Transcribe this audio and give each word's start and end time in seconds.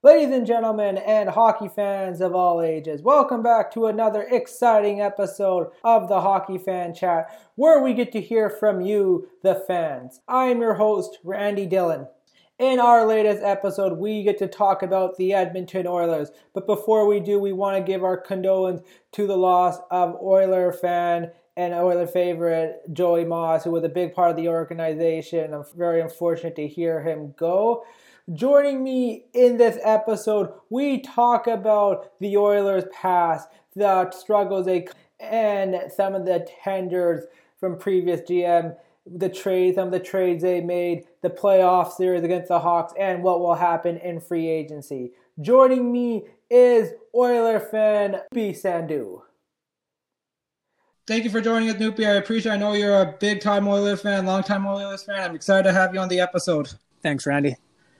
Ladies 0.00 0.32
and 0.32 0.46
gentlemen, 0.46 0.96
and 0.96 1.28
hockey 1.28 1.66
fans 1.66 2.20
of 2.20 2.32
all 2.32 2.62
ages, 2.62 3.02
welcome 3.02 3.42
back 3.42 3.72
to 3.72 3.86
another 3.86 4.22
exciting 4.30 5.00
episode 5.00 5.72
of 5.82 6.08
the 6.08 6.20
Hockey 6.20 6.56
Fan 6.56 6.94
Chat, 6.94 7.28
where 7.56 7.82
we 7.82 7.94
get 7.94 8.12
to 8.12 8.20
hear 8.20 8.48
from 8.48 8.80
you, 8.80 9.26
the 9.42 9.56
fans. 9.66 10.20
I 10.28 10.44
am 10.44 10.60
your 10.60 10.74
host, 10.74 11.18
Randy 11.24 11.66
Dillon. 11.66 12.06
In 12.60 12.78
our 12.78 13.04
latest 13.04 13.42
episode, 13.42 13.98
we 13.98 14.22
get 14.22 14.38
to 14.38 14.46
talk 14.46 14.84
about 14.84 15.16
the 15.16 15.32
Edmonton 15.32 15.88
Oilers. 15.88 16.30
But 16.54 16.68
before 16.68 17.08
we 17.08 17.18
do, 17.18 17.40
we 17.40 17.52
want 17.52 17.76
to 17.76 17.82
give 17.82 18.04
our 18.04 18.16
condolence 18.16 18.82
to 19.14 19.26
the 19.26 19.36
loss 19.36 19.78
of 19.90 20.14
Oiler 20.22 20.70
fan 20.70 21.32
and 21.56 21.74
Oiler 21.74 22.06
favorite 22.06 22.82
Joey 22.92 23.24
Moss, 23.24 23.64
who 23.64 23.72
was 23.72 23.82
a 23.82 23.88
big 23.88 24.14
part 24.14 24.30
of 24.30 24.36
the 24.36 24.46
organization. 24.46 25.52
I'm 25.52 25.64
very 25.76 26.00
unfortunate 26.00 26.54
to 26.54 26.68
hear 26.68 27.02
him 27.02 27.34
go. 27.36 27.84
Joining 28.34 28.84
me 28.84 29.24
in 29.32 29.56
this 29.56 29.78
episode, 29.82 30.52
we 30.68 31.00
talk 31.00 31.46
about 31.46 32.12
the 32.20 32.36
Oilers' 32.36 32.84
past, 32.92 33.48
the 33.74 34.10
struggles 34.10 34.66
they 34.66 34.86
and 35.18 35.90
some 35.90 36.14
of 36.14 36.26
the 36.26 36.46
tenders 36.62 37.24
from 37.58 37.78
previous 37.78 38.20
GM, 38.20 38.76
the 39.06 39.30
trades, 39.30 39.76
some 39.76 39.88
of 39.88 39.92
the 39.92 40.00
trades 40.00 40.42
they 40.42 40.60
made, 40.60 41.04
the 41.22 41.30
playoff 41.30 41.92
series 41.92 42.22
against 42.22 42.48
the 42.48 42.60
Hawks, 42.60 42.92
and 42.98 43.22
what 43.22 43.40
will 43.40 43.54
happen 43.54 43.96
in 43.96 44.20
free 44.20 44.46
agency. 44.46 45.12
Joining 45.40 45.90
me 45.90 46.24
is 46.50 46.92
Oiler 47.14 47.58
fan 47.58 48.20
B. 48.32 48.50
Sandhu. 48.50 49.22
Thank 51.06 51.24
you 51.24 51.30
for 51.30 51.40
joining 51.40 51.70
us, 51.70 51.76
Nupy. 51.76 52.06
I 52.06 52.16
appreciate. 52.16 52.52
I 52.52 52.56
know 52.58 52.74
you're 52.74 53.00
a 53.00 53.16
big 53.18 53.40
time 53.40 53.66
Oilers 53.66 54.02
fan, 54.02 54.26
long 54.26 54.42
time 54.42 54.66
Oilers 54.66 55.04
fan. 55.04 55.30
I'm 55.30 55.34
excited 55.34 55.62
to 55.62 55.72
have 55.72 55.94
you 55.94 56.00
on 56.00 56.08
the 56.08 56.20
episode. 56.20 56.68
Thanks, 57.02 57.26
Randy. 57.26 57.56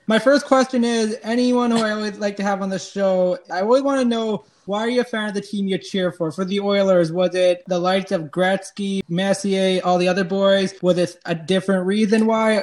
My 0.09 0.19
first 0.19 0.47
question 0.47 0.85
is 0.85 1.19
anyone 1.23 1.71
who 1.71 1.83
I 1.83 1.91
always 1.91 2.19
like 2.19 2.39
to 2.39 2.43
have 2.43 2.63
on 2.63 2.71
the 2.71 2.79
show, 2.79 3.37
I 3.53 3.61
always 3.61 3.83
want 3.83 4.01
to 4.01 4.07
know 4.07 4.47
why 4.65 4.81
are 4.81 4.89
you 4.89 5.03
a 5.03 5.05
fan 5.05 5.29
of 5.29 5.35
the 5.35 5.43
team 5.43 5.69
you 5.69 5.77
cheer 5.77 6.13
for? 6.13 6.33
For 6.33 6.47
the 6.47 6.61
Oilers, 6.61 7.13
was 7.13 7.35
it 7.35 7.63
the 7.67 7.79
likes 7.79 8.11
of 8.11 8.23
Gretzky, 8.23 9.03
Messier, 9.11 9.83
all 9.85 9.99
the 9.99 10.09
other 10.09 10.25
boys? 10.25 10.73
Was 10.81 10.97
it 10.97 11.19
a 11.27 11.35
different 11.35 11.87
reason 11.87 12.25
why? 12.25 12.63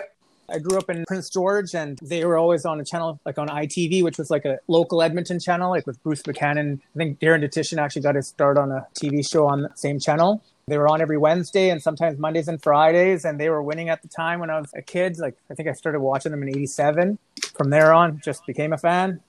I 0.49 0.57
grew 0.57 0.79
up 0.79 0.89
in 0.89 1.03
Prince 1.07 1.29
George 1.29 1.75
and 1.75 1.99
they 2.01 2.25
were 2.25 2.35
always 2.35 2.65
on 2.65 2.79
a 2.79 2.83
channel 2.83 3.19
like 3.27 3.37
on 3.37 3.47
ITV, 3.47 4.01
which 4.01 4.17
was 4.17 4.31
like 4.31 4.45
a 4.45 4.57
local 4.67 5.03
Edmonton 5.03 5.39
channel, 5.39 5.69
like 5.69 5.85
with 5.85 6.01
Bruce 6.01 6.23
Buchanan. 6.23 6.81
I 6.95 6.97
think 6.97 7.19
Darren 7.19 7.43
Dutchyshen 7.43 7.77
actually 7.77 8.01
got 8.01 8.15
his 8.15 8.27
start 8.27 8.57
on 8.57 8.71
a 8.71 8.87
TV 8.95 9.27
show 9.27 9.45
on 9.45 9.61
the 9.61 9.71
same 9.75 9.99
channel. 9.99 10.41
They 10.67 10.79
were 10.79 10.87
on 10.87 10.99
every 10.99 11.19
Wednesday 11.19 11.69
and 11.69 11.79
sometimes 11.79 12.17
Mondays 12.17 12.47
and 12.47 12.59
Fridays, 12.59 13.23
and 13.23 13.39
they 13.39 13.51
were 13.51 13.61
winning 13.61 13.89
at 13.89 14.01
the 14.01 14.07
time 14.07 14.39
when 14.39 14.49
I 14.49 14.59
was 14.59 14.73
a 14.73 14.81
kid. 14.81 15.19
Like 15.19 15.37
I 15.51 15.53
think 15.53 15.69
I 15.69 15.73
started 15.73 15.99
watching 15.99 16.31
them 16.31 16.41
in 16.41 16.49
'87. 16.49 17.19
From 17.55 17.69
there 17.69 17.93
on, 17.93 18.19
just 18.23 18.43
became 18.47 18.73
a 18.73 18.77
fan. 18.79 19.21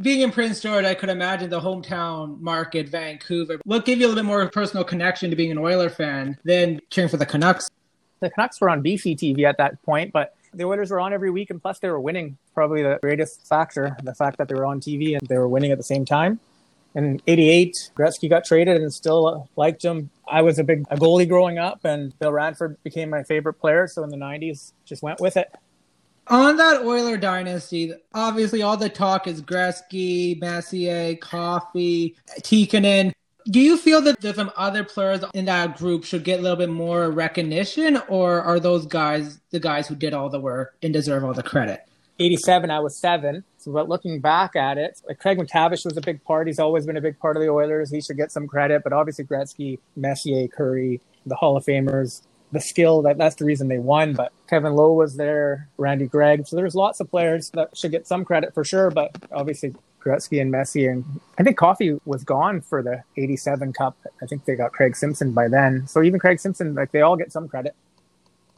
Being 0.00 0.20
in 0.20 0.30
Prince 0.30 0.60
George, 0.60 0.84
I 0.84 0.94
could 0.94 1.08
imagine 1.08 1.50
the 1.50 1.60
hometown 1.60 2.40
market, 2.40 2.88
Vancouver. 2.88 3.58
What 3.64 3.84
gave 3.84 3.98
you 3.98 4.06
a 4.06 4.08
little 4.08 4.22
bit 4.22 4.28
more 4.28 4.48
personal 4.48 4.84
connection 4.84 5.28
to 5.30 5.34
being 5.34 5.50
an 5.50 5.58
Oiler 5.58 5.90
fan 5.90 6.38
than 6.44 6.80
cheering 6.90 7.10
for 7.10 7.16
the 7.16 7.26
Canucks? 7.26 7.68
The 8.20 8.30
Canucks 8.30 8.60
were 8.60 8.70
on 8.70 8.80
BC 8.80 9.16
TV 9.16 9.42
at 9.42 9.58
that 9.58 9.82
point, 9.82 10.12
but 10.12 10.36
the 10.54 10.64
Oilers 10.66 10.92
were 10.92 11.00
on 11.00 11.12
every 11.12 11.32
week, 11.32 11.50
and 11.50 11.60
plus 11.60 11.80
they 11.80 11.90
were 11.90 12.00
winning. 12.00 12.38
Probably 12.54 12.84
the 12.84 13.00
greatest 13.02 13.44
factor, 13.48 13.96
the 14.04 14.14
fact 14.14 14.38
that 14.38 14.46
they 14.46 14.54
were 14.54 14.66
on 14.66 14.80
TV 14.80 15.18
and 15.18 15.26
they 15.26 15.36
were 15.36 15.48
winning 15.48 15.72
at 15.72 15.78
the 15.78 15.84
same 15.84 16.04
time. 16.04 16.38
In 16.96 17.20
88, 17.26 17.90
Gretzky 17.94 18.28
got 18.28 18.46
traded 18.46 18.80
and 18.80 18.92
still 18.92 19.26
uh, 19.26 19.44
liked 19.54 19.84
him. 19.84 20.08
I 20.26 20.40
was 20.40 20.58
a 20.58 20.64
big 20.64 20.86
a 20.90 20.96
goalie 20.96 21.28
growing 21.28 21.58
up, 21.58 21.84
and 21.84 22.18
Bill 22.18 22.32
Ranford 22.32 22.82
became 22.82 23.10
my 23.10 23.22
favorite 23.22 23.54
player. 23.54 23.86
So 23.86 24.02
in 24.02 24.08
the 24.08 24.16
90s, 24.16 24.72
just 24.86 25.02
went 25.02 25.20
with 25.20 25.36
it. 25.36 25.54
On 26.28 26.56
that 26.56 26.86
Oiler 26.86 27.18
dynasty, 27.18 27.92
obviously 28.14 28.62
all 28.62 28.78
the 28.78 28.88
talk 28.88 29.26
is 29.26 29.42
Gretzky, 29.42 30.40
Messier, 30.40 31.14
Coffey, 31.16 32.16
Tikkanen. 32.40 33.12
Do 33.48 33.60
you 33.60 33.76
feel 33.76 34.00
that 34.00 34.20
there's 34.20 34.34
some 34.34 34.50
other 34.56 34.82
players 34.82 35.22
in 35.34 35.44
that 35.44 35.76
group 35.76 36.02
should 36.02 36.24
get 36.24 36.40
a 36.40 36.42
little 36.42 36.56
bit 36.56 36.70
more 36.70 37.10
recognition, 37.10 37.98
or 38.08 38.40
are 38.40 38.58
those 38.58 38.86
guys 38.86 39.38
the 39.50 39.60
guys 39.60 39.86
who 39.86 39.94
did 39.94 40.14
all 40.14 40.30
the 40.30 40.40
work 40.40 40.76
and 40.82 40.94
deserve 40.94 41.24
all 41.24 41.34
the 41.34 41.42
credit? 41.42 41.86
87, 42.18 42.70
I 42.70 42.80
was 42.80 42.96
seven. 42.96 43.44
But 43.66 43.88
looking 43.88 44.20
back 44.20 44.56
at 44.56 44.78
it, 44.78 45.00
like 45.08 45.18
Craig 45.18 45.38
MacTavish 45.38 45.84
was 45.84 45.96
a 45.96 46.00
big 46.00 46.22
part. 46.24 46.46
He's 46.46 46.58
always 46.58 46.86
been 46.86 46.96
a 46.96 47.00
big 47.00 47.18
part 47.18 47.36
of 47.36 47.42
the 47.42 47.48
Oilers. 47.48 47.90
He 47.90 48.00
should 48.00 48.16
get 48.16 48.32
some 48.32 48.46
credit. 48.46 48.82
But 48.82 48.92
obviously, 48.92 49.24
Gretzky, 49.24 49.78
Messier, 49.96 50.48
Kurri, 50.48 51.00
the 51.26 51.34
Hall 51.34 51.56
of 51.56 51.64
Famers, 51.64 52.22
the 52.52 52.60
skill 52.60 53.02
that 53.02 53.18
that's 53.18 53.36
the 53.36 53.44
reason 53.44 53.68
they 53.68 53.78
won. 53.78 54.14
But 54.14 54.32
Kevin 54.48 54.74
Lowe 54.74 54.92
was 54.92 55.16
there, 55.16 55.68
Randy 55.78 56.06
Gregg. 56.06 56.46
So 56.46 56.56
there's 56.56 56.74
lots 56.74 57.00
of 57.00 57.10
players 57.10 57.50
that 57.50 57.76
should 57.76 57.90
get 57.90 58.06
some 58.06 58.24
credit 58.24 58.54
for 58.54 58.64
sure. 58.64 58.90
But 58.90 59.16
obviously, 59.32 59.74
Gretzky 60.06 60.40
and 60.40 60.52
Messi, 60.52 60.90
and 60.90 61.04
I 61.36 61.42
think 61.42 61.56
Coffey 61.56 61.98
was 62.04 62.22
gone 62.22 62.60
for 62.60 62.82
the 62.82 63.02
'87 63.16 63.72
Cup. 63.72 63.96
I 64.22 64.26
think 64.26 64.44
they 64.44 64.54
got 64.54 64.72
Craig 64.72 64.96
Simpson 64.96 65.32
by 65.32 65.48
then. 65.48 65.86
So 65.88 66.02
even 66.02 66.20
Craig 66.20 66.38
Simpson, 66.38 66.74
like 66.74 66.92
they 66.92 67.00
all 67.00 67.16
get 67.16 67.32
some 67.32 67.48
credit. 67.48 67.74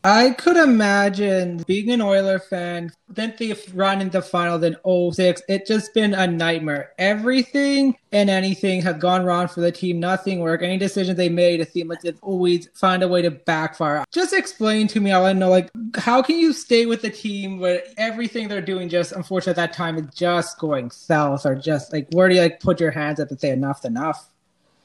I 0.04 0.30
could 0.30 0.56
imagine 0.56 1.64
being 1.66 1.90
an 1.90 2.00
Oiler 2.00 2.38
fan, 2.38 2.92
then 3.08 3.34
the 3.36 3.58
run 3.74 4.00
in 4.00 4.10
the 4.10 4.22
final, 4.22 4.56
then 4.56 4.76
06. 4.84 5.42
It's 5.48 5.68
just 5.68 5.92
been 5.92 6.14
a 6.14 6.26
nightmare. 6.26 6.92
Everything 6.98 7.96
and 8.12 8.30
anything 8.30 8.80
has 8.82 8.96
gone 8.98 9.24
wrong 9.24 9.48
for 9.48 9.60
the 9.60 9.72
team. 9.72 9.98
Nothing 9.98 10.38
worked. 10.38 10.62
Any 10.62 10.78
decision 10.78 11.16
they 11.16 11.28
made, 11.28 11.60
it 11.60 11.72
seemed 11.72 11.90
like 11.90 12.00
they've 12.02 12.18
always 12.22 12.68
find 12.74 13.02
a 13.02 13.08
way 13.08 13.22
to 13.22 13.32
backfire. 13.32 14.04
Just 14.12 14.32
explain 14.32 14.86
to 14.88 15.00
me, 15.00 15.10
I 15.10 15.20
want 15.20 15.34
to 15.34 15.40
know, 15.40 15.50
like, 15.50 15.68
how 15.96 16.22
can 16.22 16.38
you 16.38 16.52
stay 16.52 16.86
with 16.86 17.02
the 17.02 17.10
team 17.10 17.58
where 17.58 17.82
everything 17.96 18.46
they're 18.46 18.62
doing 18.62 18.88
just, 18.88 19.10
unfortunately, 19.10 19.60
at 19.60 19.68
that 19.70 19.76
time 19.76 19.98
is 19.98 20.14
just 20.14 20.58
going 20.58 20.92
south 20.92 21.44
or 21.44 21.56
just 21.56 21.92
like, 21.92 22.06
where 22.12 22.28
do 22.28 22.36
you 22.36 22.40
like 22.42 22.60
put 22.60 22.78
your 22.78 22.92
hands 22.92 23.18
up 23.18 23.30
and 23.30 23.40
say 23.40 23.50
enough 23.50 23.84
enough? 23.84 24.30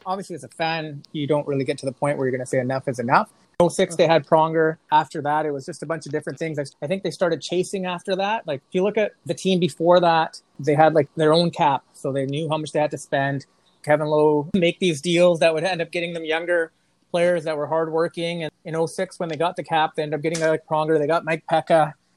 Obviously, 0.07 0.35
as 0.35 0.43
a 0.43 0.49
fan, 0.49 1.03
you 1.11 1.27
don't 1.27 1.47
really 1.47 1.63
get 1.63 1.77
to 1.77 1.85
the 1.85 1.91
point 1.91 2.17
where 2.17 2.25
you're 2.25 2.35
going 2.35 2.43
to 2.43 2.49
say 2.49 2.59
enough 2.59 2.87
is 2.87 2.97
enough 2.97 3.29
06 3.69 3.95
they 3.95 4.07
had 4.07 4.25
Pronger. 4.25 4.77
After 4.91 5.21
that, 5.21 5.45
it 5.45 5.51
was 5.51 5.65
just 5.65 5.83
a 5.83 5.85
bunch 5.85 6.05
of 6.05 6.11
different 6.11 6.39
things. 6.39 6.59
I 6.81 6.87
think 6.87 7.03
they 7.03 7.11
started 7.11 7.41
chasing 7.41 7.85
after 7.85 8.15
that. 8.15 8.47
Like 8.47 8.61
if 8.67 8.75
you 8.75 8.83
look 8.83 8.97
at 8.97 9.11
the 9.25 9.33
team 9.33 9.59
before 9.59 9.99
that, 9.99 10.41
they 10.59 10.75
had 10.75 10.93
like 10.93 11.09
their 11.15 11.33
own 11.33 11.51
cap, 11.51 11.83
so 11.93 12.11
they 12.11 12.25
knew 12.25 12.49
how 12.49 12.57
much 12.57 12.71
they 12.71 12.79
had 12.79 12.91
to 12.91 12.97
spend. 12.97 13.45
Kevin 13.83 14.07
Lowe 14.07 14.49
make 14.55 14.79
these 14.79 15.01
deals 15.01 15.39
that 15.39 15.53
would 15.53 15.63
end 15.63 15.81
up 15.81 15.91
getting 15.91 16.13
them 16.13 16.23
younger 16.23 16.71
players 17.11 17.43
that 17.43 17.55
were 17.55 17.67
hardworking. 17.67 18.43
And 18.43 18.51
in 18.65 18.87
06, 18.87 19.19
when 19.19 19.29
they 19.29 19.35
got 19.35 19.55
the 19.55 19.63
cap, 19.63 19.91
they 19.95 20.03
ended 20.03 20.17
up 20.17 20.23
getting 20.23 20.39
like 20.39 20.65
Pronger. 20.65 20.97
They 20.97 21.07
got 21.07 21.25
Mike 21.25 21.45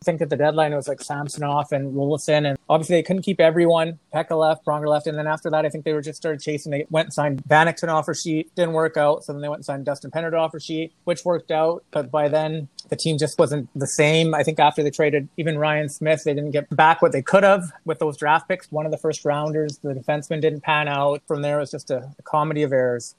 Peca 0.01 0.05
think 0.05 0.23
at 0.23 0.31
the 0.31 0.37
deadline 0.37 0.73
it 0.73 0.77
was 0.77 0.89
like 0.89 1.01
Samsonov 1.01 1.73
and 1.73 1.95
Roloson, 1.95 2.49
and 2.49 2.59
obviously 2.69 2.97
they 2.97 3.03
couldn't 3.03 3.23
keep 3.23 3.41
everyone. 3.41 3.99
Peca 4.15 4.39
left, 4.39 4.65
Pronger 4.65 4.89
left, 4.89 5.07
and 5.07 5.19
then 5.19 5.27
after 5.27 5.51
that, 5.51 5.65
I 5.65 5.69
think 5.69 5.85
they 5.85 5.93
were 5.93 6.03
just 6.03 6.17
started 6.17 6.41
chasing. 6.41 6.71
They 6.71 6.87
went 6.91 7.07
and 7.07 7.15
signed 7.15 7.43
Vanek 7.45 7.77
to 7.77 7.87
an 7.87 7.91
offer 7.91 8.15
sheet, 8.15 8.55
didn't 8.55 8.75
work 8.75 8.97
out, 8.97 9.25
so 9.25 9.33
then 9.33 9.43
they 9.43 9.49
went 9.49 9.59
and 9.59 9.65
signed 9.65 9.85
Dustin 9.85 10.11
Penner 10.11 10.31
to 10.31 10.37
offer 10.37 10.61
sheet, 10.61 10.93
which 11.05 11.25
worked 11.25 11.51
out, 11.51 11.85
but 11.91 12.11
by 12.11 12.29
then 12.29 12.69
the 12.89 12.97
team 12.97 13.19
just 13.19 13.39
wasn't 13.39 13.69
the 13.75 13.87
same. 13.87 14.35
I 14.35 14.43
think 14.43 14.59
after 14.59 14.83
they 14.83 14.91
traded 14.91 15.29
even 15.37 15.59
Ryan 15.59 15.89
Smyth, 15.89 16.25
they 16.25 16.35
didn't 16.35 16.53
get 16.53 16.75
back 16.75 17.03
what 17.03 17.13
they 17.13 17.23
could 17.23 17.43
have 17.43 17.73
with 17.85 17.99
those 17.99 18.17
draft 18.17 18.49
picks. 18.49 18.71
One 18.71 18.87
of 18.87 18.93
the 18.93 18.99
first 18.99 19.25
rounders, 19.25 19.79
the 19.79 19.95
defenseman 19.95 20.41
didn't 20.41 20.61
pan 20.61 20.89
out. 20.89 21.23
From 21.27 21.43
there, 21.43 21.57
it 21.59 21.61
was 21.61 21.71
just 21.71 21.91
a, 21.91 22.13
a 22.19 22.23
comedy 22.23 22.63
of 22.63 22.73
errors 22.73 23.15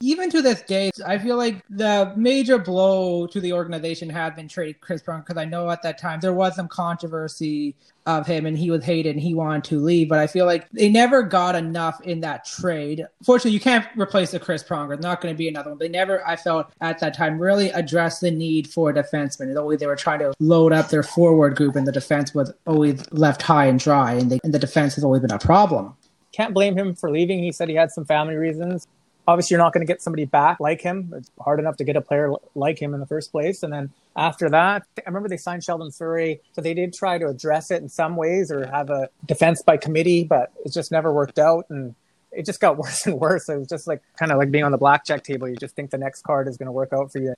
even 0.00 0.30
to 0.30 0.42
this 0.42 0.62
day, 0.62 0.90
I 1.04 1.18
feel 1.18 1.36
like 1.36 1.64
the 1.68 2.12
major 2.16 2.58
blow 2.58 3.26
to 3.26 3.40
the 3.40 3.52
organization 3.52 4.08
had 4.08 4.36
been 4.36 4.46
trading 4.46 4.76
Chris 4.80 5.02
Brown 5.02 5.20
because 5.20 5.36
I 5.36 5.44
know 5.44 5.68
at 5.70 5.82
that 5.82 5.98
time 5.98 6.20
there 6.20 6.32
was 6.32 6.54
some 6.54 6.68
controversy 6.68 7.74
of 8.06 8.26
him 8.26 8.46
and 8.46 8.56
he 8.56 8.70
was 8.70 8.84
hated 8.84 9.10
and 9.10 9.20
he 9.20 9.34
wanted 9.34 9.64
to 9.64 9.80
leave. 9.80 10.08
But 10.08 10.20
I 10.20 10.28
feel 10.28 10.46
like 10.46 10.70
they 10.70 10.88
never 10.88 11.22
got 11.22 11.56
enough 11.56 12.00
in 12.02 12.20
that 12.20 12.44
trade. 12.44 13.06
Fortunately, 13.24 13.50
you 13.50 13.60
can't 13.60 13.86
replace 13.96 14.30
the 14.30 14.38
Chris 14.38 14.62
Pronger. 14.62 14.90
There's 14.90 15.00
not 15.00 15.20
going 15.20 15.34
to 15.34 15.38
be 15.38 15.48
another 15.48 15.70
one. 15.70 15.78
They 15.78 15.88
never, 15.88 16.26
I 16.26 16.36
felt 16.36 16.70
at 16.80 17.00
that 17.00 17.14
time, 17.14 17.38
really 17.38 17.70
addressed 17.70 18.20
the 18.20 18.30
need 18.30 18.68
for 18.68 18.90
a 18.90 18.94
defenseman. 18.94 19.56
Always 19.58 19.80
they 19.80 19.86
were 19.86 19.96
trying 19.96 20.20
to 20.20 20.32
load 20.38 20.72
up 20.72 20.90
their 20.90 21.02
forward 21.02 21.56
group 21.56 21.74
and 21.74 21.86
the 21.86 21.92
defense 21.92 22.34
was 22.34 22.52
always 22.66 23.10
left 23.12 23.42
high 23.42 23.66
and 23.66 23.80
dry 23.80 24.12
and, 24.12 24.30
they, 24.30 24.38
and 24.44 24.54
the 24.54 24.58
defense 24.58 24.94
has 24.94 25.02
always 25.02 25.22
been 25.22 25.32
a 25.32 25.38
problem. 25.38 25.94
Can't 26.32 26.54
blame 26.54 26.78
him 26.78 26.94
for 26.94 27.10
leaving. 27.10 27.42
He 27.42 27.50
said 27.50 27.68
he 27.68 27.74
had 27.74 27.90
some 27.90 28.04
family 28.04 28.36
reasons 28.36 28.86
obviously 29.28 29.54
you're 29.54 29.62
not 29.62 29.74
going 29.74 29.86
to 29.86 29.92
get 29.92 30.00
somebody 30.00 30.24
back 30.24 30.58
like 30.58 30.80
him. 30.80 31.12
It's 31.14 31.30
hard 31.38 31.60
enough 31.60 31.76
to 31.76 31.84
get 31.84 31.96
a 31.96 32.00
player 32.00 32.32
like 32.54 32.80
him 32.80 32.94
in 32.94 33.00
the 33.00 33.06
first 33.06 33.30
place. 33.30 33.62
And 33.62 33.70
then 33.70 33.90
after 34.16 34.48
that, 34.48 34.84
I 34.96 35.02
remember 35.06 35.28
they 35.28 35.36
signed 35.36 35.62
Sheldon 35.62 35.90
Souray. 35.90 36.40
So 36.54 36.62
they 36.62 36.72
did 36.72 36.94
try 36.94 37.18
to 37.18 37.28
address 37.28 37.70
it 37.70 37.82
in 37.82 37.90
some 37.90 38.16
ways 38.16 38.50
or 38.50 38.66
have 38.66 38.88
a 38.88 39.10
defense 39.26 39.62
by 39.62 39.76
committee, 39.76 40.24
but 40.24 40.50
it 40.64 40.72
just 40.72 40.90
never 40.90 41.12
worked 41.12 41.38
out. 41.38 41.66
And 41.68 41.94
it 42.32 42.46
just 42.46 42.58
got 42.58 42.78
worse 42.82 43.04
and 43.06 43.20
worse. 43.20 43.50
It 43.50 43.58
was 43.58 43.68
just 43.68 43.86
like 43.86 44.02
kind 44.18 44.32
of 44.32 44.38
like 44.38 44.50
being 44.50 44.64
on 44.64 44.72
the 44.72 44.78
blackjack 44.78 45.24
table. 45.24 45.46
You 45.46 45.56
just 45.56 45.76
think 45.76 45.90
the 45.90 45.98
next 45.98 46.22
card 46.22 46.48
is 46.48 46.56
going 46.56 46.66
to 46.66 46.72
work 46.72 46.94
out 46.94 47.12
for 47.12 47.18
you. 47.18 47.34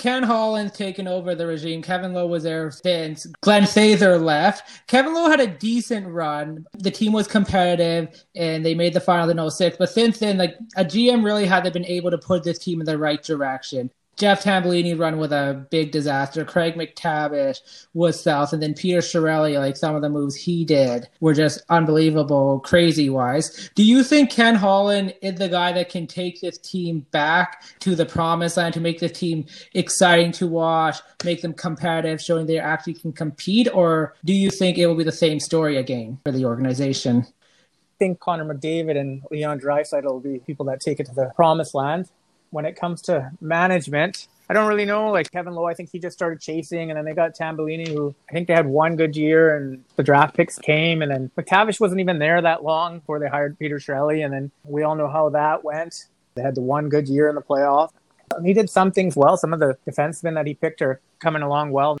Ken 0.00 0.22
Holland's 0.22 0.72
taken 0.72 1.06
over 1.06 1.34
the 1.34 1.46
regime. 1.46 1.82
Kevin 1.82 2.14
Lowe 2.14 2.26
was 2.26 2.42
there 2.42 2.70
since 2.70 3.26
Glenn 3.42 3.64
Sather 3.64 4.18
left. 4.18 4.86
Kevin 4.86 5.12
Lowe 5.12 5.28
had 5.28 5.40
a 5.40 5.46
decent 5.46 6.08
run. 6.08 6.64
The 6.78 6.90
team 6.90 7.12
was 7.12 7.28
competitive 7.28 8.24
and 8.34 8.64
they 8.64 8.74
made 8.74 8.94
the 8.94 9.00
final 9.00 9.28
in 9.28 9.50
06. 9.50 9.76
But 9.76 9.90
since 9.90 10.18
then, 10.18 10.38
like 10.38 10.56
a 10.76 10.86
GM 10.86 11.22
really 11.22 11.44
hasn't 11.44 11.74
been 11.74 11.84
able 11.84 12.10
to 12.10 12.16
put 12.16 12.44
this 12.44 12.58
team 12.58 12.80
in 12.80 12.86
the 12.86 12.96
right 12.96 13.22
direction. 13.22 13.90
Jeff 14.20 14.44
Tambellini 14.44 14.98
run 14.98 15.16
with 15.16 15.32
a 15.32 15.66
big 15.70 15.92
disaster. 15.92 16.44
Craig 16.44 16.74
MacTavish 16.74 17.60
was 17.94 18.22
south, 18.22 18.52
and 18.52 18.62
then 18.62 18.74
Peter 18.74 18.98
Chiarelli, 18.98 19.58
like 19.58 19.78
some 19.78 19.94
of 19.94 20.02
the 20.02 20.10
moves 20.10 20.36
he 20.36 20.62
did 20.62 21.08
were 21.20 21.32
just 21.32 21.62
unbelievable, 21.70 22.60
crazy 22.60 23.08
wise. 23.08 23.70
Do 23.74 23.82
you 23.82 24.04
think 24.04 24.30
Ken 24.30 24.56
Holland 24.56 25.14
is 25.22 25.36
the 25.36 25.48
guy 25.48 25.72
that 25.72 25.88
can 25.88 26.06
take 26.06 26.38
this 26.42 26.58
team 26.58 27.06
back 27.12 27.64
to 27.78 27.94
the 27.94 28.04
promised 28.04 28.58
land 28.58 28.74
to 28.74 28.80
make 28.80 29.00
this 29.00 29.18
team 29.18 29.46
exciting 29.72 30.32
to 30.32 30.46
watch, 30.46 30.98
make 31.24 31.40
them 31.40 31.54
competitive, 31.54 32.20
showing 32.20 32.44
they 32.44 32.58
actually 32.58 32.94
can 32.94 33.14
compete, 33.14 33.68
or 33.72 34.14
do 34.26 34.34
you 34.34 34.50
think 34.50 34.76
it 34.76 34.86
will 34.86 34.96
be 34.96 35.02
the 35.02 35.10
same 35.10 35.40
story 35.40 35.78
again 35.78 36.18
for 36.24 36.30
the 36.30 36.44
organization? 36.44 37.24
I 37.26 37.98
think 37.98 38.20
Connor 38.20 38.44
McDavid 38.44 38.98
and 38.98 39.22
Leon 39.30 39.60
Draisaitl 39.60 40.04
will 40.04 40.20
be 40.20 40.40
people 40.40 40.66
that 40.66 40.80
take 40.80 41.00
it 41.00 41.06
to 41.06 41.14
the 41.14 41.32
promised 41.34 41.74
land 41.74 42.10
when 42.50 42.64
it 42.64 42.76
comes 42.76 43.02
to 43.02 43.30
management, 43.40 44.28
I 44.48 44.52
don't 44.52 44.66
really 44.66 44.84
know. 44.84 45.10
Like 45.10 45.30
Kevin 45.30 45.54
Lowe, 45.54 45.66
I 45.66 45.74
think 45.74 45.90
he 45.92 46.00
just 46.00 46.16
started 46.16 46.40
chasing, 46.40 46.90
and 46.90 46.98
then 46.98 47.04
they 47.04 47.14
got 47.14 47.36
Tambellini, 47.36 47.86
who 47.86 48.14
I 48.28 48.32
think 48.32 48.48
they 48.48 48.54
had 48.54 48.66
one 48.66 48.96
good 48.96 49.16
year, 49.16 49.56
and 49.56 49.84
the 49.94 50.02
draft 50.02 50.36
picks 50.36 50.58
came, 50.58 51.02
and 51.02 51.10
then 51.10 51.30
MacTavish 51.38 51.78
wasn't 51.78 52.00
even 52.00 52.18
there 52.18 52.42
that 52.42 52.64
long 52.64 52.98
before 52.98 53.20
they 53.20 53.28
hired 53.28 53.58
Peter 53.58 53.78
Chiarelli, 53.78 54.24
and 54.24 54.34
then 54.34 54.50
we 54.64 54.82
all 54.82 54.96
know 54.96 55.08
how 55.08 55.28
that 55.28 55.62
went. 55.62 56.06
They 56.34 56.42
had 56.42 56.56
the 56.56 56.62
one 56.62 56.88
good 56.88 57.08
year 57.08 57.28
in 57.28 57.36
the 57.36 57.42
playoff. 57.42 57.90
And 58.34 58.46
He 58.46 58.52
did 58.52 58.68
some 58.68 58.90
things 58.90 59.16
well. 59.16 59.36
Some 59.36 59.52
of 59.52 59.60
the 59.60 59.76
defensemen 59.88 60.34
that 60.34 60.46
he 60.46 60.54
picked 60.54 60.82
are 60.82 61.00
coming 61.20 61.42
along 61.42 61.70
well. 61.70 61.98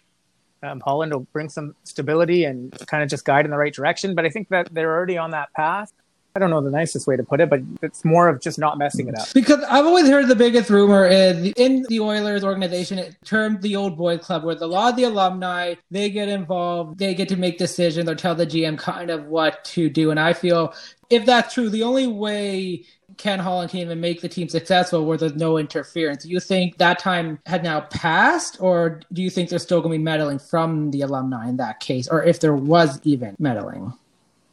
Um, 0.62 0.80
Holland 0.80 1.12
will 1.12 1.26
bring 1.32 1.48
some 1.48 1.74
stability 1.84 2.44
and 2.44 2.76
kind 2.86 3.02
of 3.02 3.08
just 3.08 3.24
guide 3.24 3.44
in 3.44 3.50
the 3.50 3.56
right 3.56 3.72
direction. 3.72 4.14
But 4.14 4.26
I 4.26 4.28
think 4.28 4.48
that 4.48 4.72
they're 4.72 4.94
already 4.94 5.18
on 5.18 5.30
that 5.30 5.52
path. 5.54 5.92
I 6.34 6.38
don't 6.38 6.50
know 6.50 6.60
the 6.60 6.70
nicest 6.70 7.06
way 7.06 7.16
to 7.16 7.24
put 7.24 7.40
it, 7.40 7.50
but 7.50 7.60
it's 7.82 8.04
more 8.04 8.28
of 8.28 8.40
just 8.40 8.58
not 8.58 8.78
messing 8.78 9.08
it 9.08 9.16
up. 9.16 9.26
Because 9.34 9.62
I've 9.64 9.84
always 9.84 10.08
heard 10.08 10.28
the 10.28 10.36
biggest 10.36 10.70
rumor 10.70 11.06
is 11.06 11.52
in 11.56 11.84
the 11.88 12.00
Oilers 12.00 12.44
organization, 12.44 12.98
it 12.98 13.16
termed 13.24 13.62
the 13.62 13.76
old 13.76 13.96
boy 13.96 14.18
club, 14.18 14.44
where 14.44 14.56
a 14.56 14.66
lot 14.66 14.90
of 14.90 14.96
the 14.96 15.04
alumni 15.04 15.74
they 15.90 16.08
get 16.08 16.28
involved, 16.28 16.98
they 16.98 17.14
get 17.14 17.28
to 17.30 17.36
make 17.36 17.58
decisions 17.58 18.08
or 18.08 18.14
tell 18.14 18.34
the 18.34 18.46
GM 18.46 18.78
kind 18.78 19.10
of 19.10 19.26
what 19.26 19.64
to 19.66 19.90
do. 19.90 20.10
And 20.10 20.20
I 20.20 20.32
feel 20.32 20.72
if 21.10 21.26
that's 21.26 21.52
true, 21.54 21.68
the 21.68 21.82
only 21.82 22.06
way 22.06 22.84
Ken 23.16 23.40
Holland 23.40 23.70
can 23.70 23.80
even 23.80 24.00
make 24.00 24.20
the 24.20 24.28
team 24.28 24.48
successful 24.48 25.04
where 25.04 25.18
there's 25.18 25.34
no 25.34 25.58
interference. 25.58 26.22
Do 26.22 26.30
you 26.30 26.40
think 26.40 26.78
that 26.78 26.98
time 27.00 27.40
had 27.44 27.62
now 27.64 27.80
passed, 27.80 28.56
or 28.60 29.00
do 29.12 29.20
you 29.20 29.30
think 29.30 29.50
there's 29.50 29.62
still 29.62 29.80
going 29.80 29.92
to 29.92 29.98
be 29.98 30.04
meddling 30.04 30.38
from 30.38 30.92
the 30.92 31.02
alumni 31.02 31.48
in 31.48 31.56
that 31.56 31.80
case, 31.80 32.08
or 32.08 32.22
if 32.22 32.40
there 32.40 32.54
was 32.54 33.00
even 33.02 33.36
meddling? 33.38 33.92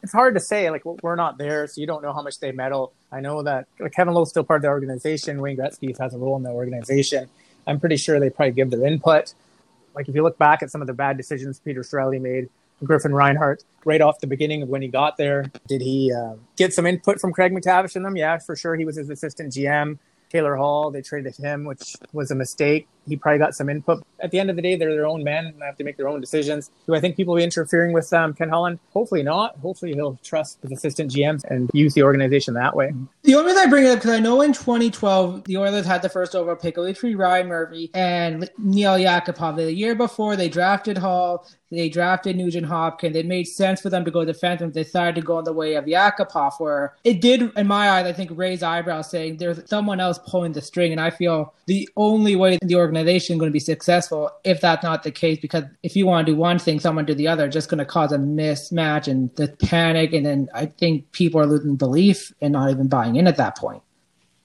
It's 0.02 0.12
hard 0.12 0.34
to 0.34 0.40
say. 0.40 0.70
Like 0.70 0.84
we're 0.84 1.16
not 1.16 1.38
there, 1.38 1.66
so 1.66 1.80
you 1.80 1.86
don't 1.86 2.02
know 2.02 2.12
how 2.12 2.22
much 2.22 2.38
they 2.40 2.52
meddle. 2.52 2.92
I 3.10 3.20
know 3.20 3.42
that 3.42 3.66
like, 3.80 3.92
Kevin 3.92 4.14
Lowe's 4.14 4.30
still 4.30 4.44
part 4.44 4.58
of 4.58 4.62
the 4.62 4.68
organization. 4.68 5.40
Wayne 5.40 5.56
Gretzky 5.56 5.96
has 5.98 6.14
a 6.14 6.18
role 6.18 6.36
in 6.36 6.42
the 6.42 6.50
organization. 6.50 7.28
I'm 7.66 7.80
pretty 7.80 7.96
sure 7.96 8.18
they 8.20 8.30
probably 8.30 8.52
give 8.52 8.70
their 8.70 8.84
input. 8.86 9.34
Like 9.94 10.08
if 10.08 10.14
you 10.14 10.22
look 10.22 10.38
back 10.38 10.62
at 10.62 10.70
some 10.70 10.80
of 10.80 10.86
the 10.86 10.94
bad 10.94 11.16
decisions 11.16 11.60
Peter 11.60 11.82
Chiarelli 11.82 12.20
made, 12.20 12.48
Griffin 12.84 13.12
Reinhart, 13.12 13.64
right 13.84 14.00
off 14.00 14.20
the 14.20 14.26
beginning 14.26 14.62
of 14.62 14.68
when 14.68 14.82
he 14.82 14.88
got 14.88 15.16
there, 15.16 15.50
did 15.66 15.80
he 15.80 16.12
uh, 16.12 16.34
get 16.56 16.72
some 16.72 16.86
input 16.86 17.20
from 17.20 17.32
Craig 17.32 17.52
MacTavish 17.52 17.96
in 17.96 18.04
them? 18.04 18.16
Yeah, 18.16 18.38
for 18.38 18.54
sure. 18.54 18.76
He 18.76 18.84
was 18.84 18.96
his 18.96 19.10
assistant 19.10 19.52
GM. 19.52 19.98
Taylor 20.30 20.56
Hall, 20.56 20.90
they 20.90 21.02
traded 21.02 21.36
him, 21.36 21.64
which 21.64 21.96
was 22.12 22.30
a 22.30 22.34
mistake. 22.34 22.86
He 23.08 23.16
probably 23.16 23.38
got 23.38 23.54
some 23.54 23.68
input. 23.68 24.02
At 24.20 24.30
the 24.30 24.38
end 24.38 24.50
of 24.50 24.56
the 24.56 24.62
day, 24.62 24.76
they're 24.76 24.92
their 24.92 25.06
own 25.06 25.24
men 25.24 25.46
and 25.46 25.60
they 25.60 25.66
have 25.66 25.76
to 25.76 25.84
make 25.84 25.96
their 25.96 26.08
own 26.08 26.20
decisions. 26.20 26.70
Do 26.86 26.94
I 26.94 27.00
think 27.00 27.16
people 27.16 27.34
will 27.34 27.40
be 27.40 27.44
interfering 27.44 27.92
with 27.92 28.12
um, 28.12 28.34
Ken 28.34 28.48
Holland? 28.48 28.78
Hopefully 28.92 29.22
not. 29.22 29.56
Hopefully 29.58 29.94
he'll 29.94 30.18
trust 30.22 30.58
his 30.62 30.72
assistant 30.72 31.12
GMs 31.12 31.44
and 31.44 31.70
use 31.72 31.94
the 31.94 32.02
organization 32.02 32.54
that 32.54 32.74
way. 32.74 32.92
The 33.22 33.34
only 33.34 33.52
reason 33.52 33.66
I 33.66 33.70
bring 33.70 33.84
it 33.84 33.88
up 33.88 33.98
because 33.98 34.10
I 34.10 34.20
know 34.20 34.40
in 34.40 34.52
2012 34.52 35.44
the 35.44 35.56
Oilers 35.56 35.86
had 35.86 36.02
the 36.02 36.08
first 36.08 36.34
overall 36.34 36.56
pick, 36.56 36.76
literally 36.76 37.14
Ryan 37.14 37.48
Murphy 37.48 37.90
and 37.94 38.48
Nail 38.58 38.94
Yakupov. 38.94 39.56
The 39.56 39.72
year 39.72 39.94
before 39.94 40.36
they 40.36 40.48
drafted 40.48 40.98
Hall, 40.98 41.46
they 41.70 41.88
drafted 41.88 42.36
Nugent 42.36 42.66
Hopkins. 42.66 43.14
It 43.14 43.26
made 43.26 43.44
sense 43.44 43.80
for 43.80 43.90
them 43.90 44.04
to 44.04 44.10
go 44.10 44.24
defensive. 44.24 44.72
They 44.72 44.84
decided 44.84 45.16
to 45.16 45.20
go 45.20 45.38
in 45.38 45.44
the 45.44 45.52
way 45.52 45.74
of 45.74 45.84
Yakupov, 45.84 46.58
where 46.58 46.94
it 47.04 47.20
did, 47.20 47.52
in 47.56 47.66
my 47.66 47.90
eyes, 47.90 48.06
I 48.06 48.12
think 48.12 48.30
raise 48.34 48.62
eyebrows 48.62 49.10
saying 49.10 49.36
there's 49.36 49.60
someone 49.68 50.00
else 50.00 50.18
pulling 50.26 50.52
the 50.52 50.62
string. 50.62 50.92
And 50.92 51.00
I 51.00 51.10
feel 51.10 51.54
the 51.66 51.88
only 51.96 52.36
way 52.36 52.58
the 52.62 52.76
organization 52.76 52.97
is 53.06 53.28
going 53.28 53.40
to 53.40 53.50
be 53.50 53.60
successful, 53.60 54.30
if 54.44 54.60
that's 54.60 54.82
not 54.82 55.02
the 55.02 55.10
case, 55.10 55.38
because 55.40 55.64
if 55.82 55.94
you 55.94 56.06
want 56.06 56.26
to 56.26 56.32
do 56.32 56.36
one 56.36 56.58
thing, 56.58 56.80
someone 56.80 57.04
do 57.04 57.14
the 57.14 57.28
other, 57.28 57.48
just 57.48 57.68
going 57.68 57.78
to 57.78 57.84
cause 57.84 58.12
a 58.12 58.18
mismatch 58.18 59.08
and 59.08 59.34
the 59.36 59.48
panic. 59.62 60.12
And 60.12 60.24
then 60.24 60.48
I 60.54 60.66
think 60.66 61.10
people 61.12 61.40
are 61.40 61.46
losing 61.46 61.76
belief 61.76 62.32
and 62.40 62.52
not 62.52 62.70
even 62.70 62.88
buying 62.88 63.16
in 63.16 63.26
at 63.26 63.36
that 63.36 63.56
point. 63.56 63.82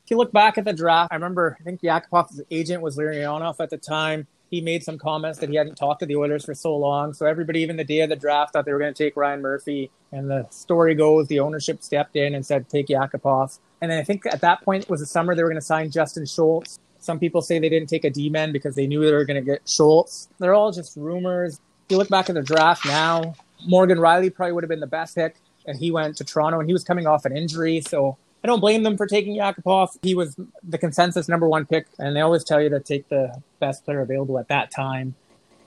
If 0.06 0.12
you 0.12 0.18
look 0.18 0.34
back 0.34 0.58
at 0.58 0.66
the 0.66 0.74
draft, 0.74 1.12
I 1.12 1.16
remember 1.16 1.58
I 1.60 1.64
think 1.64 1.82
Yakupov's 1.82 2.42
agent 2.52 2.82
was 2.82 2.98
Larionov 2.98 3.56
at 3.60 3.70
the 3.70 3.78
time 3.78 4.28
he 4.54 4.62
made 4.62 4.84
some 4.84 5.00
comments 5.00 5.40
that 5.40 5.50
he 5.50 5.56
hadn't 5.56 5.74
talked 5.74 6.02
to 6.02 6.06
the 6.06 6.16
Oilers 6.16 6.46
for 6.46 6.54
so 6.54 6.78
long. 6.78 7.12
So 7.12 7.26
everybody, 7.26 7.62
even 7.62 7.76
the 7.76 7.84
day 7.84 8.02
of 8.02 8.10
the 8.10 8.16
draft, 8.16 8.54
thought 8.54 8.66
they 8.66 8.72
were 8.72 8.78
going 8.78 8.94
to 8.94 9.04
take 9.04 9.18
Ryan 9.18 9.42
Murphy. 9.42 9.90
And 10.12 10.30
the 10.30 10.46
story 10.52 10.94
goes, 10.94 11.28
the 11.28 11.40
ownership 11.40 11.82
stepped 11.82 12.16
in 12.16 12.36
and 12.36 12.46
said, 12.46 12.70
take 12.70 12.86
Yakupov. 12.86 13.58
And 13.82 13.90
then 13.90 13.98
I 13.98 14.04
think 14.04 14.28
at 14.28 14.42
that 14.42 14.62
point 14.62 14.84
it 14.84 14.92
was 14.92 15.00
the 15.00 15.08
summer 15.08 15.34
they 15.34 15.42
were 15.42 15.50
going 15.50 15.60
to 15.60 15.66
sign 15.66 15.90
Justin 15.90 16.28
Schultz. 16.28 16.78
Some 17.04 17.20
people 17.20 17.42
say 17.42 17.60
they 17.60 17.70
didn't 17.70 17.90
take 17.90 18.06
a 18.06 18.10
D-man 18.10 18.52
because 18.52 18.76
they 18.76 18.88
knew 18.88 19.04
they 19.04 19.12
were 19.12 19.26
going 19.26 19.44
to 19.44 19.46
get 19.46 19.62
Schultz. 19.68 20.30
They're 20.40 20.54
all 20.54 20.72
just 20.72 20.96
rumors. 20.96 21.56
If 21.86 21.92
you 21.92 21.98
look 21.98 22.10
back 22.10 22.30
at 22.30 22.36
the 22.36 22.42
draft 22.42 22.86
now, 22.86 23.36
Morgan 23.68 23.98
Rielly 23.98 24.34
probably 24.34 24.54
would 24.54 24.64
have 24.64 24.70
been 24.70 24.80
the 24.80 24.88
best 24.88 25.16
pick. 25.16 25.36
And 25.66 25.78
he 25.78 25.92
went 25.92 26.18
to 26.18 26.24
Toronto 26.24 26.60
and 26.60 26.70
he 26.70 26.74
was 26.74 26.84
coming 26.84 27.08
off 27.08 27.26
an 27.26 27.36
injury. 27.36 27.82
So 27.82 28.18
I 28.44 28.48
don't 28.48 28.60
blame 28.60 28.84
them 28.84 28.98
for 28.98 29.08
taking 29.08 29.36
Yakupov. 29.36 29.98
He 30.02 30.16
was 30.16 30.36
the 30.64 30.78
consensus 30.78 31.30
number 31.30 31.48
one 31.48 31.66
pick, 31.66 31.88
and 31.98 32.16
they 32.16 32.22
always 32.22 32.44
tell 32.44 32.62
you 32.62 32.70
to 32.70 32.80
take 32.82 33.08
the 33.08 33.34
best 33.60 33.86
player 33.86 34.02
available 34.02 34.38
at 34.38 34.50
that 34.50 34.70
time. 34.72 35.16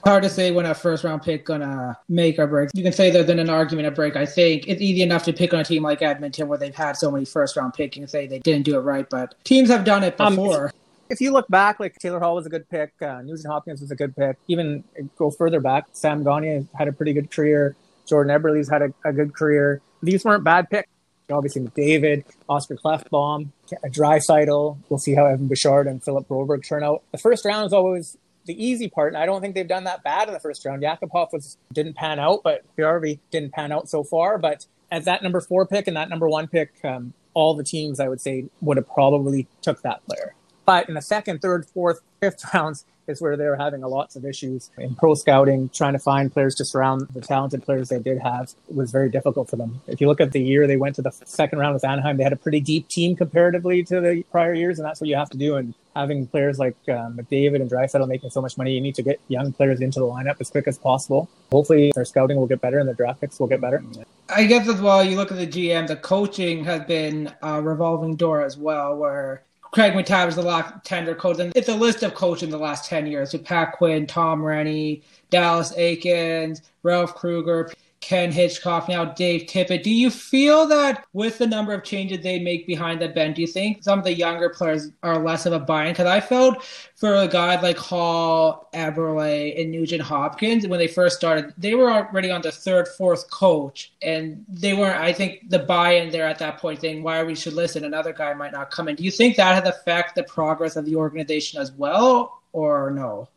Hard 0.05 0.23
to 0.23 0.29
say 0.29 0.53
when 0.53 0.67
a 0.67 0.75
first 0.75 1.03
round 1.03 1.23
pick 1.23 1.47
gonna 1.47 1.99
make 2.09 2.39
or 2.39 2.47
break. 2.47 2.69
You 2.75 2.83
can 2.83 2.93
say 2.93 3.11
there's 3.11 3.27
been 3.27 3.39
an 3.39 3.51
argument 3.51 3.89
of 3.89 3.95
break. 3.95 4.15
I 4.15 4.27
think 4.27 4.69
it's 4.69 4.81
easy 4.83 5.03
enough 5.03 5.25
to 5.25 5.33
pick 5.33 5.55
on 5.55 5.61
a 5.61 5.65
team 5.65 5.83
like 5.83 6.03
Edmonton 6.03 6.49
where 6.49 6.59
they've 6.59 6.75
had 6.75 6.97
so 6.97 7.11
many 7.11 7.25
first 7.25 7.57
round 7.57 7.73
picks 7.73 7.97
and 7.97 8.09
say 8.09 8.27
they 8.27 8.39
didn't 8.41 8.67
do 8.67 8.77
it 8.77 8.81
right, 8.81 9.09
but 9.09 9.35
teams 9.45 9.71
have 9.71 9.85
done 9.85 10.05
it 10.05 10.21
um, 10.21 10.37
before. 10.37 10.67
Um, 10.67 10.73
if 11.09 11.21
you 11.21 11.33
look 11.33 11.49
back, 11.49 11.81
like 11.81 11.95
Taylor 11.97 12.21
Hall 12.21 12.35
was 12.35 12.47
a 12.47 12.51
good 12.51 12.69
pick, 12.69 12.93
uh, 13.01 13.23
Nugent 13.23 13.47
Hopkins 13.47 13.81
was 13.81 13.91
a 13.91 13.97
good 13.97 14.15
pick. 14.17 14.37
Even 14.49 14.85
go 15.19 15.31
further 15.31 15.61
back, 15.61 15.87
Sam 15.93 16.25
Gagner 16.25 16.67
had 16.75 16.89
a 16.89 16.93
pretty 16.93 17.13
good 17.13 17.31
career. 17.31 17.77
Jordan 18.07 18.37
Eberle's 18.37 18.69
had 18.69 18.83
a, 18.83 18.93
a 19.05 19.13
good 19.13 19.35
career. 19.35 19.81
These 20.03 20.25
weren't 20.25 20.45
bad 20.45 20.71
picks 20.71 20.89
obviously 21.31 21.63
McDavid, 21.63 22.25
Oscar 22.49 22.77
Klefbom, 22.77 23.49
Draisaitl. 23.87 24.79
We'll 24.89 24.99
see 24.99 25.15
how 25.15 25.27
Evan 25.27 25.49
Bouchard 25.49 25.87
and 25.87 26.03
Philip 26.03 26.29
Broberg 26.29 26.67
turn 26.67 26.83
out. 26.83 27.03
The 27.13 27.19
first 27.19 27.45
round 27.45 27.67
is 27.67 27.73
always 27.73 28.17
the 28.45 28.65
easy 28.65 28.89
part, 28.89 29.13
and 29.13 29.21
I 29.21 29.27
don't 29.27 29.41
think 29.41 29.55
they've 29.55 29.67
done 29.67 29.85
that 29.85 30.05
bad 30.05 30.29
in 30.29 30.35
the 30.35 30.41
first 30.41 30.65
round. 30.65 30.83
Yakupov 30.83 31.33
was 31.33 31.59
didn't 31.73 31.95
pan 31.95 32.19
out, 32.19 32.43
but 32.45 32.63
Paajarvi 32.77 33.19
didn't 33.31 33.53
pan 33.53 33.73
out 33.73 33.89
so 33.89 34.05
far. 34.05 34.39
But 34.39 34.67
as 34.91 35.05
that 35.07 35.23
number 35.23 35.41
four 35.41 35.67
pick 35.67 35.89
and 35.89 35.97
that 35.97 36.09
number 36.09 36.29
one 36.29 36.47
pick, 36.47 36.73
um, 36.85 37.13
all 37.35 37.55
the 37.55 37.65
teams 37.65 37.99
I 37.99 38.09
would 38.09 38.21
say 38.21 38.47
would 38.61 38.77
have 38.77 38.89
probably 38.89 39.49
took 39.63 39.83
that 39.83 40.05
player. 40.07 40.35
But 40.67 40.89
in 40.89 40.95
the 40.95 41.03
second, 41.03 41.41
third, 41.41 41.67
fourth, 41.67 42.01
fifth 42.21 42.45
rounds, 42.55 42.85
is 43.09 43.21
where 43.21 43.37
they 43.37 43.45
were 43.45 43.57
having 43.57 43.83
a 43.83 43.89
lots 43.89 44.17
of 44.17 44.25
issues 44.25 44.71
in 44.79 44.95
pro 44.95 45.15
scouting, 45.15 45.71
trying 45.73 45.93
to 45.93 45.99
find 45.99 46.33
players 46.33 46.55
to 46.57 46.65
surround 46.65 47.07
the 47.15 47.21
talented 47.21 47.63
players 47.63 47.89
they 47.89 47.99
did 47.99 48.19
have 48.19 48.53
was 48.69 48.91
very 48.91 49.09
difficult 49.09 49.49
for 49.49 49.57
them. 49.57 49.81
If 49.87 50.01
you 50.01 50.09
look 50.09 50.21
at 50.21 50.33
the 50.33 50.41
year 50.41 50.67
they 50.67 50.77
went 50.77 50.97
to 50.97 51.03
the 51.03 51.13
second 51.25 51.59
round 51.59 51.75
with 51.75 51.85
Anaheim, 51.85 52.17
they 52.17 52.25
had 52.25 52.33
a 52.33 52.37
pretty 52.37 52.61
deep 52.61 52.89
team 52.89 53.17
comparatively 53.17 53.85
to 53.85 54.01
the 54.01 54.25
prior 54.31 54.55
years, 54.55 54.79
and 54.79 54.87
that's 54.87 55.01
what 55.01 55.09
you 55.09 55.17
have 55.17 55.31
to 55.31 55.39
do. 55.39 55.57
And 55.57 55.75
having 55.95 56.27
players 56.27 56.59
like 56.59 56.77
um, 56.89 57.17
McDavid 57.17 57.57
and 57.61 57.71
Draisaitl 57.71 58.09
making 58.09 58.31
so 58.31 58.43
much 58.43 58.59
money, 58.59 58.75
you 58.75 58.81
need 58.81 58.95
to 58.97 59.03
get 59.03 59.21
young 59.29 59.53
players 59.53 59.81
into 59.81 60.01
the 60.01 60.07
lineup 60.07 60.41
as 60.41 60.51
quick 60.51 60.67
as 60.67 60.79
possible. 60.79 61.29
Hopefully, 61.51 61.93
their 61.95 62.05
scouting 62.05 62.37
will 62.37 62.47
get 62.47 62.61
better 62.61 62.79
and 62.79 62.89
their 62.89 62.95
draft 62.95 63.21
picks 63.21 63.39
will 63.39 63.47
get 63.47 63.61
better. 63.61 63.83
I 64.29 64.45
guess 64.45 64.69
as 64.69 64.81
well, 64.81 65.05
you 65.05 65.17
look 65.17 65.31
at 65.31 65.39
the 65.39 65.47
GM, 65.47 65.87
the 65.87 65.97
coaching 65.97 66.65
has 66.65 66.85
been 66.85 67.33
a 67.43 67.63
revolving 67.63 68.17
door 68.17 68.43
as 68.43 68.57
well, 68.57 68.97
where 68.97 69.45
Craig 69.77 69.93
MacTavish 69.93 70.29
is 70.29 70.37
the 70.37 70.41
last 70.41 70.73
tender 70.85 71.15
coach, 71.15 71.39
and 71.39 71.53
it's 71.55 71.69
a 71.69 71.75
list 71.75 72.03
of 72.03 72.15
coaches 72.15 72.45
in 72.45 72.49
the 72.49 72.57
last 72.57 72.89
10 72.89 73.07
years. 73.07 73.33
So 73.33 73.37
Pat 73.37 73.73
Quinn, 73.73 74.07
Tom 74.07 74.41
Renney, 74.41 75.03
Dallas 75.29 75.75
Eakins, 75.77 76.63
Ralph 76.83 77.15
Krueger, 77.15 77.71
Ken 78.01 78.31
Hitchcock, 78.31 78.89
now 78.89 79.05
Dave 79.05 79.43
Tippett. 79.49 79.83
Do 79.83 79.91
you 79.91 80.11
feel 80.11 80.67
that 80.69 81.05
with 81.13 81.39
the 81.39 81.47
number 81.47 81.73
of 81.73 81.83
changes 81.83 82.23
they 82.23 82.39
make 82.39 82.67
behind 82.67 83.01
the 83.01 83.09
bench, 83.09 83.37
do 83.37 83.43
you 83.43 83.49
think 83.49 83.83
some 83.83 83.99
of 83.99 84.05
the 84.05 84.15
younger 84.15 84.49
players 84.49 84.93
are 85.03 85.19
less 85.19 85.45
of 85.47 85.53
a 85.53 85.59
buy-in? 85.59 85.93
Because 85.93 86.07
I 86.07 86.21
felt 86.21 86.63
for 86.95 87.15
a 87.17 87.27
guy 87.27 87.61
like 87.61 87.77
Hall, 87.77 88.69
Eberle, 88.75 89.61
and 89.61 89.71
Nugent 89.71 90.03
Hopkins, 90.03 90.67
when 90.67 90.79
they 90.79 90.87
first 90.87 91.17
started, 91.17 91.53
they 91.59 91.75
were 91.75 91.91
already 91.91 92.31
on 92.31 92.43
the 92.43 92.53
third, 92.53 92.87
fourth 92.87 93.29
coach, 93.31 93.93
and 94.03 94.45
they 94.49 94.75
weren't. 94.75 95.01
I 95.01 95.13
think 95.13 95.49
the 95.51 95.59
buy-in 95.59 96.11
there 96.11 96.29
at 96.29 96.39
that 96.39 96.59
point, 96.59 96.83
saying 96.83 97.03
why 97.03 97.25
we 97.25 97.35
should 97.35 97.55
listen, 97.55 97.85
another 97.85 98.13
guy 98.13 98.35
might 98.35 98.53
not 98.53 98.71
come 98.71 98.89
in. 98.89 98.97
Do 98.97 99.05
you 99.05 99.11
think 99.11 99.37
that 99.37 99.65
has 99.65 99.75
affected 99.75 100.23
the 100.23 100.29
progress 100.29 100.77
of 100.77 100.85
the 100.85 100.97
organization 100.97 101.61
as 101.61 101.73
well, 101.73 102.41
or 102.53 102.91
no? 102.91 103.29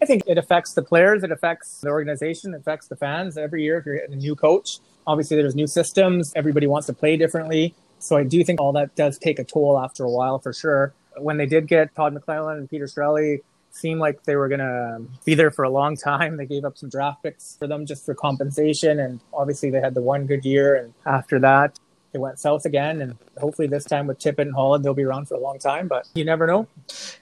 I 0.00 0.04
think 0.04 0.24
it 0.26 0.36
affects 0.36 0.74
the 0.74 0.82
players, 0.82 1.22
it 1.22 1.32
affects 1.32 1.80
the 1.80 1.88
organization, 1.88 2.52
it 2.52 2.58
affects 2.58 2.88
the 2.88 2.96
fans. 2.96 3.38
Every 3.38 3.62
year, 3.62 3.78
if 3.78 3.86
you're 3.86 3.96
getting 3.96 4.12
a 4.12 4.18
new 4.18 4.36
coach, 4.36 4.78
obviously 5.06 5.36
there's 5.36 5.54
new 5.54 5.66
systems. 5.66 6.32
Everybody 6.36 6.66
wants 6.66 6.86
to 6.88 6.92
play 6.92 7.16
differently. 7.16 7.74
So 7.98 8.16
I 8.16 8.24
do 8.24 8.44
think 8.44 8.60
all 8.60 8.72
that 8.72 8.94
does 8.94 9.18
take 9.18 9.38
a 9.38 9.44
toll 9.44 9.80
after 9.82 10.04
a 10.04 10.10
while 10.10 10.38
for 10.38 10.52
sure. 10.52 10.92
when 11.18 11.38
they 11.38 11.46
did 11.46 11.66
get 11.66 11.94
Todd 11.94 12.14
McLellan 12.14 12.58
and 12.58 12.68
Peter 12.68 12.84
Chiarelli, 12.84 13.40
seemed 13.70 14.00
like 14.00 14.22
they 14.24 14.36
were 14.36 14.48
going 14.48 14.60
to 14.60 15.00
be 15.24 15.34
there 15.34 15.50
for 15.50 15.64
a 15.64 15.70
long 15.70 15.96
time. 16.04 16.36
They 16.36 16.46
gave 16.46 16.64
up 16.64 16.76
some 16.76 16.90
draft 16.90 17.22
picks 17.22 17.56
for 17.56 17.66
them 17.66 17.86
just 17.86 18.04
for 18.04 18.14
compensation. 18.14 19.00
And 19.00 19.20
obviously, 19.32 19.70
they 19.70 19.80
had 19.80 19.94
the 19.94 20.02
one 20.02 20.26
good 20.26 20.44
year. 20.44 20.74
And 20.74 20.92
after 21.06 21.38
that, 21.40 21.78
it 22.12 22.18
went 22.18 22.38
south 22.38 22.64
again. 22.64 23.00
And 23.00 23.16
hopefully, 23.38 23.68
this 23.68 23.84
time 23.84 24.06
with 24.06 24.18
Tippett 24.18 24.42
and 24.42 24.54
Holland, 24.54 24.84
they'll 24.84 24.94
be 24.94 25.04
around 25.04 25.28
for 25.28 25.34
a 25.34 25.40
long 25.40 25.58
time. 25.58 25.88
But 25.88 26.06
you 26.14 26.24
never 26.24 26.46
know. 26.46 26.66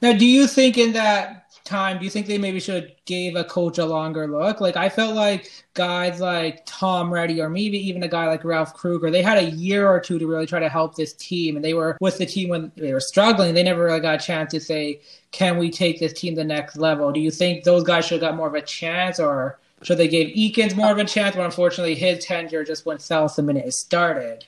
Now, 0.02 0.12
do 0.12 0.26
you 0.26 0.46
think 0.46 0.76
in 0.76 0.92
that 0.92 1.43
time, 1.64 1.98
do 1.98 2.04
you 2.04 2.10
think 2.10 2.26
they 2.26 2.38
maybe 2.38 2.60
should 2.60 2.94
gave 3.06 3.36
a 3.36 3.44
coach 3.44 3.78
a 3.78 3.86
longer 3.86 4.26
look? 4.26 4.60
Like 4.60 4.76
I 4.76 4.88
felt 4.88 5.14
like 5.14 5.50
guys 5.74 6.20
like 6.20 6.62
Tom 6.66 7.10
Renney 7.10 7.42
or 7.42 7.48
maybe 7.48 7.78
even 7.78 8.02
a 8.02 8.08
guy 8.08 8.26
like 8.26 8.44
Ralph 8.44 8.74
Krueger, 8.74 9.10
they 9.10 9.22
had 9.22 9.38
a 9.38 9.50
year 9.50 9.88
or 9.88 9.98
two 9.98 10.18
to 10.18 10.26
really 10.26 10.46
try 10.46 10.60
to 10.60 10.68
help 10.68 10.94
this 10.94 11.12
team, 11.14 11.56
and 11.56 11.64
they 11.64 11.74
were 11.74 11.96
with 12.00 12.18
the 12.18 12.26
team 12.26 12.50
when 12.50 12.70
they 12.76 12.92
were 12.92 13.00
struggling. 13.00 13.54
They 13.54 13.62
never 13.62 13.84
really 13.84 14.00
got 14.00 14.22
a 14.22 14.26
chance 14.26 14.52
to 14.52 14.60
say, 14.60 15.00
"Can 15.32 15.58
we 15.58 15.70
take 15.70 15.98
this 15.98 16.12
team 16.12 16.34
to 16.34 16.40
the 16.40 16.44
next 16.44 16.76
level?" 16.76 17.10
Do 17.12 17.20
you 17.20 17.30
think 17.30 17.64
those 17.64 17.82
guys 17.82 18.04
should 18.04 18.22
have 18.22 18.30
got 18.30 18.36
more 18.36 18.48
of 18.48 18.54
a 18.54 18.62
chance, 18.62 19.18
or 19.18 19.58
should 19.82 19.98
they 19.98 20.08
give 20.08 20.28
Eakins 20.28 20.76
more 20.76 20.92
of 20.92 20.98
a 20.98 21.04
chance? 21.04 21.34
But 21.34 21.44
unfortunately, 21.44 21.94
his 21.94 22.24
tenure 22.24 22.64
just 22.64 22.86
went 22.86 23.02
south 23.02 23.36
the 23.36 23.42
minute 23.42 23.66
it 23.66 23.72
started 23.72 24.44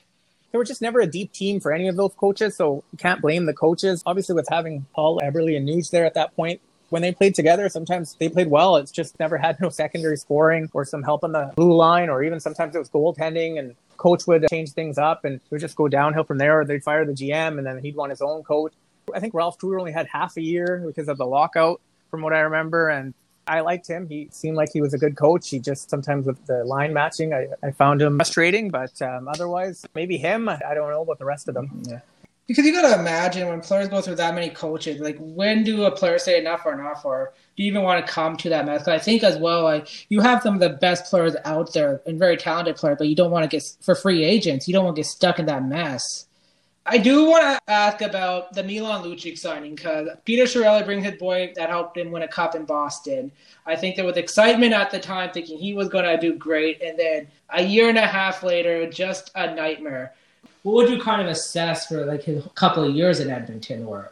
there 0.51 0.59
was 0.59 0.67
just 0.69 0.81
never 0.81 0.99
a 0.99 1.07
deep 1.07 1.31
team 1.33 1.59
for 1.59 1.71
any 1.71 1.87
of 1.87 1.95
those 1.95 2.13
coaches, 2.15 2.55
so 2.55 2.83
you 2.91 2.97
can't 2.97 3.21
blame 3.21 3.45
the 3.45 3.53
coaches. 3.53 4.01
Obviously, 4.05 4.33
with 4.33 4.47
having 4.49 4.85
Hall 4.93 5.19
Eberle 5.23 5.55
and 5.55 5.67
Nuge 5.67 5.91
there 5.91 6.05
at 6.05 6.13
that 6.13 6.35
point, 6.35 6.61
when 6.89 7.01
they 7.01 7.11
played 7.11 7.35
together, 7.35 7.67
sometimes 7.69 8.15
they 8.19 8.29
played 8.29 8.49
well. 8.49 8.77
It's 8.77 8.91
just 8.91 9.19
never 9.19 9.37
had 9.37 9.59
no 9.59 9.69
secondary 9.69 10.17
scoring 10.17 10.69
or 10.73 10.85
some 10.85 11.03
help 11.03 11.23
on 11.23 11.31
the 11.31 11.51
blue 11.55 11.75
line, 11.75 12.09
or 12.09 12.23
even 12.23 12.39
sometimes 12.39 12.75
it 12.75 12.79
was 12.79 12.89
goaltending 12.89 13.59
and 13.59 13.75
coach 13.97 14.27
would 14.27 14.45
change 14.49 14.71
things 14.71 14.97
up 14.97 15.25
and 15.25 15.35
it 15.35 15.41
would 15.49 15.61
just 15.61 15.75
go 15.75 15.87
downhill 15.87 16.23
from 16.23 16.37
there, 16.37 16.59
or 16.59 16.65
they'd 16.65 16.83
fire 16.83 17.05
the 17.05 17.13
GM 17.13 17.57
and 17.57 17.65
then 17.65 17.79
he'd 17.79 17.95
want 17.95 18.11
his 18.11 18.21
own 18.21 18.43
coach. 18.43 18.73
I 19.13 19.19
think 19.19 19.33
Ralph 19.33 19.57
Krueger 19.57 19.79
only 19.79 19.91
had 19.91 20.07
half 20.07 20.37
a 20.37 20.41
year 20.41 20.83
because 20.85 21.07
of 21.07 21.17
the 21.17 21.25
lockout, 21.25 21.81
from 22.11 22.21
what 22.21 22.33
I 22.33 22.39
remember. 22.41 22.89
And 22.89 23.13
I 23.47 23.61
liked 23.61 23.87
him. 23.87 24.07
He 24.07 24.27
seemed 24.31 24.57
like 24.57 24.69
he 24.73 24.81
was 24.81 24.93
a 24.93 24.97
good 24.97 25.15
coach. 25.15 25.49
He 25.49 25.59
just 25.59 25.89
sometimes 25.89 26.25
with 26.25 26.45
the 26.45 26.63
line 26.65 26.93
matching, 26.93 27.33
I, 27.33 27.47
I 27.63 27.71
found 27.71 28.01
him 28.01 28.17
frustrating, 28.17 28.69
but 28.69 29.01
um, 29.01 29.27
otherwise, 29.27 29.85
maybe 29.95 30.17
him. 30.17 30.49
I 30.49 30.73
don't 30.73 30.89
know 30.91 31.01
about 31.01 31.19
the 31.19 31.25
rest 31.25 31.47
of 31.47 31.53
them. 31.53 31.83
Yeah. 31.87 31.99
Because 32.47 32.65
you 32.65 32.71
got 32.71 32.93
to 32.93 32.99
imagine 32.99 33.49
when 33.49 33.59
players 33.59 33.89
go 33.89 34.01
through 34.01 34.15
that 34.15 34.33
many 34.33 34.49
coaches, 34.49 35.01
like 35.01 35.17
when 35.19 35.65
do 35.65 35.83
a 35.83 35.91
player 35.91 36.17
say 36.17 36.39
enough 36.39 36.65
or 36.65 36.73
enough, 36.73 37.03
or 37.03 37.33
do 37.57 37.63
you 37.63 37.69
even 37.69 37.83
want 37.83 38.05
to 38.05 38.11
come 38.11 38.37
to 38.37 38.49
that 38.49 38.65
mess? 38.65 38.87
I 38.87 38.99
think 38.99 39.21
as 39.23 39.37
well, 39.37 39.63
like 39.63 40.09
you 40.09 40.21
have 40.21 40.41
some 40.41 40.53
of 40.53 40.61
the 40.61 40.69
best 40.69 41.09
players 41.09 41.35
out 41.43 41.73
there 41.73 42.01
and 42.05 42.17
very 42.17 42.37
talented 42.37 42.77
players, 42.77 42.97
but 42.97 43.09
you 43.09 43.15
don't 43.15 43.31
want 43.31 43.43
to 43.43 43.53
get 43.53 43.69
for 43.81 43.95
free 43.95 44.23
agents. 44.23 44.65
You 44.65 44.73
don't 44.73 44.85
want 44.85 44.95
to 44.95 45.01
get 45.01 45.07
stuck 45.07 45.39
in 45.39 45.45
that 45.47 45.65
mess. 45.65 46.27
I 46.89 46.97
do 46.97 47.25
want 47.25 47.43
to 47.43 47.59
ask 47.69 47.99
about 47.99 48.53
the 48.53 48.63
Milan 48.63 49.03
Lucic 49.03 49.37
signing 49.37 49.75
because 49.75 50.07
Peter 50.23 50.43
Chiarelli 50.43 50.85
brings 50.85 51.03
his 51.03 51.15
boy 51.15 51.51
that 51.57 51.67
helped 51.67 51.97
him 51.97 52.11
win 52.11 52.23
a 52.23 52.29
cup 52.29 52.55
in 52.55 52.63
Boston. 52.63 53.29
I 53.65 53.75
think 53.75 53.97
there 53.97 54.05
was 54.05 54.15
excitement 54.15 54.71
at 54.71 54.89
the 54.89 54.99
time, 54.99 55.31
thinking 55.31 55.57
he 55.57 55.73
was 55.73 55.89
going 55.89 56.05
to 56.05 56.17
do 56.17 56.33
great, 56.37 56.81
and 56.81 56.97
then 56.97 57.27
a 57.49 57.61
year 57.61 57.89
and 57.89 57.97
a 57.97 58.07
half 58.07 58.41
later, 58.41 58.89
just 58.89 59.31
a 59.35 59.53
nightmare 59.53 60.13
what 60.63 60.75
would 60.75 60.89
you 60.89 61.01
kind 61.01 61.21
of 61.21 61.27
assess 61.27 61.87
for 61.87 62.05
like 62.05 62.23
his 62.23 62.43
couple 62.55 62.83
of 62.83 62.93
years 62.95 63.19
in 63.19 63.29
Edmonton 63.29 63.85
or? 63.85 64.11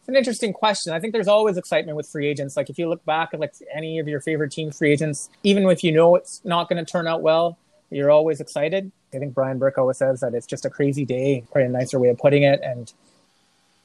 It's 0.00 0.08
an 0.08 0.16
interesting 0.16 0.52
question. 0.52 0.92
I 0.92 0.98
think 0.98 1.12
there's 1.12 1.28
always 1.28 1.56
excitement 1.56 1.96
with 1.96 2.08
free 2.08 2.26
agents. 2.26 2.56
Like 2.56 2.68
if 2.68 2.76
you 2.76 2.88
look 2.88 3.04
back 3.04 3.30
at 3.32 3.40
like 3.40 3.54
any 3.72 4.00
of 4.00 4.08
your 4.08 4.20
favorite 4.20 4.50
team 4.50 4.72
free 4.72 4.92
agents, 4.92 5.30
even 5.44 5.64
if 5.70 5.84
you 5.84 5.92
know 5.92 6.16
it's 6.16 6.44
not 6.44 6.68
going 6.68 6.84
to 6.84 6.90
turn 6.90 7.06
out 7.06 7.22
well, 7.22 7.56
you're 7.88 8.10
always 8.10 8.40
excited. 8.40 8.90
I 9.14 9.18
think 9.18 9.32
Brian 9.34 9.58
Burke 9.58 9.78
always 9.78 9.98
says 9.98 10.20
that 10.20 10.34
it's 10.34 10.46
just 10.46 10.64
a 10.64 10.70
crazy 10.70 11.04
day, 11.04 11.44
quite 11.50 11.66
a 11.66 11.68
nicer 11.68 12.00
way 12.00 12.08
of 12.08 12.18
putting 12.18 12.42
it. 12.42 12.60
And 12.64 12.92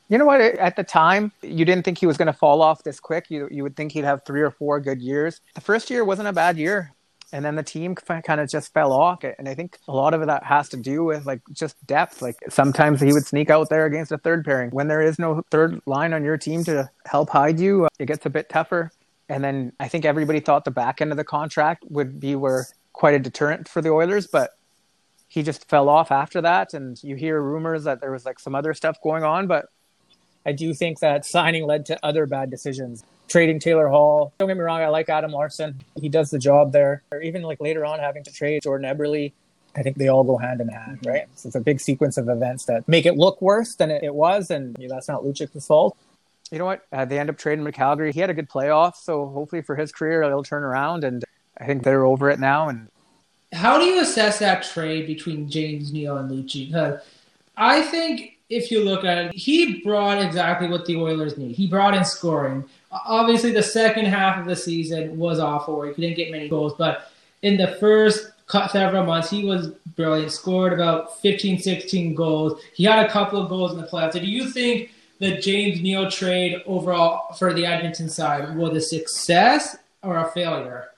you 0.09 0.17
know 0.17 0.25
what? 0.25 0.41
At 0.41 0.75
the 0.75 0.83
time, 0.83 1.33
you 1.43 1.65
didn't 1.65 1.83
think 1.83 2.00
he 2.00 2.07
was 2.07 2.17
going 2.17 2.27
to 2.27 2.33
fall 2.33 2.63
off 2.63 2.83
this 2.83 3.00
quick. 3.00 3.29
You 3.29 3.47
you 3.51 3.62
would 3.62 3.75
think 3.75 3.91
he'd 3.91 4.05
have 4.05 4.25
three 4.25 4.41
or 4.41 4.50
four 4.50 4.79
good 4.79 5.01
years. 5.01 5.41
The 5.53 5.62
first 5.62 5.89
year 5.89 6.03
wasn't 6.03 6.29
a 6.29 6.33
bad 6.33 6.57
year 6.57 6.93
and 7.34 7.43
then 7.43 7.55
the 7.55 7.63
team 7.63 7.96
kind 7.96 8.39
of 8.39 8.50
just 8.50 8.74
fell 8.74 8.93
off 8.93 9.24
and 9.24 9.50
i 9.50 9.53
think 9.53 9.77
a 9.88 9.91
lot 9.91 10.13
of 10.13 10.25
that 10.25 10.43
has 10.43 10.69
to 10.69 10.77
do 10.77 11.03
with 11.03 11.25
like 11.25 11.41
just 11.51 11.75
depth. 11.86 12.22
Like 12.22 12.38
sometimes 12.50 13.01
he 13.01 13.12
would 13.13 13.25
sneak 13.25 13.50
out 13.50 13.69
there 13.69 13.86
against 13.86 14.12
a 14.12 14.17
third 14.17 14.46
pairing. 14.46 14.69
When 14.72 14.88
there 14.88 15.01
is 15.01 15.19
no 15.19 15.43
third 15.51 15.81
line 15.86 16.13
on 16.13 16.24
your 16.24 16.38
team 16.38 16.63
to 16.65 16.89
help 17.05 17.29
hide 17.29 17.60
you 17.60 17.86
uh, 17.86 17.89
it 18.00 18.05
gets 18.05 18.25
a 18.25 18.29
bit 18.29 18.50
tougher. 18.50 18.91
And 19.29 19.43
then 19.43 19.74
i 19.79 19.88
think 19.88 20.05
everybody 20.05 20.39
thought 20.39 20.65
the 20.65 20.72
back 20.72 21.01
end 21.01 21.12
of 21.12 21.17
the 21.17 21.24
contract 21.24 21.84
would 21.89 22.19
be 22.19 22.36
where 22.36 22.67
quite 22.93 23.15
a 23.15 23.19
deterrent 23.19 23.67
for 23.67 23.81
the 23.81 23.89
oilers 23.89 24.27
but 24.27 24.51
he 25.27 25.43
just 25.43 25.67
fell 25.69 25.89
off 25.89 26.12
after 26.12 26.41
that. 26.41 26.74
And 26.74 27.01
you 27.03 27.15
hear 27.15 27.41
rumors 27.41 27.84
that 27.84 28.00
there 28.00 28.12
was 28.12 28.25
like 28.25 28.39
some 28.39 28.55
other 28.55 28.74
stuff 28.74 28.98
going 29.03 29.24
on 29.24 29.48
but 29.48 29.65
i 30.46 30.51
do 30.51 30.74
think 30.74 31.00
that 31.00 31.25
signing 31.25 31.65
led 31.65 31.86
to 31.88 32.00
other 32.03 32.25
bad 32.25 32.50
decisions 32.50 33.03
trading 33.27 33.60
Taylor 33.60 33.88
Hall. 33.88 34.34
Don't 34.38 34.48
get 34.48 34.57
me 34.57 34.63
wrong, 34.63 34.81
I 34.81 34.88
like 34.88 35.10
Adam 35.10 35.31
Larsson. 35.31 35.79
He 36.00 36.10
does 36.10 36.31
the 36.31 36.39
job 36.39 36.72
there. 36.72 37.03
Or 37.12 37.22
even 37.22 37.41
like 37.41 37.60
later 37.60 37.86
on 37.86 38.00
having 38.00 38.24
to 38.24 38.31
trade 38.31 38.63
Jordan 38.63 38.89
Eberle. 38.89 39.31
I 39.75 39.84
think 39.84 39.98
they 39.98 40.07
all 40.07 40.24
go 40.24 40.38
hand 40.38 40.60
in 40.60 40.69
hand, 40.69 41.00
right? 41.05 41.27
So 41.36 41.48
it's 41.48 41.55
a 41.55 41.60
big 41.60 41.79
sequence 41.79 42.17
of 42.17 42.29
events 42.29 42.65
that 42.65 42.88
make 42.88 43.05
it 43.05 43.15
look 43.15 43.39
worse 43.41 43.75
than 43.75 43.91
it 43.91 44.15
was, 44.15 44.50
and 44.50 44.75
you 44.79 44.88
know, 44.88 44.96
that's 44.96 45.07
not 45.07 45.22
Lucic's 45.22 45.67
fault. 45.67 45.96
You 46.51 46.57
know 46.57 46.65
what? 46.65 46.86
Uh, 46.91 47.05
they 47.05 47.19
end 47.19 47.29
up 47.29 47.38
trading 47.38 47.60
him 47.60 47.65
to 47.65 47.72
Calgary. 47.72 48.12
He 48.12 48.19
had 48.19 48.29
a 48.29 48.34
good 48.34 48.50
playoff, 48.50 48.96
so 48.96 49.27
hopefully 49.27 49.62
for 49.62 49.75
his 49.75 49.91
career, 49.91 50.24
it'll 50.24 50.43
turn 50.43 50.63
around. 50.63 51.03
And 51.03 51.24
I 51.60 51.65
think 51.65 51.84
they're 51.84 52.05
over 52.05 52.29
it 52.29 52.39
now. 52.39 52.69
And 52.69 52.88
how 53.53 53.77
do 53.77 53.86
you 53.86 54.01
assess 54.01 54.39
that 54.39 54.63
trade 54.63 55.05
between 55.05 55.50
James 55.50 55.93
Neal 55.93 56.17
and 56.17 56.31
Lucic? 56.31 56.67
Because 56.67 57.01
I 57.55 57.81
think 57.84 58.38
if 58.50 58.72
you 58.72 58.84
look 58.84 59.03
at 59.03 59.17
it, 59.17 59.36
he 59.36 59.81
brought 59.81 60.22
exactly 60.22 60.67
what 60.67 60.86
the 60.86 60.96
Oilers 60.96 61.38
need. 61.38 61.55
He 61.55 61.67
brought 61.67 61.93
in 61.93 62.05
scoring 62.05 62.65
obviously 63.06 63.51
the 63.51 63.63
second 63.63 64.06
half 64.06 64.39
of 64.39 64.46
the 64.46 64.56
season 64.56 65.18
was 65.18 65.39
awful 65.39 65.77
where 65.77 65.94
he 65.94 66.01
didn't 66.01 66.18
get 66.18 66.32
many 66.32 66.50
goals, 66.50 66.74
but 66.77 67.12
in 67.42 67.58
the 67.58 67.68
first 67.80 68.32
several 68.72 69.04
months, 69.06 69.30
he 69.30 69.44
was 69.44 69.68
brilliant. 69.96 70.32
Scored 70.32 70.74
about 70.74 71.20
15, 71.22 71.60
16 71.60 72.16
goals. 72.16 72.62
He 72.74 72.86
had 72.86 73.06
a 73.06 73.10
couple 73.10 73.42
of 73.42 73.50
goals 73.50 73.74
in 73.74 73.77
the 73.77 73.88
playoffs. 73.88 74.13
So 74.13 74.20
do 74.20 74.25
you 74.25 74.50
think 74.50 74.92
the 75.20 75.38
James 75.38 75.82
Neal 75.82 76.10
trade 76.10 76.62
overall 76.66 77.34
for 77.34 77.54
the 77.54 77.66
Edmonton 77.66 78.10
side 78.10 78.56
was 78.56 78.75
a 78.75 78.82
success 78.82 79.75
or 80.01 80.18
a 80.18 80.32
failure? 80.32 80.89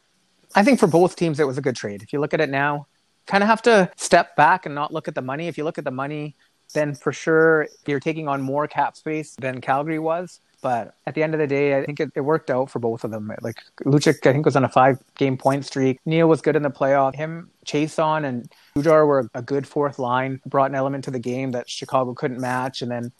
I 0.56 0.63
think 0.63 0.79
for 0.79 0.88
both 0.88 1.15
teams, 1.15 1.39
it 1.39 1.48
was 1.48 1.58
a 1.58 1.62
good 1.62 1.75
trade. 1.75 2.01
If 2.01 2.13
you 2.13 2.20
look 2.20 2.34
at 2.34 2.41
it 2.41 2.50
now, 2.50 2.88
kind 3.25 3.44
of 3.44 3.50
have 3.50 3.62
to 3.63 3.91
step 3.96 4.36
back 4.36 4.65
and 4.65 4.74
not 4.74 4.94
look 4.94 5.08
at 5.08 5.15
the 5.15 5.22
money. 5.22 5.48
If 5.48 5.58
you 5.58 5.63
look 5.63 5.77
at 5.77 5.84
the 5.84 5.91
money, 5.91 6.36
then 6.74 6.96
for 6.96 7.13
sure 7.13 7.68
you're 7.86 8.00
taking 8.00 8.27
on 8.27 8.41
more 8.41 8.68
cap 8.68 8.98
space 8.98 9.36
than 9.36 9.62
Calgary 9.62 10.00
was. 10.00 10.39
But 10.61 10.95
at 11.05 11.15
the 11.15 11.23
end 11.23 11.33
of 11.33 11.39
the 11.39 11.47
day, 11.47 11.77
I 11.77 11.85
think 11.85 11.99
it, 11.99 12.11
it 12.15 12.21
worked 12.21 12.49
out 12.49 12.69
for 12.69 12.79
both 12.79 13.03
of 13.03 13.11
them. 13.11 13.31
Like 13.41 13.55
Lucic, 13.85 14.25
I 14.27 14.33
think 14.33 14.45
was 14.45 14.55
on 14.55 14.65
a 14.65 14.69
five 14.69 14.99
game 15.15 15.37
point 15.37 15.65
streak. 15.65 15.99
Neal 16.05 16.27
was 16.27 16.41
good 16.41 16.55
in 16.55 16.63
the 16.63 16.69
playoff. 16.69 17.15
Him, 17.15 17.49
Chiasson, 17.65 18.25
and 18.25 18.51
Jujhar 18.75 19.07
were 19.07 19.29
a 19.33 19.41
good 19.41 19.67
fourth 19.67 19.99
line. 19.99 20.41
Brought 20.45 20.71
an 20.71 20.75
element 20.75 21.05
to 21.05 21.11
the 21.11 21.19
game 21.19 21.51
that 21.51 21.69
Chicago 21.69 22.13
couldn't 22.13 22.39
match. 22.39 22.81
And 22.81 22.91
then 22.91 23.11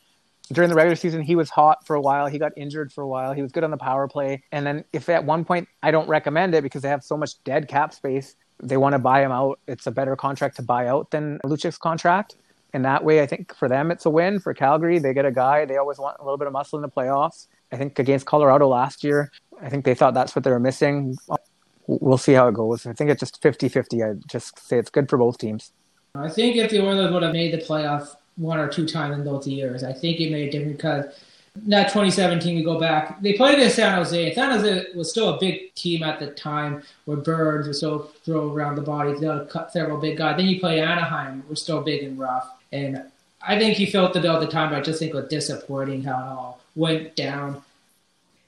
during 0.52 0.70
the 0.70 0.76
regular 0.76 0.96
season, 0.96 1.22
he 1.22 1.36
was 1.36 1.50
hot 1.50 1.86
for 1.86 1.96
a 1.96 2.02
while. 2.02 2.28
He 2.28 2.40
got 2.40 2.52
injured 2.58 2.92
for 2.92 3.02
a 3.04 3.08
while. 3.08 3.34
He 3.34 3.42
was 3.42 3.52
good 3.52 3.64
on 3.64 3.72
the 3.72 3.78
power 3.78 4.08
play. 4.08 4.44
And 4.52 4.66
then 4.66 4.84
if 4.92 5.08
at 5.08 5.24
one 5.24 5.46
point, 5.46 5.68
I 5.82 5.92
don't 5.92 6.10
recommend 6.10 6.56
it 6.56 6.64
because 6.64 6.82
they 6.82 6.90
have 6.90 7.04
so 7.04 7.16
much 7.16 7.42
dead 7.44 7.68
cap 7.68 7.94
space. 7.94 8.36
They 8.62 8.76
want 8.76 8.94
to 8.94 9.00
buy 9.00 9.24
him 9.24 9.32
out. 9.32 9.60
It's 9.68 9.88
a 9.88 9.92
better 9.92 10.16
contract 10.18 10.58
to 10.58 10.64
buy 10.64 10.88
out 10.88 11.12
than 11.12 11.40
Lucic's 11.46 11.78
contract 11.78 12.36
in 12.74 12.84
that 12.84 13.04
way, 13.04 13.22
I 13.22 13.26
think 13.26 13.56
for 13.56 13.68
them 13.68 13.92
it's 13.92 14.06
a 14.06 14.10
win. 14.10 14.40
For 14.40 14.54
Calgary, 14.54 15.00
they 15.00 15.14
get 15.14 15.26
a 15.26 15.32
guy. 15.32 15.66
They 15.66 15.78
always 15.78 15.98
want 15.98 16.18
a 16.20 16.24
little 16.24 16.38
bit 16.38 16.48
of 16.48 16.54
muscle 16.54 16.78
in 16.78 16.82
the 16.82 16.90
playoffs. 16.90 17.48
I 17.72 17.78
think 17.78 18.00
against 18.00 18.26
Colorado 18.26 18.68
last 18.68 19.04
year, 19.04 19.32
I 19.62 19.70
think 19.70 19.86
they 19.86 19.96
thought 19.96 20.14
that's 20.14 20.36
what 20.36 20.44
they 20.44 20.52
were 20.52 20.60
missing. 20.60 21.18
We'll 21.88 22.18
see 22.18 22.34
how 22.34 22.48
it 22.48 22.54
goes. 22.54 22.86
I 22.86 22.94
think 22.94 23.10
it's 23.10 23.20
just 23.20 23.42
50-50. 23.42 24.08
I 24.08 24.20
just 24.28 24.60
say 24.60 24.78
it's 24.78 24.90
good 24.90 25.10
for 25.10 25.18
both 25.18 25.38
teams. 25.38 25.72
I 26.16 26.30
think 26.30 26.56
if 26.56 26.72
the 26.72 26.86
Oilers 26.86 27.12
would 27.12 27.24
have 27.24 27.34
made 27.34 27.54
the 27.54 27.58
playoff 27.58 28.16
one 28.38 28.60
or 28.60 28.68
two 28.68 28.88
times 28.88 29.18
in 29.18 29.26
those 29.26 29.48
years, 29.48 29.84
I 29.84 29.94
think 29.94 30.20
it 30.20 30.32
made 30.32 30.50
a 30.50 30.52
difference 30.52 30.78
because 30.78 31.06
that 31.68 31.88
2017 31.88 32.56
we 32.56 32.64
go 32.64 32.80
back 32.80 33.22
they 33.22 33.34
played 33.34 33.56
against 33.56 33.76
san 33.76 33.96
jose 33.96 34.34
san 34.34 34.52
jose 34.52 34.86
was 34.96 35.10
still 35.10 35.36
a 35.36 35.40
big 35.40 35.74
team 35.74 36.04
at 36.04 36.20
the 36.20 36.28
time 36.28 36.82
where 37.06 37.18
burns 37.18 37.68
was 37.68 37.78
still 37.78 38.12
throw 38.24 38.54
around 38.54 38.76
the 38.76 38.82
body 38.82 39.14
they 39.16 39.26
had 39.26 39.50
several 39.72 40.00
big 40.00 40.18
guys 40.18 40.38
then 40.38 40.46
you 40.46 40.60
play 40.60 40.80
anaheim 40.80 41.44
we're 41.50 41.56
still 41.56 41.82
big 41.82 42.04
and 42.04 42.20
rough 42.20 42.59
and 42.72 43.04
I 43.42 43.58
think 43.58 43.78
he 43.78 43.86
felt 43.86 44.14
bill 44.22 44.36
at 44.36 44.42
the 44.42 44.48
time, 44.48 44.70
but 44.70 44.78
I 44.78 44.82
just 44.82 45.00
think 45.00 45.14
it 45.14 45.16
was 45.16 45.28
disappointing 45.30 46.04
how 46.04 46.18
it 46.18 46.28
all 46.28 46.62
went 46.76 47.16
down 47.16 47.64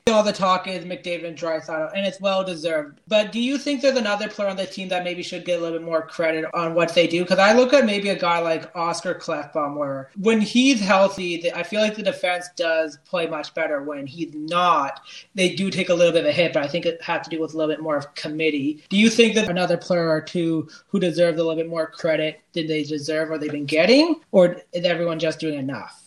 all 0.08 0.24
the 0.24 0.34
talk 0.34 0.68
is 0.68 0.84
McDavid 0.84 1.28
and 1.28 1.38
Draisaitl, 1.38 1.92
and 1.96 2.06
it's 2.06 2.20
well 2.20 2.44
deserved. 2.44 3.00
But 3.08 3.32
do 3.32 3.40
you 3.40 3.58
think 3.58 3.82
there's 3.82 3.98
another 3.98 4.28
player 4.28 4.50
on 4.50 4.58
the 4.58 4.66
team 4.66 4.88
that 4.90 5.04
maybe 5.04 5.22
should 5.22 5.46
get 5.46 5.60
a 5.60 5.62
little 5.62 5.78
bit 5.78 5.86
more 5.86 6.02
credit 6.02 6.46
on 6.54 6.74
what 6.74 6.96
they 6.96 7.06
do? 7.06 7.22
Because 7.22 7.38
I 7.38 7.54
look 7.54 7.72
at 7.72 7.86
maybe 7.86 8.10
a 8.10 8.18
guy 8.18 8.40
like 8.40 8.76
Oscar 8.76 9.14
Klefbom, 9.14 9.76
where 9.76 10.10
when 10.20 10.42
he's 10.42 10.82
healthy, 10.82 11.52
I 11.54 11.62
feel 11.64 11.82
like 11.82 11.96
the 11.96 12.04
defense 12.04 12.50
does 12.56 12.98
play 13.06 13.28
much 13.28 13.54
better. 13.54 13.84
When 13.84 14.08
he's 14.08 14.34
not, 14.34 15.02
they 15.36 15.54
do 15.54 15.70
take 15.70 15.90
a 15.90 15.94
little 15.94 16.14
bit 16.14 16.24
of 16.24 16.30
a 16.30 16.34
hit, 16.34 16.54
but 16.54 16.64
I 16.64 16.68
think 16.68 16.86
it 16.86 17.02
has 17.04 17.24
to 17.26 17.30
do 17.30 17.40
with 17.40 17.54
a 17.54 17.58
little 17.58 17.74
bit 17.74 17.82
more 17.82 17.98
of 17.98 18.14
committee. 18.16 18.84
Do 18.90 18.98
you 18.98 19.10
think 19.10 19.36
that 19.36 19.50
another 19.50 19.78
player 19.78 20.10
or 20.10 20.22
two 20.22 20.68
who 20.88 21.00
deserves 21.00 21.40
a 21.40 21.44
little 21.44 21.56
bit 21.56 21.70
more 21.70 21.88
credit 21.88 22.42
than 22.54 22.68
they 22.68 22.84
deserve 22.84 23.30
or 23.30 23.38
they've 23.38 23.52
been 23.52 23.66
getting, 23.66 24.20
or 24.32 24.58
is 24.74 24.84
everyone 24.84 25.20
just 25.20 25.40
doing 25.40 25.60
enough? 25.60 26.01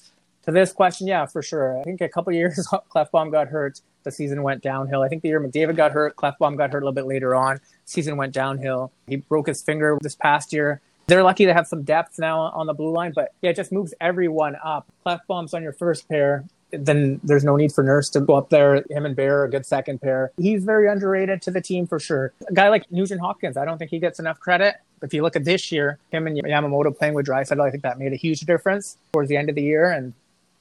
To 0.44 0.52
this 0.52 0.72
question, 0.72 1.06
yeah, 1.06 1.26
for 1.26 1.42
sure. 1.42 1.78
I 1.78 1.82
think 1.82 2.00
a 2.00 2.08
couple 2.08 2.32
years 2.32 2.66
Klefbom 2.94 3.32
got 3.32 3.48
hurt, 3.48 3.80
the 4.02 4.10
season 4.10 4.42
went 4.42 4.62
downhill. 4.62 5.02
I 5.02 5.08
think 5.08 5.22
the 5.22 5.28
year 5.28 5.40
McDavid 5.40 5.76
got 5.76 5.92
hurt, 5.92 6.16
Klefbom 6.16 6.56
got 6.56 6.70
hurt 6.70 6.82
a 6.82 6.86
little 6.86 6.92
bit 6.92 7.06
later 7.06 7.34
on, 7.34 7.60
season 7.84 8.16
went 8.16 8.32
downhill. 8.32 8.92
He 9.06 9.16
broke 9.16 9.46
his 9.46 9.62
finger 9.62 9.98
this 10.00 10.14
past 10.14 10.52
year. 10.52 10.80
They're 11.06 11.22
lucky 11.22 11.44
to 11.44 11.52
have 11.52 11.66
some 11.66 11.82
depth 11.82 12.18
now 12.18 12.40
on 12.40 12.66
the 12.66 12.72
blue 12.72 12.90
line, 12.90 13.12
but 13.14 13.32
yeah, 13.42 13.50
it 13.50 13.56
just 13.56 13.72
moves 13.72 13.92
everyone 14.00 14.56
up. 14.62 14.86
Klefbom's 15.04 15.52
on 15.52 15.62
your 15.62 15.72
first 15.72 16.08
pair, 16.08 16.44
then 16.70 17.20
there's 17.22 17.44
no 17.44 17.56
need 17.56 17.72
for 17.72 17.84
Nurse 17.84 18.08
to 18.10 18.20
go 18.20 18.34
up 18.34 18.50
there. 18.50 18.84
Him 18.90 19.06
and 19.06 19.14
Bear, 19.14 19.44
a 19.44 19.50
good 19.50 19.66
second 19.66 20.00
pair. 20.00 20.32
He's 20.36 20.64
very 20.64 20.88
underrated 20.88 21.42
to 21.42 21.50
the 21.50 21.60
team 21.60 21.86
for 21.86 21.98
sure. 21.98 22.32
A 22.48 22.52
guy 22.52 22.68
like 22.68 22.90
Nugent 22.90 23.20
Hopkins, 23.20 23.56
I 23.56 23.64
don't 23.64 23.78
think 23.78 23.90
he 23.90 23.98
gets 23.98 24.18
enough 24.18 24.40
credit. 24.40 24.76
If 25.02 25.12
you 25.12 25.22
look 25.22 25.36
at 25.36 25.44
this 25.44 25.70
year, 25.70 25.98
him 26.10 26.26
and 26.26 26.36
Yamamoto 26.36 26.96
playing 26.96 27.14
with 27.14 27.26
Draisaitl, 27.26 27.60
I 27.60 27.70
think 27.70 27.82
that 27.82 27.98
made 27.98 28.12
a 28.12 28.16
huge 28.16 28.40
difference 28.40 28.96
towards 29.12 29.28
the 29.28 29.36
end 29.36 29.50
of 29.50 29.54
the 29.54 29.62
year. 29.62 29.90
And 29.90 30.14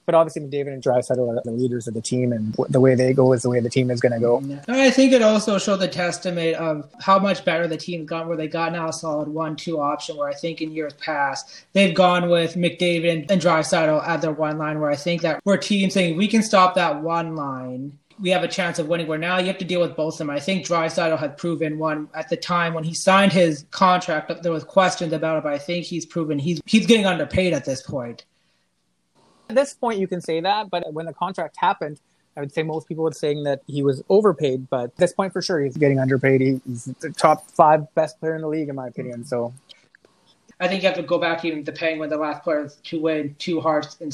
but 0.06 0.16
obviously, 0.16 0.42
McDavid 0.42 0.74
and 0.74 0.84
Draisaitl 0.84 1.38
are 1.38 1.42
the 1.44 1.52
leaders 1.52 1.88
of 1.88 1.94
the 1.94 2.02
team, 2.02 2.34
and 2.34 2.54
the 2.70 2.80
way 2.80 2.96
they 2.96 3.14
go 3.14 3.34
is 3.34 3.44
the 3.44 3.50
way 3.50 3.60
the 3.60 3.70
team 3.70 3.90
is 3.90 4.02
going 4.02 4.14
to 4.14 4.20
go. 4.20 4.44
I 4.68 4.92
think 4.92 5.14
it 5.14 5.22
also 5.22 5.58
showed 5.58 5.78
the 5.78 5.88
testament 5.88 6.56
of 6.56 6.90
how 7.00 7.20
much 7.20 7.46
better 7.46 7.68
the 7.68 7.78
team 7.78 8.06
got, 8.06 8.28
where 8.28 8.38
they 8.38 8.48
got 8.48 8.72
now 8.72 8.90
a 8.90 8.94
solid 8.94 9.28
one-two 9.28 9.80
option. 9.80 10.18
Where 10.18 10.30
I 10.30 10.34
think 10.34 10.62
in 10.62 10.72
years 10.72 10.94
past 10.94 11.66
they've 11.74 11.96
gone 11.96 12.30
with 12.30 12.56
McDavid 12.56 13.30
and 13.30 13.42
Draisaitl 13.42 14.06
at 14.08 14.22
their 14.22 14.32
one 14.32 14.58
line, 14.58 14.80
where 14.80 14.92
I 14.92 14.96
think 14.96 15.22
that 15.22 15.42
we're 15.46 15.58
team 15.58 15.90
saying 15.90 16.18
we 16.18 16.28
can 16.28 16.44
stop 16.44 16.76
that 16.76 17.02
one 17.02 17.36
line 17.36 17.98
we 18.20 18.30
have 18.30 18.44
a 18.44 18.48
chance 18.48 18.80
of 18.80 18.88
winning. 18.88 19.08
Where 19.08 19.18
now 19.18 19.38
you 19.40 19.48
have 19.48 19.58
to 19.60 19.66
deal 19.66 19.82
with 19.82 19.96
both 19.96 20.16
of 20.16 20.18
them. 20.20 20.30
I 20.30 20.40
think 20.40 20.66
Draisaitl 20.66 21.18
had 21.18 21.38
proven 21.38 21.78
one 21.78 22.10
at 22.14 22.30
the 22.30 22.38
time 22.38 22.74
when 22.74 22.84
he 22.84 22.94
signed 22.94 23.34
his 23.34 23.66
contract. 23.72 24.44
There 24.44 24.52
was 24.52 24.64
questions 24.64 25.14
about 25.14 25.38
it, 25.38 25.44
but 25.44 25.54
I 25.54 25.58
think 25.58 25.86
he's 25.86 26.06
proven 26.06 26.40
he's 26.40 26.62
he's 26.66 26.86
getting 26.86 27.06
underpaid 27.06 27.54
at 27.54 27.66
this 27.66 27.82
point. 27.82 28.26
At 29.54 29.56
this 29.56 29.76
point, 29.76 30.00
you 30.00 30.08
can 30.08 30.20
say 30.20 30.42
that, 30.42 30.72
but 30.72 30.92
when 30.94 31.06
the 31.06 31.14
contract 31.14 31.58
happened, 31.58 32.00
I 32.36 32.40
would 32.40 32.52
say 32.52 32.64
most 32.64 32.88
people 32.88 33.04
would 33.04 33.16
saying 33.16 33.44
that 33.44 33.62
he 33.68 33.84
was 33.84 34.04
overpaid. 34.10 34.68
But 34.68 34.86
at 34.86 34.96
this 34.96 35.14
point, 35.14 35.32
for 35.32 35.44
sure, 35.44 35.62
he's 35.62 35.78
getting 35.78 36.00
underpaid. 36.00 36.42
He's 36.42 36.86
the 36.86 37.12
top 37.12 37.52
five 37.52 37.94
best 37.94 38.20
player 38.20 38.34
in 38.34 38.42
the 38.42 38.48
league, 38.48 38.68
in 38.68 38.76
my 38.76 38.88
opinion. 38.88 39.26
So, 39.26 39.54
I 40.60 40.68
think 40.68 40.82
you 40.82 40.88
have 40.88 40.98
to 40.98 41.04
go 41.04 41.20
back 41.20 41.46
even 41.46 41.64
to 41.66 41.72
Penguin, 41.72 42.10
the 42.10 42.18
last 42.18 42.42
players 42.42 42.78
to 42.86 43.00
win 43.00 43.36
two 43.38 43.62
Harts 43.62 43.98
in, 44.02 44.10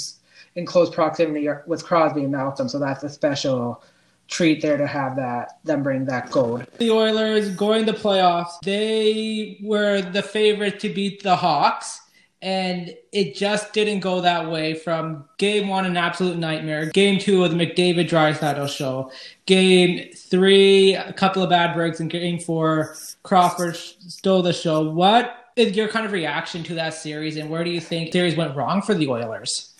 in 0.55 0.65
close 0.65 0.89
proximity 0.89 1.47
with 1.65 1.85
Crosby 1.85 2.23
and 2.23 2.33
Malkin. 2.33 2.67
So 2.67 2.79
that's 2.79 3.01
a 3.05 3.09
special 3.09 3.81
treat 4.27 4.61
there 4.61 4.75
to 4.75 4.87
have 4.87 5.15
that 5.15 5.59
them 5.63 5.83
bring 5.83 6.03
that 6.07 6.31
gold. 6.31 6.67
The 6.79 6.91
Oilers 6.91 7.55
going 7.55 7.85
to 7.85 7.93
playoffs. 7.93 8.59
They 8.61 9.57
were 9.63 10.01
the 10.01 10.21
favorite 10.21 10.81
to 10.81 10.89
beat 10.89 11.23
the 11.23 11.37
Hawks 11.37 12.01
and 12.41 12.95
it 13.11 13.35
just 13.35 13.73
didn't 13.73 13.99
go 13.99 14.21
that 14.21 14.49
way 14.49 14.73
from 14.73 15.25
game 15.37 15.67
one 15.67 15.85
an 15.85 15.97
absolute 15.97 16.37
nightmare. 16.37 16.85
Game 16.87 17.19
two 17.19 17.43
of 17.43 17.51
the 17.51 17.57
mcdavid 17.57 18.07
draisaitl 18.07 18.69
show. 18.69 19.11
Game 19.45 20.11
three 20.13 20.95
a 20.95 21.11
couple 21.13 21.43
of 21.43 21.49
bad 21.49 21.73
breaks 21.73 21.99
and 21.99 22.09
game 22.09 22.39
four. 22.39 22.95
Crawford 23.23 23.75
stole 23.75 24.41
the 24.41 24.53
show. 24.53 24.89
What 24.89 25.51
is 25.57 25.75
your 25.75 25.89
kind 25.89 26.05
of 26.05 26.13
reaction 26.13 26.63
to 26.63 26.75
that 26.75 26.93
series 26.93 27.35
and 27.35 27.49
where 27.49 27.63
do 27.65 27.71
you 27.71 27.81
think 27.81 28.13
series 28.13 28.37
went 28.37 28.55
wrong 28.55 28.81
for 28.81 28.93
the 28.93 29.09
oilers? 29.09 29.73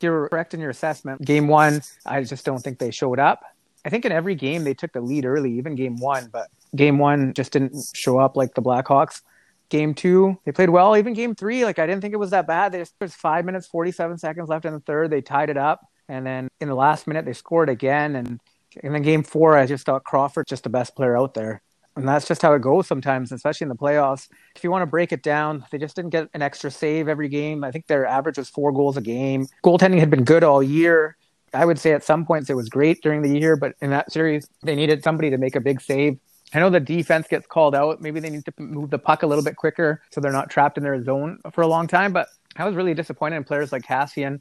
You're 0.00 0.28
correct 0.28 0.54
in 0.54 0.60
your 0.60 0.70
assessment. 0.70 1.22
Game 1.24 1.48
one 1.48 1.82
i 2.06 2.22
just 2.22 2.44
don't 2.44 2.60
think 2.60 2.78
they 2.78 2.92
showed 2.92 3.18
up. 3.18 3.42
I 3.84 3.90
think 3.90 4.04
in 4.04 4.12
every 4.12 4.36
game 4.36 4.62
they 4.62 4.74
took 4.74 4.92
the 4.92 5.00
lead 5.00 5.24
early 5.24 5.52
even 5.54 5.74
game 5.74 5.96
one 5.96 6.28
but 6.32 6.48
game 6.76 6.98
one 6.98 7.34
just 7.34 7.52
didn't 7.52 7.84
show 7.94 8.18
up 8.18 8.36
like 8.36 8.54
the 8.54 8.62
blackhawks 8.62 9.22
game 9.68 9.94
two, 9.94 10.38
they 10.44 10.52
played 10.52 10.70
well. 10.70 10.96
Even 10.96 11.14
game 11.14 11.34
three, 11.34 11.64
like 11.64 11.78
I 11.78 11.86
didn't 11.86 12.02
think 12.02 12.14
it 12.14 12.18
was 12.18 12.30
that 12.30 12.46
bad. 12.46 12.72
They 12.72 12.78
just, 12.78 12.94
there's 12.98 13.14
five 13.14 13.44
minutes, 13.44 13.66
47 13.66 14.18
seconds 14.18 14.48
left 14.48 14.64
in 14.64 14.72
the 14.72 14.80
third. 14.80 15.10
They 15.10 15.20
tied 15.20 15.50
it 15.50 15.56
up. 15.56 15.86
And 16.08 16.26
then 16.26 16.48
in 16.60 16.68
the 16.68 16.74
last 16.74 17.06
minute, 17.06 17.24
they 17.24 17.32
scored 17.32 17.68
again. 17.68 18.16
And, 18.16 18.40
and 18.82 18.94
then 18.94 19.02
game 19.02 19.22
four, 19.22 19.56
I 19.56 19.66
just 19.66 19.86
thought 19.86 20.04
Crawford 20.04 20.46
just 20.46 20.64
the 20.64 20.70
best 20.70 20.94
player 20.94 21.16
out 21.16 21.34
there. 21.34 21.62
And 21.96 22.08
that's 22.08 22.26
just 22.26 22.42
how 22.42 22.52
it 22.54 22.62
goes 22.62 22.88
sometimes, 22.88 23.30
especially 23.30 23.66
in 23.66 23.68
the 23.68 23.76
playoffs. 23.76 24.28
If 24.56 24.64
you 24.64 24.70
want 24.70 24.82
to 24.82 24.86
break 24.86 25.12
it 25.12 25.22
down, 25.22 25.64
they 25.70 25.78
just 25.78 25.94
didn't 25.94 26.10
get 26.10 26.28
an 26.34 26.42
extra 26.42 26.70
save 26.70 27.08
every 27.08 27.28
game. 27.28 27.62
I 27.62 27.70
think 27.70 27.86
their 27.86 28.04
average 28.04 28.36
was 28.36 28.48
four 28.48 28.72
goals 28.72 28.96
a 28.96 29.00
game. 29.00 29.46
Goaltending 29.64 30.00
had 30.00 30.10
been 30.10 30.24
good 30.24 30.42
all 30.42 30.62
year. 30.62 31.16
I 31.52 31.64
would 31.64 31.78
say 31.78 31.92
at 31.92 32.02
some 32.02 32.26
points 32.26 32.50
it 32.50 32.54
was 32.54 32.68
great 32.68 33.00
during 33.00 33.22
the 33.22 33.38
year, 33.38 33.56
but 33.56 33.74
in 33.80 33.90
that 33.90 34.12
series, 34.12 34.48
they 34.64 34.74
needed 34.74 35.04
somebody 35.04 35.30
to 35.30 35.38
make 35.38 35.54
a 35.54 35.60
big 35.60 35.80
save. 35.80 36.18
I 36.52 36.60
know 36.60 36.70
the 36.70 36.80
defense 36.80 37.26
gets 37.26 37.46
called 37.46 37.74
out. 37.74 38.00
Maybe 38.00 38.20
they 38.20 38.30
need 38.30 38.44
to 38.44 38.52
move 38.58 38.90
the 38.90 38.98
puck 38.98 39.22
a 39.22 39.26
little 39.26 39.42
bit 39.42 39.56
quicker 39.56 40.02
so 40.10 40.20
they're 40.20 40.32
not 40.32 40.50
trapped 40.50 40.76
in 40.76 40.84
their 40.84 41.02
zone 41.02 41.38
for 41.52 41.62
a 41.62 41.66
long 41.66 41.86
time. 41.86 42.12
But 42.12 42.28
I 42.56 42.64
was 42.64 42.74
really 42.74 42.94
disappointed 42.94 43.36
in 43.36 43.44
players 43.44 43.72
like 43.72 43.82
Kassian, 43.82 44.40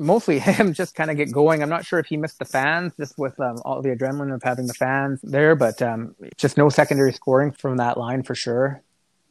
Mostly 0.00 0.38
him 0.40 0.72
just 0.72 0.94
kind 0.94 1.10
of 1.10 1.16
get 1.16 1.32
going. 1.32 1.62
I'm 1.62 1.68
not 1.68 1.84
sure 1.84 1.98
if 1.98 2.06
he 2.06 2.16
missed 2.16 2.38
the 2.38 2.44
fans 2.44 2.92
just 2.98 3.18
with 3.18 3.38
um, 3.40 3.58
all 3.64 3.82
the 3.82 3.90
adrenaline 3.90 4.34
of 4.34 4.42
having 4.42 4.66
the 4.66 4.74
fans 4.74 5.20
there, 5.22 5.54
but 5.54 5.80
um, 5.82 6.14
just 6.36 6.56
no 6.56 6.68
secondary 6.68 7.12
scoring 7.12 7.52
from 7.52 7.76
that 7.78 7.98
line 7.98 8.22
for 8.22 8.34
sure. 8.34 8.82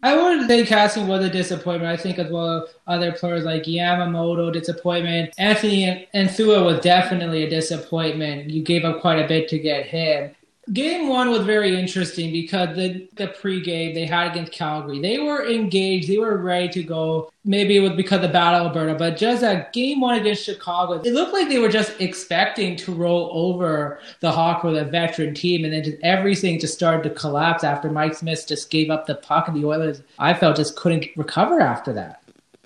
I 0.02 0.16
wouldn't 0.16 0.48
say 0.48 0.64
Kassian 0.64 1.08
was 1.08 1.26
a 1.26 1.30
disappointment. 1.30 1.92
I 1.92 2.02
think 2.02 2.20
as 2.20 2.32
well 2.32 2.68
other 2.88 3.12
players 3.12 3.44
like 3.44 3.64
Yamamoto, 3.64 4.52
disappointment. 4.52 5.34
Anthony 5.38 6.08
Anthua 6.14 6.64
was 6.64 6.80
definitely 6.80 7.44
a 7.44 7.50
disappointment. 7.50 8.50
You 8.50 8.64
gave 8.64 8.86
up 8.86 9.02
quite 9.02 9.20
a 9.20 9.28
bit 9.28 9.50
to 9.50 9.60
get 9.60 9.88
him. 9.88 10.32
Game 10.74 11.08
one 11.08 11.32
was 11.32 11.46
very 11.46 11.80
interesting 11.80 12.32
because 12.32 12.76
the 12.76 13.10
the 13.16 13.28
pregame 13.28 13.96
they 13.96 14.06
had 14.06 14.32
against 14.32 14.52
Calgary, 14.52 15.00
they 15.00 15.18
were 15.18 15.48
engaged, 15.50 16.08
they 16.08 16.20
were 16.20 16.38
ready 16.38 16.70
to 16.70 16.84
go. 16.84 17.32
Maybe 17.44 17.76
it 17.76 17.80
was 17.80 17.94
because 17.94 18.24
of 18.24 18.32
Battle 18.32 18.68
Alberta, 18.68 18.94
but 18.94 19.18
just 19.18 19.42
at 19.42 19.74
game 19.74 20.02
one 20.02 20.20
against 20.20 20.44
Chicago, 20.44 20.94
it 20.94 21.14
looked 21.14 21.34
like 21.34 21.50
they 21.50 21.58
were 21.58 21.70
just 21.70 22.00
expecting 22.00 22.76
to 22.78 22.94
roll 22.94 23.32
over 23.34 24.00
the 24.20 24.32
Hawk 24.32 24.64
with 24.64 24.78
a 24.78 24.86
veteran 24.86 25.34
team, 25.34 25.64
and 25.64 25.74
then 25.74 25.84
just 25.84 25.98
everything 26.04 26.60
just 26.60 26.76
started 26.76 27.02
to 27.04 27.10
collapse 27.16 27.64
after 27.64 27.90
Mike 27.90 28.14
Smith 28.14 28.46
just 28.48 28.70
gave 28.70 28.92
up 28.92 29.08
the 29.08 29.16
puck, 29.16 29.48
and 29.48 29.58
the 29.58 29.66
Oilers, 29.66 30.04
I 30.20 30.36
felt, 30.36 30.58
just 30.58 30.76
couldn't 30.76 31.06
recover 31.16 31.60
after 31.60 31.94
that. 31.94 32.22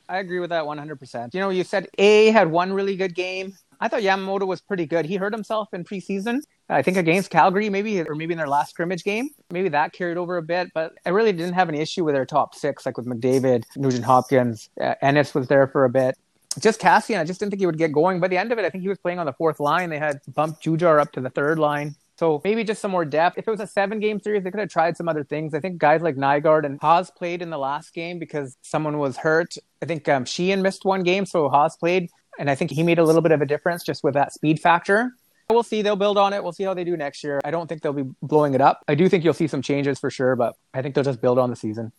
I 0.10 0.18
agree 0.18 0.40
with 0.40 0.50
that 0.50 0.66
100%. 0.66 1.34
You 1.34 1.40
know, 1.40 1.50
you 1.50 1.64
said 1.64 1.88
A 1.98 2.32
had 2.32 2.52
one 2.52 2.74
really 2.74 2.98
good 2.98 3.16
game. 3.16 3.54
I 3.80 3.88
thought 3.88 4.02
Yamamoto 4.02 4.48
was 4.48 4.62
pretty 4.62 4.86
good. 4.86 5.06
He 5.06 5.16
hurt 5.16 5.34
himself 5.34 5.74
in 5.74 5.84
preseason. 5.84 6.42
I 6.70 6.82
think 6.82 6.98
against 6.98 7.30
Calgary, 7.30 7.70
maybe, 7.70 8.02
or 8.02 8.16
maybe 8.16 8.34
in 8.34 8.38
their 8.38 8.48
last 8.48 8.72
scrimmage 8.72 9.04
game. 9.04 9.30
Maybe 9.52 9.70
that 9.70 9.94
carried 9.94 10.18
over 10.18 10.38
a 10.38 10.42
bit, 10.42 10.70
but 10.74 10.94
I 11.06 11.10
really 11.10 11.34
didn't 11.34 11.54
have 11.54 11.70
an 11.70 11.76
issue 11.76 12.04
with 12.04 12.16
their 12.16 12.26
top 12.26 12.56
six, 12.56 12.86
like 12.86 12.98
with 12.98 13.06
McDavid, 13.06 13.64
Nugent 13.76 14.06
Hopkins, 14.06 14.70
uh, 14.80 14.96
Ennis 15.02 15.36
was 15.36 15.48
there 15.48 15.68
for 15.68 15.86
a 15.86 15.90
bit. 15.90 16.18
Just 16.60 16.80
Kassian, 16.80 17.20
I 17.20 17.24
just 17.24 17.40
didn't 17.40 17.52
think 17.52 17.62
he 17.62 17.66
would 17.66 17.78
get 17.78 17.92
going. 17.92 18.20
By 18.20 18.28
the 18.28 18.38
end 18.38 18.52
of 18.52 18.60
it, 18.60 18.66
I 18.66 18.70
think 18.70 18.84
he 18.84 18.90
was 18.90 19.00
playing 19.00 19.20
on 19.20 19.26
the 19.26 19.34
fourth 19.34 19.60
line. 19.60 19.90
They 19.90 20.00
had 20.00 20.22
bumped 20.34 20.64
Jujhar 20.64 21.00
up 21.00 21.12
to 21.14 21.22
the 21.22 21.32
third 21.32 21.58
line. 21.58 21.96
So 22.18 22.42
maybe 22.44 22.64
just 22.64 22.80
some 22.80 22.92
more 22.92 23.06
depth. 23.06 23.38
If 23.38 23.48
it 23.48 23.52
was 23.52 23.60
a 23.60 23.68
seven 23.68 24.00
game 24.00 24.20
series, 24.20 24.44
they 24.44 24.52
could 24.52 24.60
have 24.60 24.70
tried 24.70 24.96
some 24.96 25.10
other 25.10 25.24
things. 25.24 25.54
I 25.54 25.60
think 25.60 25.80
guys 25.80 26.02
like 26.02 26.16
Nygard 26.16 26.64
and 26.66 26.80
Haas 26.80 27.10
played 27.10 27.42
in 27.42 27.50
the 27.50 27.58
last 27.58 27.94
game 27.94 28.20
because 28.20 28.56
someone 28.62 29.00
was 29.00 29.18
hurt. 29.18 29.56
I 29.82 29.88
think 29.88 30.08
um, 30.08 30.26
Sheahan 30.26 30.62
missed 30.62 30.86
one 30.86 31.02
game, 31.04 31.26
so 31.26 31.50
Haas 31.50 31.76
played. 31.76 32.10
And 32.40 32.50
I 32.50 32.56
think 32.56 32.72
he 32.72 32.84
made 32.84 33.00
a 33.00 33.04
little 33.04 33.22
bit 33.22 33.32
of 33.32 33.42
a 33.42 33.46
difference 33.46 33.84
just 33.84 34.04
with 34.04 34.14
that 34.16 34.34
speed 34.34 34.60
factor. 34.60 35.14
We'll 35.50 35.64
see. 35.64 35.82
They'll 35.82 35.96
build 35.96 36.18
on 36.18 36.34
it. 36.34 36.42
We'll 36.42 36.54
see 36.54 36.64
how 36.64 36.74
they 36.74 36.84
do 36.84 36.98
next 36.98 37.24
year. 37.24 37.40
I 37.44 37.52
don't 37.52 37.68
think 37.68 37.82
they'll 37.82 37.94
be 37.94 38.10
blowing 38.22 38.54
it 38.54 38.62
up. 38.62 38.84
I 38.88 38.96
do 38.96 39.08
think 39.10 39.24
you'll 39.24 39.34
see 39.34 39.48
some 39.48 39.62
changes 39.62 40.00
for 40.00 40.10
sure, 40.10 40.36
but 40.36 40.56
I 40.74 40.82
think 40.82 40.96
they'll 40.96 41.04
just 41.04 41.22
build 41.22 41.38
on 41.38 41.50
the 41.50 41.56
season. 41.56 41.92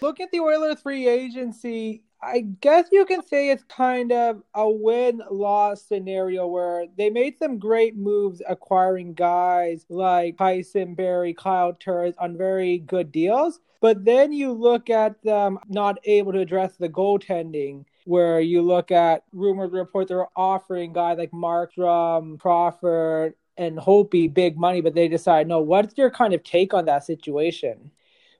Look 0.00 0.20
at 0.20 0.30
the 0.30 0.40
Oilers 0.40 0.80
free 0.82 1.08
agency. 1.08 2.04
I 2.22 2.40
guess 2.60 2.88
you 2.92 3.04
can 3.04 3.26
say 3.26 3.50
it's 3.50 3.64
kind 3.64 4.12
of 4.12 4.42
a 4.54 4.68
win 4.68 5.22
loss 5.30 5.82
scenario 5.82 6.46
where 6.46 6.86
they 6.96 7.10
made 7.10 7.38
some 7.38 7.58
great 7.58 7.96
moves 7.96 8.42
acquiring 8.48 9.14
guys 9.14 9.86
like 9.88 10.36
Tyson 10.38 10.94
Barrie, 10.94 11.34
Kyle 11.34 11.72
Turris 11.72 12.14
on 12.18 12.36
very 12.36 12.78
good 12.78 13.12
deals. 13.12 13.60
But 13.80 14.04
then 14.04 14.32
you 14.32 14.52
look 14.52 14.90
at 14.90 15.22
them 15.22 15.58
not 15.68 15.98
able 16.04 16.32
to 16.32 16.40
address 16.40 16.76
the 16.76 16.88
goaltending 16.88 17.84
where 18.06 18.40
you 18.40 18.62
look 18.62 18.90
at 18.90 19.24
rumors 19.32 19.72
report 19.72 20.08
they're 20.08 20.26
offering 20.36 20.92
guys 20.92 21.18
like 21.18 21.32
Mark 21.32 21.74
Markstrom, 21.74 22.38
Crawford, 22.38 23.34
and 23.56 23.78
Holtby 23.78 24.32
big 24.32 24.56
money, 24.56 24.80
but 24.80 24.94
they 24.94 25.08
decide 25.08 25.48
no. 25.48 25.60
What's 25.60 25.96
your 25.98 26.10
kind 26.10 26.34
of 26.34 26.42
take 26.42 26.74
on 26.74 26.84
that 26.84 27.04
situation? 27.04 27.90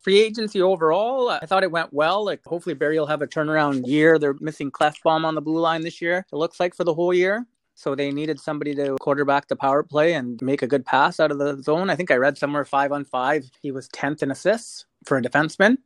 Free 0.00 0.20
agency 0.20 0.62
overall, 0.62 1.28
I 1.30 1.46
thought 1.46 1.64
it 1.64 1.70
went 1.72 1.92
well. 1.92 2.24
Like 2.24 2.44
hopefully 2.44 2.74
Barrie 2.74 2.98
will 2.98 3.06
have 3.06 3.22
a 3.22 3.26
turnaround 3.26 3.86
year. 3.86 4.18
They're 4.18 4.36
missing 4.40 4.70
Klefbom 4.70 5.24
on 5.24 5.34
the 5.34 5.40
blue 5.40 5.58
line 5.58 5.82
this 5.82 6.00
year. 6.00 6.24
It 6.32 6.36
looks 6.36 6.60
like 6.60 6.74
for 6.74 6.84
the 6.84 6.94
whole 6.94 7.12
year. 7.12 7.44
So 7.74 7.94
they 7.94 8.10
needed 8.10 8.40
somebody 8.40 8.74
to 8.76 8.96
quarterback 9.00 9.48
the 9.48 9.56
power 9.56 9.82
play 9.82 10.14
and 10.14 10.40
make 10.40 10.62
a 10.62 10.66
good 10.66 10.86
pass 10.86 11.20
out 11.20 11.30
of 11.30 11.38
the 11.38 11.60
zone. 11.62 11.90
I 11.90 11.96
think 11.96 12.10
I 12.10 12.16
read 12.16 12.38
somewhere 12.38 12.64
five 12.64 12.92
on 12.92 13.04
five. 13.04 13.50
He 13.60 13.70
was 13.70 13.88
10th 13.88 14.22
in 14.22 14.30
assists 14.30 14.86
for 15.04 15.18
a 15.18 15.22
defenseman. 15.22 15.76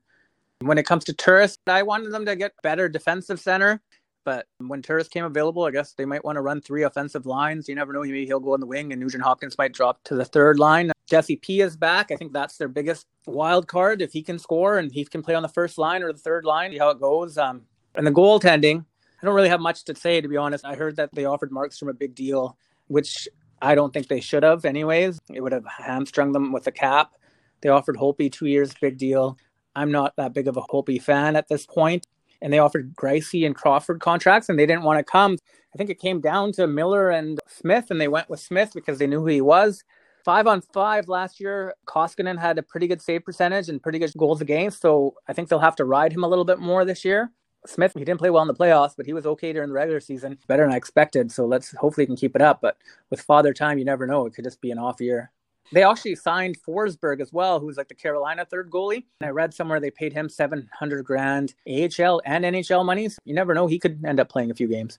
When 0.62 0.77
it 0.77 0.85
comes 0.85 1.05
to 1.05 1.14
Turris, 1.14 1.57
I 1.66 1.83
wanted 1.83 2.12
them 2.12 2.27
to 2.27 2.37
get 2.37 2.53
better 2.62 2.88
defensive 2.88 3.40
center. 3.40 3.81
But 4.25 4.46
when 4.59 4.83
Turris 4.83 5.09
came 5.09 5.25
available, 5.25 5.64
I 5.64 5.70
guess 5.70 5.94
they 5.94 6.05
might 6.05 6.23
want 6.23 6.37
to 6.37 6.42
run 6.42 6.61
three 6.61 6.83
offensive 6.83 7.25
lines. 7.25 7.66
You 7.66 7.75
never 7.75 7.94
know. 7.94 8.03
Maybe 8.03 8.27
he'll 8.27 8.40
go 8.40 8.55
in 8.55 8.61
the 8.61 8.66
wing 8.66 8.92
and 8.92 9.01
Nugent 9.01 9.25
Hopkins 9.25 9.57
might 9.57 9.73
drop 9.73 10.05
to 10.05 10.14
the 10.14 10.25
third 10.25 10.59
line. 10.59 10.92
Jesse 11.09 11.37
P 11.37 11.62
is 11.62 11.77
back. 11.77 12.11
I 12.11 12.16
think 12.16 12.35
that's 12.35 12.59
their 12.59 12.68
biggest 12.68 13.07
wild 13.27 13.66
card. 13.66 14.03
If 14.03 14.12
he 14.12 14.23
can 14.23 14.38
score 14.38 14.79
and 14.79 14.92
he 14.92 15.05
can 15.07 15.23
play 15.23 15.35
on 15.35 15.42
the 15.42 15.49
first 15.49 15.79
line 15.79 16.03
or 16.03 16.12
the 16.12 16.18
third 16.18 16.44
line, 16.44 16.73
see 16.73 16.79
how 16.79 16.90
it 16.90 17.01
goes. 17.01 17.38
Um, 17.38 17.62
and 17.94 18.07
the 18.07 18.12
goaltending, 18.12 18.85
I 19.23 19.27
don't 19.27 19.35
really 19.35 19.49
have 19.49 19.61
much 19.61 19.85
to 19.87 19.94
say, 19.96 20.20
to 20.20 20.29
be 20.29 20.37
honest. 20.37 20.66
I 20.66 20.75
heard 20.75 20.96
that 20.96 21.11
they 21.14 21.25
offered 21.25 21.51
Markstrom 21.51 21.88
a 21.88 21.94
big 21.94 22.14
deal, 22.14 22.59
which 22.88 23.27
I 23.62 23.75
don't 23.75 23.92
think 23.92 24.09
they 24.09 24.20
should 24.20 24.42
have, 24.42 24.66
anyways. 24.66 25.18
It 25.33 25.40
would 25.40 25.53
have 25.53 25.64
hamstrung 25.66 26.33
them 26.33 26.53
with 26.53 26.64
the 26.64 26.73
cap. 26.73 27.14
They 27.62 27.70
offered 27.70 27.96
Holtby 27.96 28.33
two 28.33 28.46
years, 28.46 28.73
big 28.81 28.99
deal. 28.99 29.38
I'm 29.74 29.92
not 29.92 30.14
that 30.16 30.35
big 30.35 30.48
of 30.48 30.56
a 30.56 30.62
Holtby 30.62 31.02
fan 31.02 31.37
at 31.37 31.48
this 31.48 31.66
point. 31.66 32.06
And 32.42 32.52
they 32.52 32.59
offered 32.59 32.94
Greiss 32.96 33.44
and 33.44 33.54
Crawford 33.54 34.00
contracts, 34.00 34.48
and 34.48 34.59
they 34.59 34.64
didn't 34.64 34.85
want 34.85 34.98
to 34.98 35.04
come. 35.04 35.37
I 35.74 35.76
think 35.76 35.90
it 35.90 36.00
came 36.00 36.20
down 36.20 36.52
to 36.52 36.66
Miller 36.66 37.11
and 37.11 37.38
Smith, 37.46 37.90
and 37.90 38.00
they 38.00 38.09
went 38.09 38.30
with 38.30 38.40
Smith 38.40 38.72
because 38.74 38.98
they 38.98 39.06
knew 39.06 39.20
who 39.20 39.26
he 39.26 39.42
was. 39.42 39.85
Five 40.24 40.46
on 40.46 40.61
five 40.61 41.09
last 41.09 41.40
year, 41.40 41.74
Koskinen 41.87 42.38
had 42.38 42.59
a 42.59 42.62
pretty 42.62 42.87
good 42.87 43.00
save 43.00 43.24
percentage 43.24 43.68
and 43.68 43.83
pretty 43.83 43.98
good 43.98 44.12
goals 44.16 44.40
against. 44.40 44.80
So 44.80 45.14
I 45.28 45.33
think 45.33 45.48
they'll 45.48 45.59
have 45.59 45.76
to 45.76 45.85
ride 45.85 46.12
him 46.12 46.24
a 46.24 46.28
little 46.28 46.44
bit 46.44 46.59
more 46.59 46.85
this 46.85 47.04
year. 47.04 47.30
Smith, 47.66 47.92
he 47.94 48.04
didn't 48.04 48.20
play 48.20 48.30
well 48.30 48.42
in 48.42 48.48
the 48.48 48.54
playoffs, 48.54 48.94
but 48.96 49.06
he 49.06 49.12
was 49.12 49.26
okay 49.26 49.52
during 49.52 49.68
the 49.68 49.74
regular 49.74 50.00
season, 50.00 50.38
better 50.46 50.64
than 50.64 50.72
I 50.72 50.76
expected. 50.76 51.30
So 51.30 51.46
let's 51.46 51.72
hopefully 51.76 52.04
he 52.04 52.06
can 52.06 52.16
keep 52.16 52.35
it 52.35 52.42
up. 52.42 52.61
But 52.62 52.78
with 53.11 53.20
father 53.20 53.52
time, 53.52 53.78
you 53.78 53.85
never 53.85 54.06
know. 54.06 54.26
It 54.26 54.35
could 54.35 54.44
just 54.44 54.61
be 54.61 54.70
an 54.70 54.78
off 54.78 55.00
year. 55.00 55.30
They 55.73 55.85
actually 55.85 56.16
signed 56.16 56.59
Forsberg 56.66 57.20
as 57.20 57.33
well, 57.33 57.61
who's 57.61 57.77
like 57.77 57.88
the 57.88 57.94
Carolina 57.94 58.44
third 58.44 58.70
goalie. 58.70 59.05
And 59.20 59.29
I 59.29 59.31
read 59.31 59.55
somewhere 59.55 59.79
they 59.79 59.90
paid 59.90 60.12
him 60.12 60.29
700 60.29 61.05
grand 61.05 61.55
AHL 61.68 62.20
and 62.25 62.44
NHL 62.44 62.85
monies. 62.85 63.18
You 63.25 63.35
never 63.35 63.55
know. 63.55 63.66
He 63.66 63.79
could 63.79 64.05
end 64.05 64.18
up 64.18 64.29
playing 64.29 64.51
a 64.51 64.55
few 64.55 64.66
games. 64.66 64.99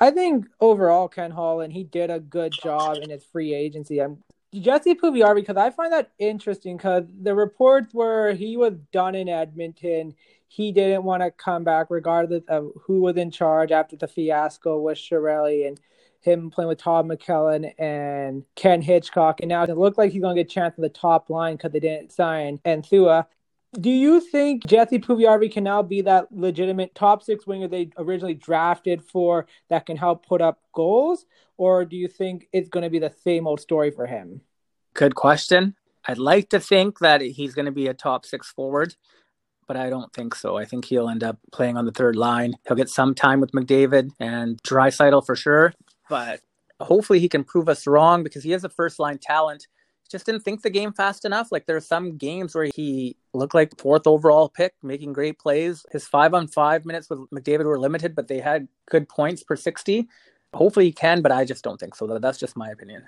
I 0.00 0.10
think 0.10 0.46
overall, 0.60 1.08
Ken 1.08 1.30
Holland, 1.30 1.72
he 1.72 1.84
did 1.84 2.10
a 2.10 2.20
good 2.20 2.52
job 2.52 2.98
in 2.98 3.10
his 3.10 3.24
free 3.24 3.54
agency. 3.54 4.00
I'm 4.02 4.18
Jesse 4.52 4.94
Puljujarvi, 4.94 5.36
because 5.36 5.56
I 5.56 5.70
find 5.70 5.92
that 5.92 6.10
interesting 6.18 6.76
because 6.76 7.04
the 7.22 7.34
reports 7.34 7.92
were 7.92 8.32
he 8.34 8.56
was 8.56 8.74
done 8.92 9.14
in 9.14 9.28
Edmonton. 9.28 10.14
He 10.48 10.70
didn't 10.70 11.02
want 11.02 11.22
to 11.22 11.30
come 11.30 11.64
back 11.64 11.86
regardless 11.90 12.44
of 12.48 12.70
who 12.82 13.00
was 13.00 13.16
in 13.16 13.30
charge 13.30 13.72
after 13.72 13.96
the 13.96 14.06
fiasco 14.06 14.78
with 14.78 14.98
Chiarelli 14.98 15.66
and 15.66 15.80
him 16.24 16.50
playing 16.50 16.68
with 16.68 16.78
Todd 16.78 17.06
McLellan 17.06 17.72
and 17.78 18.44
Ken 18.54 18.82
Hitchcock. 18.82 19.40
And 19.40 19.48
now 19.48 19.64
it 19.64 19.76
looked 19.76 19.98
like 19.98 20.12
he's 20.12 20.22
going 20.22 20.36
to 20.36 20.42
get 20.42 20.50
a 20.50 20.54
chance 20.54 20.74
on 20.78 20.82
the 20.82 20.88
top 20.88 21.30
line 21.30 21.56
because 21.56 21.72
they 21.72 21.80
didn't 21.80 22.12
sign 22.12 22.60
Anthua. 22.64 23.26
Do 23.80 23.90
you 23.90 24.20
think 24.20 24.66
Jesse 24.66 25.00
Puljujarvi 25.00 25.52
can 25.52 25.64
now 25.64 25.82
be 25.82 26.00
that 26.02 26.28
legitimate 26.30 26.94
top 26.94 27.22
six 27.24 27.46
winger 27.46 27.66
they 27.66 27.90
originally 27.98 28.34
drafted 28.34 29.02
for 29.02 29.46
that 29.68 29.86
can 29.86 29.96
help 29.96 30.26
put 30.26 30.40
up 30.40 30.60
goals? 30.72 31.26
Or 31.56 31.84
do 31.84 31.96
you 31.96 32.08
think 32.08 32.48
it's 32.52 32.68
going 32.68 32.84
to 32.84 32.90
be 32.90 33.00
the 33.00 33.12
same 33.24 33.46
old 33.46 33.60
story 33.60 33.90
for 33.90 34.06
him? 34.06 34.40
Good 34.94 35.16
question. 35.16 35.74
I'd 36.06 36.18
like 36.18 36.50
to 36.50 36.60
think 36.60 36.98
that 37.00 37.20
he's 37.20 37.54
going 37.54 37.66
to 37.66 37.72
be 37.72 37.88
a 37.88 37.94
top 37.94 38.26
six 38.26 38.50
forward, 38.50 38.94
but 39.66 39.76
I 39.76 39.90
don't 39.90 40.12
think 40.12 40.34
so. 40.34 40.56
I 40.56 40.64
think 40.66 40.84
he'll 40.84 41.08
end 41.08 41.24
up 41.24 41.38
playing 41.50 41.76
on 41.76 41.86
the 41.86 41.92
third 41.92 42.14
line. 42.14 42.54
He'll 42.66 42.76
get 42.76 42.90
some 42.90 43.14
time 43.14 43.40
with 43.40 43.52
McDavid 43.52 44.10
and 44.20 44.62
Draisaitl 44.62 45.24
for 45.24 45.34
sure, 45.34 45.72
but 46.08 46.40
hopefully 46.80 47.20
he 47.20 47.28
can 47.28 47.44
prove 47.44 47.68
us 47.68 47.86
wrong 47.86 48.22
because 48.22 48.42
he 48.42 48.50
has 48.50 48.64
a 48.64 48.68
first 48.68 48.98
line 48.98 49.18
talent 49.18 49.66
just 50.10 50.26
didn't 50.26 50.42
think 50.42 50.62
the 50.62 50.70
game 50.70 50.92
fast 50.92 51.24
enough. 51.24 51.50
Like 51.50 51.66
there 51.66 51.76
are 51.76 51.80
some 51.80 52.16
games 52.16 52.54
where 52.54 52.70
he 52.74 53.16
looked 53.32 53.54
like 53.54 53.78
fourth 53.78 54.06
overall 54.06 54.48
pick, 54.48 54.74
making 54.82 55.12
great 55.12 55.38
plays. 55.38 55.84
His 55.90 56.06
five 56.06 56.34
on 56.34 56.46
five 56.46 56.84
minutes 56.84 57.10
with 57.10 57.18
McDavid 57.30 57.64
were 57.64 57.78
limited, 57.78 58.14
but 58.14 58.28
they 58.28 58.38
had 58.38 58.68
good 58.90 59.08
points 59.08 59.42
per 59.42 59.56
60. 59.56 60.08
Hopefully 60.52 60.86
he 60.86 60.92
can, 60.92 61.20
but 61.20 61.32
I 61.32 61.44
just 61.44 61.64
don't 61.64 61.80
think 61.80 61.96
so. 61.96 62.18
That's 62.18 62.38
just 62.38 62.56
my 62.56 62.70
opinion. 62.70 63.04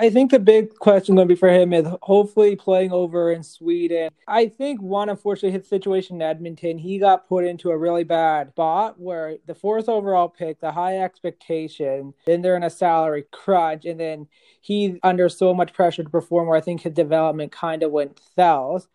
I 0.00 0.10
think 0.10 0.32
the 0.32 0.40
big 0.40 0.74
question 0.74 1.14
going 1.14 1.28
to 1.28 1.34
be 1.34 1.38
for 1.38 1.48
him 1.48 1.72
is 1.72 1.86
hopefully 2.02 2.56
playing 2.56 2.90
over 2.90 3.30
in 3.30 3.44
Sweden. 3.44 4.10
I 4.26 4.48
think 4.48 4.82
one, 4.82 5.08
unfortunately, 5.08 5.56
his 5.56 5.68
situation 5.68 6.16
in 6.16 6.22
Edmonton, 6.22 6.78
he 6.78 6.98
got 6.98 7.28
put 7.28 7.44
into 7.44 7.70
a 7.70 7.78
really 7.78 8.02
bad 8.02 8.50
spot 8.50 8.98
where 8.98 9.36
the 9.46 9.54
fourth 9.54 9.88
overall 9.88 10.28
pick, 10.28 10.60
the 10.60 10.72
high 10.72 10.98
expectation, 10.98 12.12
then 12.26 12.42
they're 12.42 12.56
in 12.56 12.64
a 12.64 12.70
salary 12.70 13.24
crunch, 13.30 13.84
and 13.84 14.00
then 14.00 14.26
he's 14.60 14.96
under 15.04 15.28
so 15.28 15.54
much 15.54 15.72
pressure 15.72 16.02
to 16.02 16.10
perform 16.10 16.48
where 16.48 16.58
I 16.58 16.60
think 16.60 16.80
his 16.80 16.92
development 16.92 17.52
kind 17.52 17.82
of 17.84 17.92
went 17.92 18.20
south 18.36 18.88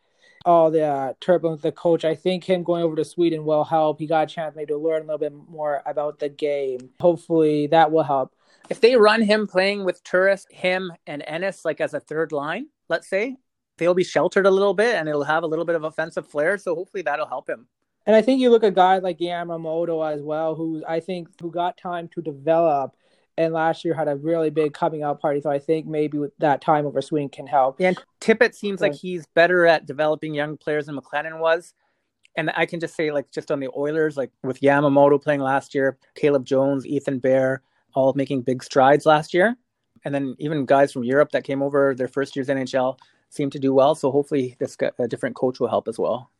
all 0.45 0.71
the 0.71 0.83
uh, 0.83 1.13
turbulence 1.19 1.61
the 1.61 1.71
coach. 1.71 2.05
I 2.05 2.15
think 2.15 2.45
him 2.45 2.63
going 2.63 2.83
over 2.83 2.95
to 2.95 3.03
Sweden 3.03 3.43
will 3.43 3.65
help. 3.65 3.99
He 3.99 4.07
got 4.07 4.31
a 4.31 4.33
chance 4.33 4.55
maybe 4.55 4.73
to 4.73 4.77
learn 4.77 5.03
a 5.03 5.05
little 5.05 5.17
bit 5.17 5.33
more 5.49 5.81
about 5.85 6.19
the 6.19 6.29
game. 6.29 6.91
Hopefully 6.99 7.67
that 7.67 7.91
will 7.91 8.03
help 8.03 8.33
if 8.69 8.81
they 8.81 8.95
run 8.95 9.21
him 9.21 9.47
playing 9.47 9.83
with 9.85 10.03
Turris, 10.03 10.45
him, 10.49 10.91
and 11.07 11.23
Ennis 11.25 11.65
like 11.65 11.81
as 11.81 11.93
a 11.93 11.99
third 11.99 12.31
line, 12.31 12.67
let's 12.87 13.09
say, 13.09 13.37
they'll 13.77 13.93
be 13.93 14.03
sheltered 14.03 14.45
a 14.45 14.51
little 14.51 14.73
bit 14.73 14.95
and 14.95 15.07
it'll 15.07 15.23
have 15.23 15.43
a 15.43 15.47
little 15.47 15.65
bit 15.65 15.75
of 15.75 15.83
offensive 15.83 16.27
flair. 16.27 16.57
So 16.57 16.75
hopefully 16.75 17.03
that'll 17.03 17.27
help 17.27 17.49
him. 17.49 17.67
And 18.05 18.15
I 18.15 18.21
think 18.21 18.41
you 18.41 18.49
look 18.49 18.63
at 18.63 18.75
guys 18.75 19.03
like 19.03 19.19
Yamamoto 19.19 20.11
as 20.13 20.21
well, 20.21 20.55
who 20.55 20.83
I 20.87 20.99
think 20.99 21.29
who 21.41 21.51
got 21.51 21.77
time 21.77 22.09
to 22.15 22.21
develop 22.21 22.95
and 23.37 23.53
last 23.53 23.85
year 23.85 23.93
had 23.93 24.09
a 24.09 24.17
really 24.17 24.49
big 24.49 24.73
coming 24.73 25.01
out 25.01 25.21
party. 25.21 25.39
So 25.39 25.49
I 25.49 25.59
think 25.59 25.87
maybe 25.87 26.17
with 26.17 26.35
that 26.39 26.59
time 26.59 26.85
over 26.85 27.01
swing 27.01 27.29
can 27.29 27.47
help. 27.47 27.79
Yeah, 27.79 27.89
and 27.89 27.97
Tippett 28.19 28.53
seems 28.53 28.81
like 28.81 28.93
he's 28.93 29.25
better 29.27 29.65
at 29.65 29.85
developing 29.85 30.33
young 30.33 30.57
players 30.57 30.87
than 30.87 30.97
McLellan 30.97 31.39
was. 31.39 31.73
And 32.35 32.51
I 32.55 32.65
can 32.65 32.81
just 32.81 32.95
say, 32.95 33.11
like, 33.11 33.31
just 33.31 33.49
on 33.49 33.59
the 33.59 33.69
Oilers, 33.75 34.17
like 34.17 34.31
with 34.43 34.59
Yamamoto 34.59 35.21
playing 35.21 35.39
last 35.39 35.73
year, 35.73 35.97
Caleb 36.15 36.45
Jones, 36.45 36.85
Ethan 36.85 37.19
Bear, 37.19 37.61
all 37.93 38.13
making 38.13 38.41
big 38.41 38.63
strides 38.63 39.05
last 39.05 39.33
year. 39.33 39.55
And 40.05 40.13
then 40.13 40.35
even 40.39 40.65
guys 40.65 40.91
from 40.91 41.03
Europe 41.03 41.31
that 41.31 41.43
came 41.43 41.61
over 41.61 41.93
their 41.93 42.07
first 42.07 42.35
year's 42.35 42.47
NHL 42.47 42.97
seem 43.29 43.49
to 43.49 43.59
do 43.59 43.73
well. 43.73 43.95
So 43.95 44.11
hopefully 44.11 44.55
this 44.59 44.77
a 44.97 45.07
different 45.07 45.35
coach 45.35 45.59
will 45.59 45.67
help 45.67 45.87
as 45.87 45.99
well. 45.99 46.31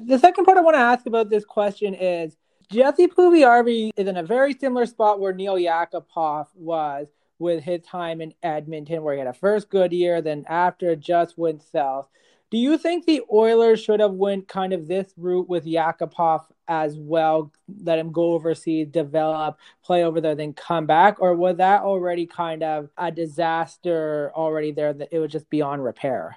The 0.00 0.18
second 0.18 0.44
part 0.44 0.58
I 0.58 0.60
want 0.60 0.74
to 0.76 0.80
ask 0.80 1.06
about 1.06 1.30
this 1.30 1.44
question 1.44 1.94
is 1.94 2.36
Jesse 2.70 3.06
Puljujarvi 3.06 3.90
is 3.96 4.08
in 4.08 4.16
a 4.16 4.22
very 4.22 4.52
similar 4.52 4.86
spot 4.86 5.20
where 5.20 5.32
Nail 5.32 5.54
Yakupov 5.54 6.48
was 6.54 7.06
with 7.38 7.62
his 7.62 7.82
time 7.82 8.20
in 8.20 8.34
Edmonton, 8.42 9.02
where 9.02 9.14
he 9.14 9.18
had 9.18 9.28
a 9.28 9.32
first 9.32 9.70
good 9.70 9.92
year, 9.92 10.20
then 10.20 10.44
after 10.48 10.96
just 10.96 11.38
went 11.38 11.62
south. 11.62 12.08
Do 12.50 12.58
you 12.58 12.78
think 12.78 13.04
the 13.04 13.22
Oilers 13.32 13.82
should 13.82 13.98
have 13.98 14.12
went 14.12 14.46
kind 14.46 14.72
of 14.72 14.86
this 14.86 15.12
route 15.16 15.48
with 15.48 15.64
Yakupov 15.64 16.44
as 16.68 16.96
well? 16.96 17.52
Let 17.82 17.98
him 17.98 18.12
go 18.12 18.34
overseas, 18.34 18.86
develop, 18.86 19.58
play 19.84 20.04
over 20.04 20.20
there, 20.20 20.36
then 20.36 20.52
come 20.52 20.86
back, 20.86 21.20
or 21.20 21.34
was 21.34 21.56
that 21.56 21.82
already 21.82 22.24
kind 22.24 22.62
of 22.62 22.88
a 22.96 23.10
disaster 23.10 24.30
already 24.32 24.70
there 24.70 24.92
that 24.92 25.08
it 25.10 25.18
was 25.18 25.32
just 25.32 25.50
beyond 25.50 25.82
repair? 25.82 26.36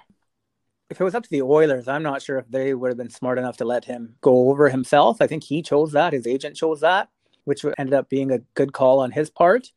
If 0.90 1.00
it 1.00 1.04
was 1.04 1.14
up 1.14 1.22
to 1.22 1.30
the 1.30 1.42
Oilers, 1.42 1.86
I'm 1.86 2.02
not 2.02 2.22
sure 2.22 2.38
if 2.38 2.48
they 2.48 2.74
would 2.74 2.88
have 2.88 2.98
been 2.98 3.10
smart 3.10 3.38
enough 3.38 3.58
to 3.58 3.64
let 3.64 3.84
him 3.84 4.16
go 4.20 4.50
over 4.50 4.68
himself. 4.68 5.18
I 5.20 5.28
think 5.28 5.44
he 5.44 5.62
chose 5.62 5.92
that. 5.92 6.12
His 6.12 6.26
agent 6.26 6.56
chose 6.56 6.80
that, 6.80 7.08
which 7.44 7.64
ended 7.78 7.94
up 7.94 8.08
being 8.08 8.32
a 8.32 8.40
good 8.54 8.72
call 8.72 8.98
on 8.98 9.12
his 9.12 9.30
part. 9.30 9.70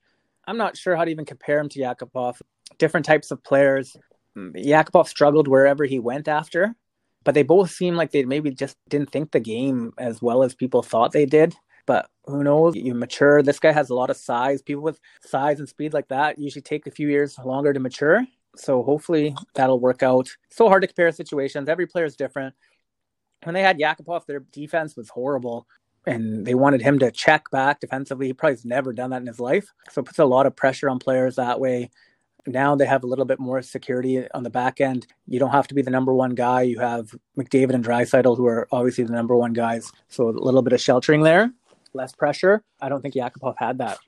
I'm 0.48 0.58
not 0.58 0.76
sure 0.76 0.96
how 0.96 1.06
to 1.06 1.12
even 1.12 1.26
compare 1.26 1.60
him 1.60 1.70
to 1.70 1.80
Yakupov. 1.80 2.42
Different 2.80 3.06
types 3.06 3.30
of 3.30 3.44
players. 3.44 3.96
Yakupov 4.38 5.08
struggled 5.08 5.48
wherever 5.48 5.86
he 5.86 6.00
went 6.00 6.28
after, 6.28 6.76
but 7.24 7.36
they 7.36 7.44
both 7.44 7.72
seem 7.72 7.96
like 7.96 8.12
they 8.12 8.24
maybe 8.26 8.52
just 8.52 8.76
didn't 8.90 9.12
think 9.12 9.32
the 9.32 9.40
game 9.40 9.94
as 9.98 10.22
well 10.22 10.44
as 10.44 10.56
people 10.56 10.84
thought 10.84 11.12
they 11.12 11.26
did. 11.26 11.56
But 11.86 12.10
who 12.26 12.44
knows? 12.44 12.76
You 12.76 12.96
mature. 12.96 13.44
This 13.44 13.60
guy 13.60 13.72
has 13.72 13.90
a 13.90 13.96
lot 13.96 14.10
of 14.10 14.18
size. 14.18 14.62
People 14.62 14.84
with 14.84 15.00
size 15.22 15.60
and 15.60 15.68
speed 15.68 15.94
like 15.94 16.08
that 16.08 16.40
usually 16.40 16.62
take 16.62 16.88
a 16.88 16.92
few 16.92 17.10
years 17.10 17.38
longer 17.44 17.74
to 17.74 17.80
mature. 17.80 18.26
So 18.56 18.84
hopefully 18.84 19.36
that'll 19.56 19.80
work 19.80 20.04
out. 20.04 20.30
So 20.50 20.70
hard 20.70 20.84
to 20.84 20.88
compare 20.88 21.12
situations. 21.12 21.68
Every 21.68 21.88
player 21.88 22.06
is 22.06 22.16
different. 22.16 22.56
When 23.44 23.54
they 23.54 23.62
had 23.62 23.80
Yakupov, 23.80 24.26
their 24.26 24.40
defense 24.40 24.96
was 24.96 25.10
horrible 25.10 25.68
and 26.06 26.46
they 26.46 26.56
wanted 26.56 26.82
him 26.82 27.00
to 27.00 27.12
check 27.12 27.50
back 27.52 27.80
defensively. 27.80 28.28
He 28.28 28.34
probably's 28.34 28.66
never 28.66 28.94
done 28.94 29.10
that 29.10 29.22
in 29.22 29.28
his 29.28 29.40
life. 29.40 29.68
So 29.90 30.02
it 30.02 30.06
puts 30.06 30.20
a 30.20 30.26
lot 30.26 30.46
of 30.46 30.56
pressure 30.56 30.90
on 30.90 31.00
players 31.00 31.36
that 31.36 31.60
way. 31.60 31.90
Now 32.46 32.76
they 32.76 32.86
have 32.86 33.04
a 33.04 33.08
little 33.08 33.26
bit 33.26 33.40
more 33.40 33.62
security 33.62 34.28
on 34.32 34.44
the 34.44 34.50
back 34.50 34.82
end. 34.82 35.08
You 35.28 35.40
don't 35.40 35.52
have 35.52 35.68
to 35.68 35.76
be 35.76 35.82
the 35.82 35.92
number 35.92 36.14
one 36.14 36.36
guy. 36.36 36.64
You 36.64 36.80
have 36.80 37.16
McDavid 37.38 37.74
and 37.74 37.86
Draisaitl, 37.86 38.36
who 38.36 38.46
are 38.48 38.68
obviously 38.72 39.06
the 39.06 39.14
number 39.14 39.36
one 39.36 39.54
guys. 39.54 39.92
So 40.10 40.30
a 40.30 40.32
little 40.32 40.62
bit 40.62 40.74
of 40.74 40.82
sheltering 40.82 41.22
there, 41.22 41.52
less 41.94 42.14
pressure. 42.14 42.64
I 42.82 42.90
don't 42.90 43.02
think 43.02 43.16
Yakupov 43.16 43.56
had 43.58 43.78
that. 43.78 44.00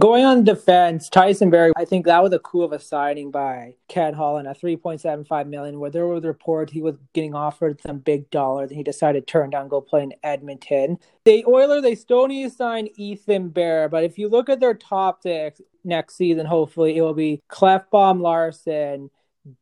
Going 0.00 0.24
on 0.24 0.42
defense, 0.42 1.08
Tyson 1.08 1.48
Barrie, 1.48 1.70
I 1.76 1.84
think 1.84 2.06
that 2.06 2.20
was 2.20 2.32
a 2.32 2.40
coup 2.40 2.62
of 2.62 2.72
a 2.72 2.78
signing 2.80 3.30
by 3.30 3.76
Ken 3.86 4.14
Holland, 4.14 4.48
a 4.48 4.50
3.75 4.52 5.46
million, 5.46 5.78
where 5.78 5.90
there 5.90 6.08
was 6.08 6.24
reports 6.24 6.72
he 6.72 6.82
was 6.82 6.96
getting 7.12 7.36
offered 7.36 7.80
some 7.80 7.98
big 7.98 8.28
dollars 8.30 8.70
and 8.70 8.78
he 8.78 8.82
decided 8.82 9.24
to 9.24 9.30
turn 9.30 9.50
down, 9.50 9.68
go 9.68 9.80
play 9.80 10.02
in 10.02 10.12
Edmonton. 10.24 10.98
The 11.24 11.44
Oilers, 11.46 11.82
they 11.82 11.94
still 11.94 12.26
need 12.26 12.42
to 12.42 12.50
sign 12.50 12.88
Ethan 12.96 13.50
Bear, 13.50 13.88
but 13.88 14.02
if 14.02 14.18
you 14.18 14.28
look 14.28 14.48
at 14.48 14.58
their 14.58 14.74
top 14.74 15.22
six 15.22 15.60
next 15.86 16.16
season, 16.16 16.46
hopefully 16.46 16.96
it 16.96 17.00
will 17.00 17.14
be 17.14 17.42
Klefbom 17.50 18.20
Larsson, 18.20 19.10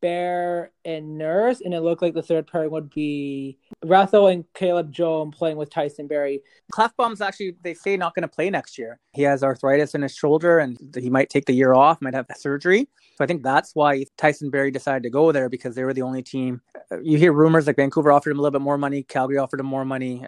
Bear 0.01 0.73
and 0.85 1.19
Nurse, 1.19 1.61
and 1.61 1.75
it 1.75 1.83
looked 1.83 2.01
like 2.01 2.15
the 2.15 2.23
third 2.23 2.47
pairing 2.47 2.71
would 2.71 2.91
be 2.91 3.59
Russell 3.85 4.29
and 4.29 4.45
Caleb 4.55 4.91
Jones 4.91 5.37
playing 5.37 5.57
with 5.57 5.71
Tyson 5.71 6.07
Barrie. 6.07 6.43
Klefbom's 6.73 7.21
actually 7.21 7.57
they 7.63 7.75
say 7.75 7.97
not 7.97 8.15
going 8.15 8.23
to 8.23 8.29
play 8.29 8.49
next 8.49 8.79
year. 8.79 8.99
He 9.13 9.23
has 9.23 9.43
arthritis 9.43 9.95
in 9.95 10.03
his 10.03 10.15
shoulder, 10.15 10.59
and 10.59 10.79
he 10.99 11.11
might 11.11 11.29
take 11.29 11.45
the 11.45 11.53
year 11.53 11.75
off, 11.75 12.01
might 12.01 12.15
have 12.15 12.27
surgery. 12.37 12.89
So 13.17 13.25
I 13.25 13.27
think 13.27 13.43
that's 13.43 13.75
why 13.75 14.05
Tyson 14.17 14.51
Barrie 14.51 14.71
decided 14.71 15.03
to 15.03 15.11
go 15.11 15.33
there 15.33 15.49
because 15.49 15.75
they 15.75 15.85
were 15.85 15.95
the 15.95 16.03
only 16.03 16.23
team. 16.23 16.63
Uh, 16.91 17.01
you 17.01 17.19
hear 17.19 17.33
rumors 17.33 17.67
like 17.67 17.77
Vancouver 17.77 18.11
offered 18.11 18.31
him 18.31 18.39
a 18.39 18.43
little 18.43 18.59
bit 18.59 18.65
more 18.65 18.79
money, 18.79 19.03
Calgary 19.03 19.39
offered 19.39 19.61
him 19.61 19.67
more 19.67 19.85
money, 19.85 20.25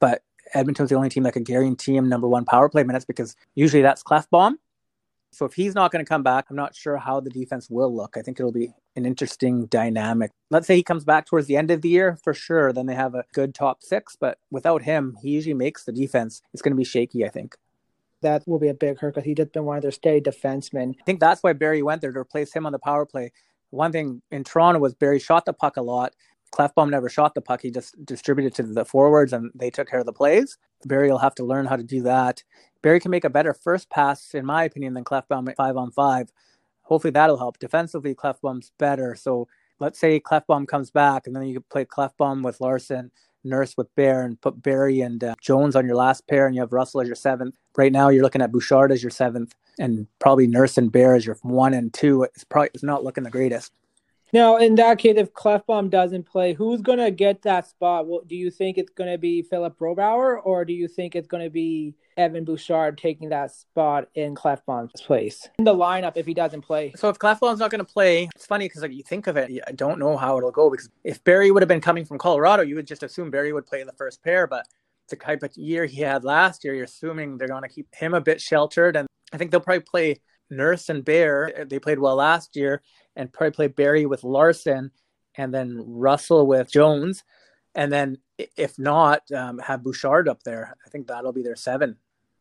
but 0.00 0.22
Edmonton's 0.54 0.90
the 0.90 0.96
only 0.96 1.08
team 1.08 1.22
that 1.24 1.32
could 1.32 1.44
guarantee 1.44 1.96
him 1.96 2.08
number 2.08 2.28
one 2.28 2.44
power 2.44 2.68
play 2.68 2.84
minutes 2.84 3.04
because 3.04 3.36
usually 3.54 3.82
that's 3.82 4.02
Klefbom. 4.02 4.54
So 5.36 5.44
if 5.44 5.52
he's 5.52 5.74
not 5.74 5.92
going 5.92 6.02
to 6.02 6.08
come 6.08 6.22
back, 6.22 6.46
I'm 6.48 6.56
not 6.56 6.74
sure 6.74 6.96
how 6.96 7.20
the 7.20 7.28
defense 7.28 7.68
will 7.68 7.94
look. 7.94 8.16
I 8.16 8.22
think 8.22 8.40
it'll 8.40 8.52
be 8.52 8.72
an 8.96 9.04
interesting 9.04 9.66
dynamic. 9.66 10.30
Let's 10.50 10.66
say 10.66 10.76
he 10.76 10.82
comes 10.82 11.04
back 11.04 11.26
towards 11.26 11.46
the 11.46 11.58
end 11.58 11.70
of 11.70 11.82
the 11.82 11.90
year 11.90 12.16
for 12.24 12.32
sure, 12.32 12.72
then 12.72 12.86
they 12.86 12.94
have 12.94 13.14
a 13.14 13.24
good 13.34 13.54
top 13.54 13.82
six. 13.82 14.16
But 14.18 14.38
without 14.50 14.84
him, 14.84 15.14
he 15.20 15.28
usually 15.28 15.52
makes 15.52 15.84
the 15.84 15.92
defense. 15.92 16.40
It's 16.54 16.62
going 16.62 16.72
to 16.72 16.76
be 16.76 16.84
shaky, 16.84 17.22
I 17.26 17.28
think. 17.28 17.54
That 18.22 18.44
will 18.46 18.58
be 18.58 18.68
a 18.68 18.74
big 18.74 18.98
hurt 18.98 19.14
because 19.14 19.26
he 19.26 19.34
just 19.34 19.52
been 19.52 19.66
one 19.66 19.76
of 19.76 19.82
their 19.82 19.90
steady 19.90 20.22
defensemen. 20.22 20.94
I 20.98 21.04
think 21.04 21.20
that's 21.20 21.42
why 21.42 21.52
Barrie 21.52 21.82
went 21.82 22.00
there 22.00 22.12
to 22.12 22.18
replace 22.18 22.54
him 22.54 22.64
on 22.64 22.72
the 22.72 22.78
power 22.78 23.04
play. 23.04 23.30
One 23.68 23.92
thing 23.92 24.22
in 24.30 24.42
Toronto 24.42 24.80
was 24.80 24.94
Barrie 24.94 25.18
shot 25.18 25.44
the 25.44 25.52
puck 25.52 25.76
a 25.76 25.82
lot. 25.82 26.14
Klefbom 26.54 26.88
never 26.88 27.10
shot 27.10 27.34
the 27.34 27.42
puck. 27.42 27.60
He 27.60 27.70
just 27.70 27.94
distributed 28.06 28.54
to 28.54 28.62
the 28.62 28.86
forwards 28.86 29.34
and 29.34 29.50
they 29.54 29.68
took 29.68 29.90
care 29.90 30.00
of 30.00 30.06
the 30.06 30.14
plays. 30.14 30.56
Barrie 30.86 31.10
will 31.10 31.18
have 31.18 31.34
to 31.34 31.44
learn 31.44 31.66
how 31.66 31.76
to 31.76 31.82
do 31.82 32.00
that. 32.04 32.42
Barrie 32.86 33.00
can 33.00 33.10
make 33.10 33.24
a 33.24 33.30
better 33.30 33.52
first 33.52 33.90
pass, 33.90 34.32
in 34.32 34.46
my 34.46 34.62
opinion, 34.62 34.94
than 34.94 35.02
Klefbom 35.02 35.52
five 35.56 35.76
on 35.76 35.90
five. 35.90 36.30
Hopefully 36.82 37.10
that'll 37.10 37.36
help. 37.36 37.58
Defensively, 37.58 38.14
Klefbom's 38.14 38.70
better. 38.78 39.16
So 39.16 39.48
let's 39.80 39.98
say 39.98 40.20
Klefbom 40.20 40.68
comes 40.68 40.92
back 40.92 41.26
and 41.26 41.34
then 41.34 41.48
you 41.48 41.60
play 41.62 41.84
Klefbom 41.84 42.44
with 42.44 42.60
Larsson, 42.60 43.10
Nurse 43.42 43.76
with 43.76 43.92
Bear, 43.96 44.22
and 44.22 44.40
put 44.40 44.62
Barrie 44.62 45.00
and 45.00 45.24
uh, 45.24 45.34
Jones 45.40 45.74
on 45.74 45.84
your 45.84 45.96
last 45.96 46.28
pair, 46.28 46.46
and 46.46 46.54
you 46.54 46.60
have 46.60 46.72
Russell 46.72 47.00
as 47.00 47.08
your 47.08 47.16
seventh. 47.16 47.56
Right 47.76 47.90
now, 47.90 48.08
you're 48.08 48.22
looking 48.22 48.40
at 48.40 48.52
Bouchard 48.52 48.92
as 48.92 49.02
your 49.02 49.10
seventh, 49.10 49.56
and 49.80 50.06
probably 50.20 50.46
Nurse 50.46 50.78
and 50.78 50.92
Bear 50.92 51.16
as 51.16 51.26
your 51.26 51.38
one 51.42 51.74
and 51.74 51.92
two. 51.92 52.22
It's 52.22 52.44
probably 52.44 52.70
it's 52.72 52.84
not 52.84 53.02
looking 53.02 53.24
the 53.24 53.30
greatest. 53.30 53.72
Now, 54.36 54.58
in 54.58 54.74
that 54.74 54.98
case, 54.98 55.14
if 55.16 55.32
Klefbom 55.32 55.88
doesn't 55.88 56.24
play, 56.24 56.52
who's 56.52 56.82
going 56.82 56.98
to 56.98 57.10
get 57.10 57.40
that 57.44 57.66
spot? 57.66 58.06
Well, 58.06 58.20
do 58.26 58.36
you 58.36 58.50
think 58.50 58.76
it's 58.76 58.90
going 58.90 59.10
to 59.10 59.16
be 59.16 59.40
Philip 59.40 59.78
Broberg, 59.78 60.42
or 60.44 60.66
do 60.66 60.74
you 60.74 60.88
think 60.88 61.16
it's 61.16 61.26
going 61.26 61.42
to 61.42 61.48
be 61.48 61.94
Evan 62.18 62.44
Bouchard 62.44 62.98
taking 62.98 63.30
that 63.30 63.50
spot 63.50 64.08
in 64.14 64.34
Klefbom's 64.34 65.00
place 65.00 65.48
in 65.58 65.64
the 65.64 65.72
lineup 65.72 66.18
if 66.18 66.26
he 66.26 66.34
doesn't 66.34 66.60
play? 66.60 66.92
So 66.96 67.08
if 67.08 67.18
Klefbom's 67.18 67.60
not 67.60 67.70
going 67.70 67.82
to 67.82 67.90
play, 67.90 68.28
it's 68.36 68.44
funny 68.44 68.66
because 68.66 68.82
like 68.82 68.92
you 68.92 69.02
think 69.02 69.26
of 69.26 69.38
it, 69.38 69.50
I 69.66 69.72
don't 69.72 69.98
know 69.98 70.18
how 70.18 70.36
it'll 70.36 70.50
go 70.50 70.68
because 70.68 70.90
if 71.02 71.24
Barrie 71.24 71.50
would 71.50 71.62
have 71.62 71.68
been 71.68 71.80
coming 71.80 72.04
from 72.04 72.18
Colorado, 72.18 72.62
you 72.62 72.74
would 72.74 72.86
just 72.86 73.02
assume 73.02 73.30
Barrie 73.30 73.54
would 73.54 73.64
play 73.64 73.80
in 73.80 73.86
the 73.86 73.94
first 73.94 74.22
pair, 74.22 74.46
but 74.46 74.66
the 75.08 75.16
type 75.16 75.44
of 75.44 75.56
year 75.56 75.86
he 75.86 76.02
had 76.02 76.24
last 76.24 76.62
year, 76.62 76.74
you're 76.74 76.84
assuming 76.84 77.38
they're 77.38 77.48
going 77.48 77.62
to 77.62 77.70
keep 77.70 77.86
him 77.94 78.12
a 78.12 78.20
bit 78.20 78.42
sheltered, 78.42 78.96
and 78.96 79.08
I 79.32 79.38
think 79.38 79.50
they'll 79.50 79.60
probably 79.60 79.80
play 79.80 80.20
Nurse 80.50 80.88
and 80.88 81.04
Bear. 81.04 81.66
They 81.68 81.78
played 81.78 81.98
well 81.98 82.16
last 82.16 82.56
year 82.56 82.82
and 83.14 83.32
probably 83.32 83.52
play 83.52 83.68
Barrie 83.68 84.06
with 84.06 84.24
Larsson 84.24 84.90
and 85.36 85.52
then 85.52 85.82
Russell 85.86 86.46
with 86.46 86.70
Jones. 86.70 87.24
And 87.74 87.92
then 87.92 88.18
if 88.56 88.78
not, 88.78 89.30
um, 89.32 89.58
have 89.58 89.82
Bouchard 89.82 90.28
up 90.28 90.42
there. 90.42 90.76
I 90.84 90.88
think 90.88 91.06
that'll 91.06 91.32
be 91.32 91.42
their 91.42 91.56
seven. 91.56 91.96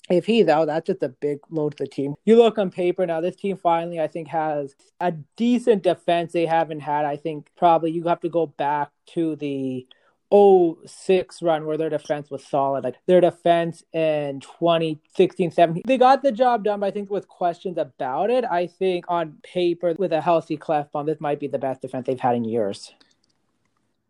If 0.10 0.26
he's 0.26 0.48
out, 0.48 0.66
that's 0.66 0.86
just 0.86 1.02
a 1.02 1.10
big 1.10 1.40
load 1.50 1.78
to 1.78 1.84
the 1.84 1.90
team. 1.90 2.14
You 2.26 2.38
look 2.38 2.60
on 2.60 2.70
paper 2.70 3.06
now, 3.06 3.22
this 3.22 3.36
team 3.36 3.58
finally, 3.58 4.00
I 4.00 4.08
think, 4.08 4.28
has 4.28 4.76
a 5.00 5.14
decent 5.36 5.82
defense 5.82 6.32
they 6.32 6.46
haven't 6.46 6.82
had. 6.82 7.06
I 7.06 7.18
think 7.18 7.50
probably 7.58 7.92
you 7.92 8.04
have 8.04 8.20
to 8.22 8.30
go 8.30 8.46
back 8.46 8.92
to 9.14 9.36
the 9.38 9.88
06 10.34 11.42
run 11.42 11.66
where 11.66 11.78
their 11.78 11.90
defense 11.90 12.30
was 12.30 12.46
solid. 12.46 12.84
Like 12.84 12.96
their 13.06 13.22
defense 13.22 13.84
in 13.94 14.40
2016, 14.40 15.52
17, 15.52 15.84
they 15.86 15.98
got 15.98 16.24
the 16.24 16.32
job 16.32 16.64
done, 16.64 16.80
but 16.80 16.88
I 16.88 16.92
think 16.92 17.10
with 17.10 17.28
questions 17.28 17.78
about 17.78 18.30
it, 18.30 18.44
I 18.44 18.68
think 18.68 19.06
on 19.08 19.38
paper 19.44 19.94
with 19.98 20.12
a 20.12 20.22
healthy 20.22 20.58
Klefbom, 20.58 21.06
this 21.06 21.22
might 21.22 21.40
be 21.40 21.48
the 21.48 21.60
best 21.60 21.82
defense 21.82 22.08
they've 22.08 22.20
had 22.20 22.36
in 22.36 22.44
years. 22.44 22.94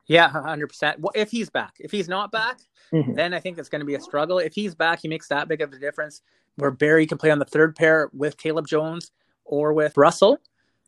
Yeah, 0.07 0.29
100%. 0.29 0.99
Well, 0.99 1.11
if 1.15 1.31
he's 1.31 1.49
back, 1.49 1.73
if 1.79 1.91
he's 1.91 2.07
not 2.07 2.31
back, 2.31 2.59
mm-hmm. 2.93 3.13
then 3.13 3.33
I 3.33 3.39
think 3.39 3.57
it's 3.57 3.69
going 3.69 3.79
to 3.79 3.85
be 3.85 3.95
a 3.95 4.01
struggle. 4.01 4.37
If 4.37 4.53
he's 4.53 4.75
back, 4.75 4.99
he 5.01 5.07
makes 5.07 5.27
that 5.29 5.47
big 5.47 5.61
of 5.61 5.73
a 5.73 5.79
difference 5.79 6.21
where 6.55 6.71
Barrie 6.71 7.07
can 7.07 7.17
play 7.17 7.31
on 7.31 7.39
the 7.39 7.45
third 7.45 7.75
pair 7.75 8.09
with 8.13 8.37
Caleb 8.37 8.67
Jones 8.67 9.11
or 9.43 9.73
with 9.73 9.97
Russell, 9.97 10.39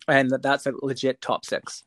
and 0.07 0.31
that's 0.41 0.65
a 0.65 0.73
legit 0.81 1.21
top 1.21 1.45
six. 1.45 1.83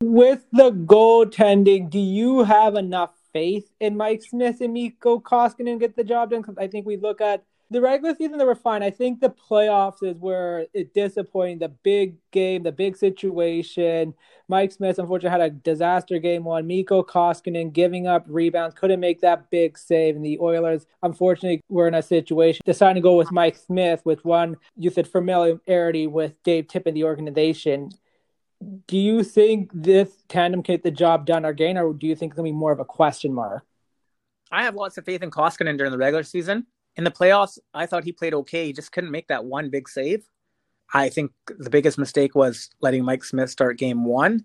With 0.00 0.46
the 0.52 0.70
goaltending, 0.70 1.90
do 1.90 1.98
you 1.98 2.44
have 2.44 2.76
enough 2.76 3.10
faith 3.32 3.68
in 3.80 3.96
Mike 3.96 4.22
Smith 4.22 4.60
and 4.60 4.72
Mikko 4.72 5.18
Koskinen 5.18 5.74
to 5.74 5.78
get 5.78 5.96
the 5.96 6.04
job 6.04 6.30
done? 6.30 6.40
Because 6.40 6.56
I 6.56 6.68
think 6.68 6.86
we 6.86 6.96
look 6.96 7.20
at 7.20 7.42
the 7.70 7.80
regular 7.80 8.14
season, 8.14 8.38
they 8.38 8.44
were 8.44 8.54
fine. 8.54 8.84
I 8.84 8.90
think 8.90 9.20
the 9.20 9.28
playoffs 9.28 10.04
is 10.04 10.16
where 10.16 10.66
it's 10.72 10.92
disappointing. 10.92 11.58
The 11.58 11.68
big 11.68 12.14
game, 12.30 12.62
the 12.62 12.70
big 12.70 12.96
situation. 12.96 14.14
Mike 14.46 14.70
Smith, 14.70 15.00
unfortunately, 15.00 15.30
had 15.30 15.50
a 15.50 15.54
disaster 15.54 16.20
game 16.20 16.44
one. 16.44 16.68
Mikko 16.68 17.02
Koskinen 17.02 17.72
giving 17.72 18.06
up 18.06 18.24
rebounds, 18.28 18.76
couldn't 18.76 19.00
make 19.00 19.20
that 19.22 19.50
big 19.50 19.76
save. 19.76 20.14
And 20.14 20.24
the 20.24 20.38
Oilers, 20.38 20.86
unfortunately, 21.02 21.60
were 21.68 21.88
in 21.88 21.94
a 21.94 22.02
situation 22.02 22.62
deciding 22.64 23.02
to 23.02 23.06
go 23.06 23.16
with 23.16 23.32
Mike 23.32 23.56
Smith 23.56 24.02
with 24.04 24.24
one, 24.24 24.58
you 24.76 24.90
said, 24.90 25.08
familiarity 25.08 26.06
with 26.06 26.40
Dave 26.44 26.68
Tippett, 26.68 26.94
the 26.94 27.02
organization 27.04 27.90
do 28.86 28.96
you 28.96 29.22
think 29.22 29.70
this 29.72 30.10
tandem 30.28 30.62
can 30.62 30.74
get 30.74 30.82
the 30.82 30.90
job 30.90 31.26
done 31.26 31.44
again, 31.44 31.78
or 31.78 31.92
do 31.92 32.06
you 32.06 32.16
think 32.16 32.32
it's 32.32 32.36
going 32.36 32.50
to 32.50 32.52
be 32.52 32.58
more 32.58 32.72
of 32.72 32.80
a 32.80 32.84
question 32.84 33.32
mark? 33.32 33.64
I 34.50 34.64
have 34.64 34.74
lots 34.74 34.98
of 34.98 35.04
faith 35.04 35.22
in 35.22 35.30
Koskinen 35.30 35.76
during 35.76 35.92
the 35.92 35.98
regular 35.98 36.22
season. 36.22 36.66
In 36.96 37.04
the 37.04 37.10
playoffs, 37.10 37.58
I 37.72 37.86
thought 37.86 38.04
he 38.04 38.12
played 38.12 38.34
okay. 38.34 38.66
He 38.66 38.72
just 38.72 38.90
couldn't 38.90 39.10
make 39.10 39.28
that 39.28 39.44
one 39.44 39.70
big 39.70 39.88
save. 39.88 40.28
I 40.92 41.10
think 41.10 41.32
the 41.46 41.70
biggest 41.70 41.98
mistake 41.98 42.34
was 42.34 42.70
letting 42.80 43.04
Mike 43.04 43.22
Smith 43.22 43.50
start 43.50 43.78
game 43.78 44.04
one. 44.04 44.44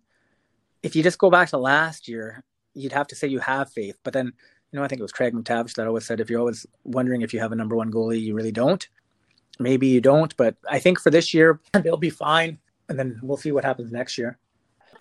If 0.84 0.96
you 0.96 1.02
just 1.02 1.18
go 1.18 1.32
back 1.32 1.50
to 1.50 1.58
last 1.58 2.08
year, 2.08 2.44
you'd 2.74 2.92
have 2.92 3.08
to 3.08 3.16
say 3.16 3.28
you 3.28 3.40
have 3.40 3.72
faith. 3.72 3.98
But 4.04 4.14
then, 4.14 4.26
you 4.26 4.78
know, 4.78 4.84
I 4.84 4.88
think 4.88 5.00
it 5.00 5.04
was 5.04 5.14
Craig 5.14 5.34
MacTavish 5.34 5.76
that 5.76 5.88
always 5.88 6.06
said 6.06 6.20
if 6.20 6.30
you're 6.30 6.42
always 6.42 6.68
wondering 6.84 7.22
if 7.22 7.34
you 7.34 7.40
have 7.40 7.54
a 7.54 7.56
number 7.56 7.76
one 7.76 7.92
goalie, 7.92 8.22
you 8.22 8.36
really 8.36 8.52
don't. 8.52 8.88
Maybe 9.58 9.88
you 9.88 10.02
don't, 10.02 10.36
but 10.36 10.56
I 10.70 10.80
think 10.80 11.00
for 11.00 11.10
this 11.10 11.34
year, 11.34 11.62
they'll 11.74 11.96
be 11.96 12.10
fine 12.10 12.60
and 12.90 12.98
then 12.98 13.20
we'll 13.24 13.38
see 13.38 13.52
what 13.52 13.64
happens 13.64 13.92
next 13.92 14.18
year. 14.18 14.38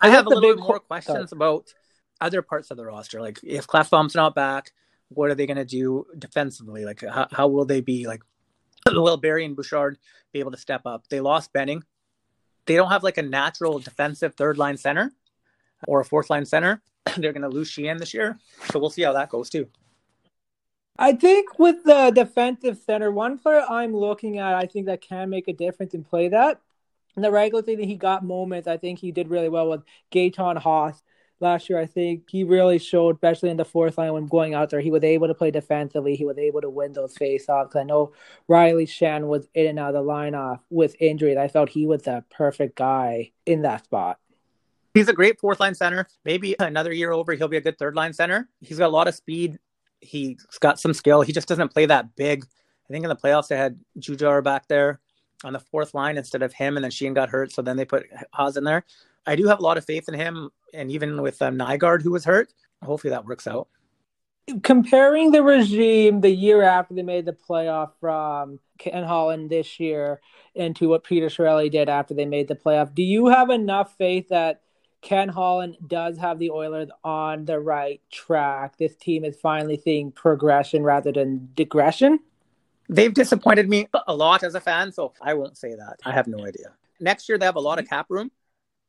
I, 0.01 0.07
I 0.07 0.11
have 0.11 0.25
a 0.25 0.29
little 0.29 0.55
bit 0.55 0.63
more 0.63 0.79
questions 0.79 1.31
about 1.31 1.73
other 2.21 2.41
parts 2.41 2.71
of 2.71 2.77
the 2.77 2.85
roster. 2.85 3.21
Like 3.21 3.39
if 3.43 3.67
Klefbom's 3.67 4.15
not 4.15 4.35
back, 4.35 4.71
what 5.09 5.29
are 5.29 5.35
they 5.35 5.45
going 5.45 5.57
to 5.57 5.65
do 5.65 6.05
defensively? 6.17 6.85
Like 6.85 7.01
how, 7.01 7.27
how 7.31 7.47
will 7.47 7.65
they 7.65 7.81
be 7.81 8.07
like? 8.07 8.21
Will 8.91 9.15
Barrie 9.15 9.45
and 9.45 9.55
Bouchard 9.55 9.97
be 10.33 10.39
able 10.39 10.51
to 10.51 10.57
step 10.57 10.81
up? 10.85 11.07
They 11.07 11.21
lost 11.21 11.53
Benning. 11.53 11.83
They 12.65 12.75
don't 12.75 12.89
have 12.89 13.03
like 13.03 13.17
a 13.17 13.21
natural 13.21 13.79
defensive 13.79 14.35
third 14.35 14.57
line 14.57 14.75
center 14.75 15.13
or 15.87 16.01
a 16.01 16.05
fourth 16.05 16.29
line 16.29 16.45
center. 16.45 16.81
They're 17.17 17.31
going 17.33 17.43
to 17.43 17.49
lose 17.49 17.71
Sheahan 17.71 17.97
this 17.97 18.13
year, 18.13 18.39
so 18.71 18.79
we'll 18.79 18.89
see 18.89 19.03
how 19.03 19.13
that 19.13 19.29
goes 19.29 19.49
too. 19.49 19.67
I 20.97 21.13
think 21.13 21.57
with 21.57 21.83
the 21.85 22.11
defensive 22.13 22.77
center, 22.77 23.11
one 23.11 23.39
player 23.39 23.65
I'm 23.67 23.95
looking 23.95 24.37
at, 24.37 24.53
I 24.53 24.65
think 24.65 24.85
that 24.85 25.01
can 25.01 25.29
make 25.29 25.47
a 25.47 25.53
difference 25.53 25.93
and 25.93 26.07
play 26.07 26.27
that 26.27 26.57
in 26.57 26.62
the 27.21 27.31
regular 27.31 27.63
season, 27.63 27.87
he 27.87 27.95
got 27.95 28.25
moments. 28.25 28.67
I 28.67 28.77
think 28.77 28.99
he 28.99 29.11
did 29.11 29.29
really 29.29 29.49
well 29.49 29.69
with 29.69 29.83
Gaetan 30.11 30.57
Haas 30.57 31.03
last 31.39 31.69
year. 31.69 31.77
I 31.77 31.85
think 31.85 32.23
he 32.29 32.43
really 32.43 32.79
showed, 32.79 33.15
especially 33.15 33.49
in 33.49 33.57
the 33.57 33.65
fourth 33.65 33.99
line 33.99 34.13
when 34.13 34.25
going 34.25 34.55
out 34.55 34.71
there, 34.71 34.79
he 34.79 34.89
was 34.89 35.03
able 35.03 35.27
to 35.27 35.35
play 35.35 35.51
defensively. 35.51 36.15
He 36.15 36.25
was 36.25 36.39
able 36.39 36.61
to 36.61 36.69
win 36.69 36.93
those 36.93 37.15
faceoffs. 37.15 37.75
I 37.75 37.83
know 37.83 38.13
Riley 38.47 38.87
Sheahan 38.87 39.27
was 39.27 39.47
in 39.53 39.67
and 39.67 39.79
out 39.79 39.93
of 39.93 40.05
the 40.05 40.11
lineup 40.11 40.61
with 40.71 40.95
injuries. 40.99 41.37
I 41.37 41.47
felt 41.49 41.69
he 41.69 41.85
was 41.85 42.03
the 42.03 42.23
perfect 42.31 42.75
guy 42.75 43.31
in 43.45 43.61
that 43.61 43.85
spot. 43.85 44.17
He's 44.95 45.09
a 45.09 45.13
great 45.13 45.39
fourth 45.39 45.59
line 45.59 45.75
center. 45.75 46.07
Maybe 46.23 46.55
another 46.59 46.93
year 46.93 47.11
over, 47.11 47.33
he'll 47.33 47.47
be 47.47 47.57
a 47.57 47.61
good 47.61 47.77
third 47.77 47.95
line 47.95 48.13
center. 48.13 48.49
He's 48.61 48.77
got 48.77 48.87
a 48.87 48.89
lot 48.89 49.07
of 49.07 49.15
speed. 49.15 49.59
He's 50.01 50.45
got 50.59 50.79
some 50.79 50.93
skill. 50.93 51.21
He 51.21 51.33
just 51.33 51.47
doesn't 51.47 51.73
play 51.73 51.85
that 51.85 52.15
big. 52.15 52.45
I 52.89 52.93
think 52.93 53.03
in 53.03 53.09
the 53.09 53.15
playoffs 53.15 53.47
they 53.47 53.57
had 53.57 53.79
Jujhar 53.99 54.43
back 54.43 54.67
there 54.67 54.99
on 55.43 55.53
the 55.53 55.59
fourth 55.59 55.93
line 55.93 56.17
instead 56.17 56.41
of 56.41 56.53
him, 56.53 56.77
and 56.77 56.83
then 56.83 56.91
Sheahan 56.91 57.13
got 57.13 57.29
hurt, 57.29 57.51
so 57.51 57.61
then 57.61 57.77
they 57.77 57.85
put 57.85 58.05
Haas 58.31 58.57
in 58.57 58.63
there. 58.63 58.83
I 59.25 59.35
do 59.35 59.47
have 59.47 59.59
a 59.59 59.63
lot 59.63 59.77
of 59.77 59.85
faith 59.85 60.07
in 60.07 60.15
him, 60.15 60.49
and 60.73 60.91
even 60.91 61.21
with 61.21 61.41
um, 61.41 61.57
Nygard, 61.57 62.01
who 62.01 62.11
was 62.11 62.25
hurt, 62.25 62.53
hopefully 62.83 63.11
that 63.11 63.25
works 63.25 63.47
out. 63.47 63.67
Comparing 64.61 65.31
the 65.31 65.41
regime 65.41 66.19
the 66.19 66.29
year 66.29 66.63
after 66.63 66.93
they 66.93 67.01
made 67.01 67.25
the 67.25 67.31
playoff 67.31 67.91
from 68.01 68.59
Ken 68.77 69.03
Holland 69.03 69.49
this 69.49 69.79
year 69.79 70.19
into 70.53 70.89
what 70.89 71.05
Peter 71.05 71.27
Chiarelli 71.27 71.71
did 71.71 71.87
after 71.87 72.13
they 72.13 72.25
made 72.25 72.49
the 72.49 72.55
playoff, 72.55 72.93
do 72.93 73.03
you 73.03 73.27
have 73.27 73.49
enough 73.49 73.95
faith 73.97 74.27
that 74.29 74.61
Ken 75.01 75.29
Holland 75.29 75.77
does 75.87 76.17
have 76.17 76.39
the 76.39 76.51
Oilers 76.51 76.89
on 77.05 77.45
the 77.45 77.59
right 77.59 78.01
track? 78.11 78.77
This 78.77 78.95
team 78.97 79.23
is 79.23 79.37
finally 79.39 79.77
seeing 79.77 80.11
progression 80.11 80.83
rather 80.83 81.13
than 81.13 81.49
digression? 81.55 82.19
They've 82.89 83.13
disappointed 83.13 83.69
me 83.69 83.87
a 84.07 84.15
lot 84.15 84.43
as 84.43 84.55
a 84.55 84.59
fan, 84.59 84.91
so 84.91 85.13
I 85.21 85.33
won't 85.33 85.57
say 85.57 85.75
that. 85.75 85.99
I 86.05 86.11
have 86.11 86.27
no 86.27 86.45
idea. 86.45 86.73
Next 86.99 87.29
year 87.29 87.37
they 87.37 87.45
have 87.45 87.55
a 87.55 87.61
lot 87.61 87.79
of 87.79 87.87
cap 87.87 88.07
room. 88.09 88.31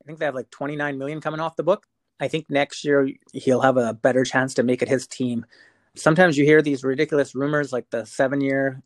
I 0.03 0.05
think 0.05 0.19
they 0.19 0.25
have 0.25 0.35
like 0.35 0.51
29 0.51 0.99
million 0.99 1.21
coming 1.21 1.41
off 1.41 1.57
the 1.57 1.63
book. 1.63 1.87
I 2.21 2.29
think 2.29 2.49
next 2.49 2.85
year 2.85 3.09
he'll 3.33 3.61
have 3.61 3.77
a 3.77 3.95
better 3.95 4.25
chance 4.25 4.55
to 4.55 4.63
make 4.63 4.83
it 4.83 4.89
his 4.89 5.07
team. 5.07 5.47
Sometimes 5.97 6.37
you 6.37 6.45
hear 6.45 6.63
these 6.63 6.85
ridiculous 6.85 7.35
rumors 7.35 7.73
like 7.73 7.89
the 7.91 8.03
7-year 8.03 8.83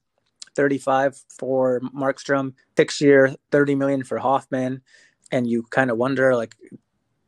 35 0.55 1.25
for 1.39 1.81
Markstrom, 1.81 2.55
6-year 2.77 3.35
30 3.51 3.75
million 3.75 4.05
for 4.05 4.19
Hoffman, 4.19 4.83
and 5.33 5.47
you 5.47 5.63
kind 5.65 5.91
of 5.91 5.99
wonder 5.99 6.35
like 6.35 6.57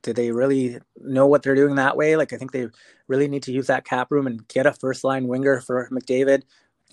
do 0.03 0.12
they 0.12 0.31
really 0.31 0.79
know 1.01 1.27
what 1.27 1.43
they're 1.43 1.55
doing 1.55 1.75
that 1.77 1.97
way? 1.97 2.16
Like, 2.16 2.33
I 2.33 2.37
think 2.37 2.53
they 2.53 2.69
really 3.09 3.29
need 3.29 3.43
to 3.45 3.53
use 3.53 3.66
that 3.66 3.85
cap 3.85 4.11
room 4.11 4.27
and 4.27 4.47
get 4.49 4.66
a 4.66 4.73
first 4.73 5.05
line 5.05 5.29
winger 5.29 5.61
for 5.61 5.88
McDavid. 5.90 6.43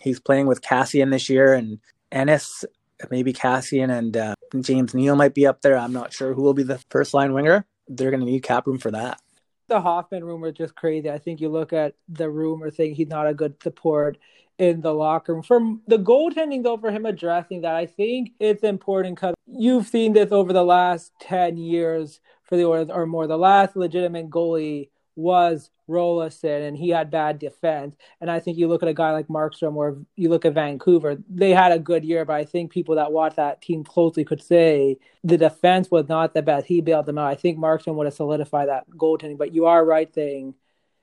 He's 0.01 0.19
playing 0.19 0.47
with 0.47 0.61
Kassian 0.61 1.11
this 1.11 1.29
year, 1.29 1.53
and 1.53 1.79
Ennis, 2.11 2.65
maybe 3.09 3.33
Kassian 3.33 3.95
and 3.95 4.15
uh, 4.15 4.35
James 4.61 4.93
Neal 4.93 5.15
might 5.15 5.33
be 5.33 5.45
up 5.45 5.61
there. 5.61 5.77
I'm 5.77 5.93
not 5.93 6.13
sure 6.13 6.33
who 6.33 6.41
will 6.41 6.53
be 6.53 6.63
the 6.63 6.79
first 6.89 7.13
line 7.13 7.33
winger. 7.33 7.65
They're 7.87 8.11
going 8.11 8.21
to 8.21 8.25
need 8.25 8.43
cap 8.43 8.67
room 8.67 8.77
for 8.77 8.91
that. 8.91 9.19
The 9.67 9.81
Hoffman 9.81 10.23
rumor 10.23 10.47
is 10.47 10.55
just 10.55 10.75
crazy. 10.75 11.09
I 11.09 11.17
think 11.17 11.41
you 11.41 11.49
look 11.49 11.73
at 11.73 11.95
the 12.07 12.29
rumor 12.29 12.69
thing, 12.71 12.95
he's 12.95 13.09
not 13.09 13.27
a 13.27 13.33
good 13.33 13.61
support 13.61 14.17
in 14.57 14.81
the 14.81 14.93
locker 14.93 15.33
room. 15.33 15.43
From 15.43 15.81
the 15.87 15.97
goaltending, 15.97 16.63
though, 16.63 16.77
for 16.77 16.91
him 16.91 17.05
addressing 17.05 17.61
that, 17.61 17.75
I 17.75 17.85
think 17.85 18.31
it's 18.39 18.63
important 18.63 19.15
because 19.15 19.35
you've 19.45 19.87
seen 19.87 20.13
this 20.13 20.31
over 20.31 20.53
the 20.53 20.63
last 20.63 21.11
10 21.21 21.57
years 21.57 22.19
for 22.43 22.55
the 22.55 22.65
Oilers 22.65 22.89
or 22.89 23.05
more. 23.05 23.27
The 23.27 23.37
last 23.37 23.75
legitimate 23.75 24.29
goalie 24.29 24.89
was 25.17 25.69
Roloson, 25.89 26.67
and 26.67 26.77
he 26.77 26.89
had 26.89 27.11
bad 27.11 27.39
defense. 27.39 27.95
And 28.21 28.29
I 28.29 28.39
think 28.39 28.57
you 28.57 28.67
look 28.67 28.83
at 28.83 28.89
a 28.89 28.93
guy 28.93 29.11
like 29.11 29.27
Markstrom, 29.27 29.75
or 29.75 29.97
you 30.15 30.29
look 30.29 30.45
at 30.45 30.53
Vancouver, 30.53 31.17
they 31.29 31.51
had 31.51 31.71
a 31.71 31.79
good 31.79 32.05
year, 32.05 32.23
but 32.23 32.35
I 32.35 32.45
think 32.45 32.71
people 32.71 32.95
that 32.95 33.11
watch 33.11 33.35
that 33.35 33.61
team 33.61 33.83
closely 33.83 34.23
could 34.23 34.41
say 34.41 34.97
the 35.23 35.37
defense 35.37 35.91
was 35.91 36.07
not 36.07 36.33
the 36.33 36.41
best. 36.41 36.67
He 36.67 36.81
bailed 36.81 37.05
them 37.05 37.17
out. 37.17 37.27
I 37.27 37.35
think 37.35 37.57
Markstrom 37.57 37.95
would 37.95 38.07
have 38.07 38.13
solidified 38.13 38.69
that 38.69 38.89
goaltending, 38.91 39.37
but 39.37 39.53
you 39.53 39.65
are 39.65 39.83
right 39.83 40.11
thing 40.11 40.53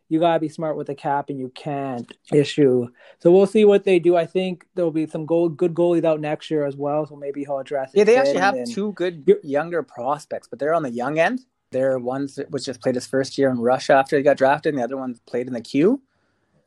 you 0.09 0.21
gotta 0.21 0.39
be 0.39 0.49
smart 0.49 0.77
with 0.77 0.87
the 0.87 0.95
cap, 0.95 1.31
and 1.31 1.39
you 1.39 1.51
can't 1.55 2.11
issue. 2.33 2.89
So 3.21 3.33
we'll 3.33 3.47
see 3.47 3.65
what 3.65 3.85
they 3.85 3.99
do. 3.99 4.17
I 4.17 4.27
think 4.27 4.67
there'll 4.75 4.91
be 4.91 5.07
some 5.07 5.27
goal, 5.27 5.49
good 5.49 5.75
goalies 5.75 6.05
out 6.05 6.21
next 6.21 6.51
year 6.51 6.67
as 6.67 6.77
well. 6.77 7.07
So 7.07 7.17
maybe 7.17 7.43
he'll 7.43 7.59
address 7.59 7.93
it. 7.95 7.99
Yeah, 7.99 8.05
they 8.05 8.17
actually 8.17 8.39
have 8.39 8.57
two 8.69 8.93
good 8.93 9.29
younger 9.43 9.83
prospects, 9.83 10.47
but 10.47 10.59
they're 10.59 10.75
on 10.75 10.83
the 10.83 10.91
young 10.91 11.19
end. 11.19 11.41
They're 11.75 11.99
ones 11.99 12.37
that 12.37 12.51
was 12.51 12.65
just 12.65 12.81
played 12.81 12.95
his 12.95 13.07
first 13.07 13.37
year 13.37 13.51
in 13.51 13.59
Russia 13.59 13.93
after 13.93 14.17
he 14.17 14.23
got 14.23 14.39
drafted, 14.39 14.73
and 14.73 14.79
the 14.79 14.85
other 14.85 14.97
one 14.97 15.19
played 15.27 15.47
in 15.47 15.53
the 15.53 15.61
Q. 15.61 16.01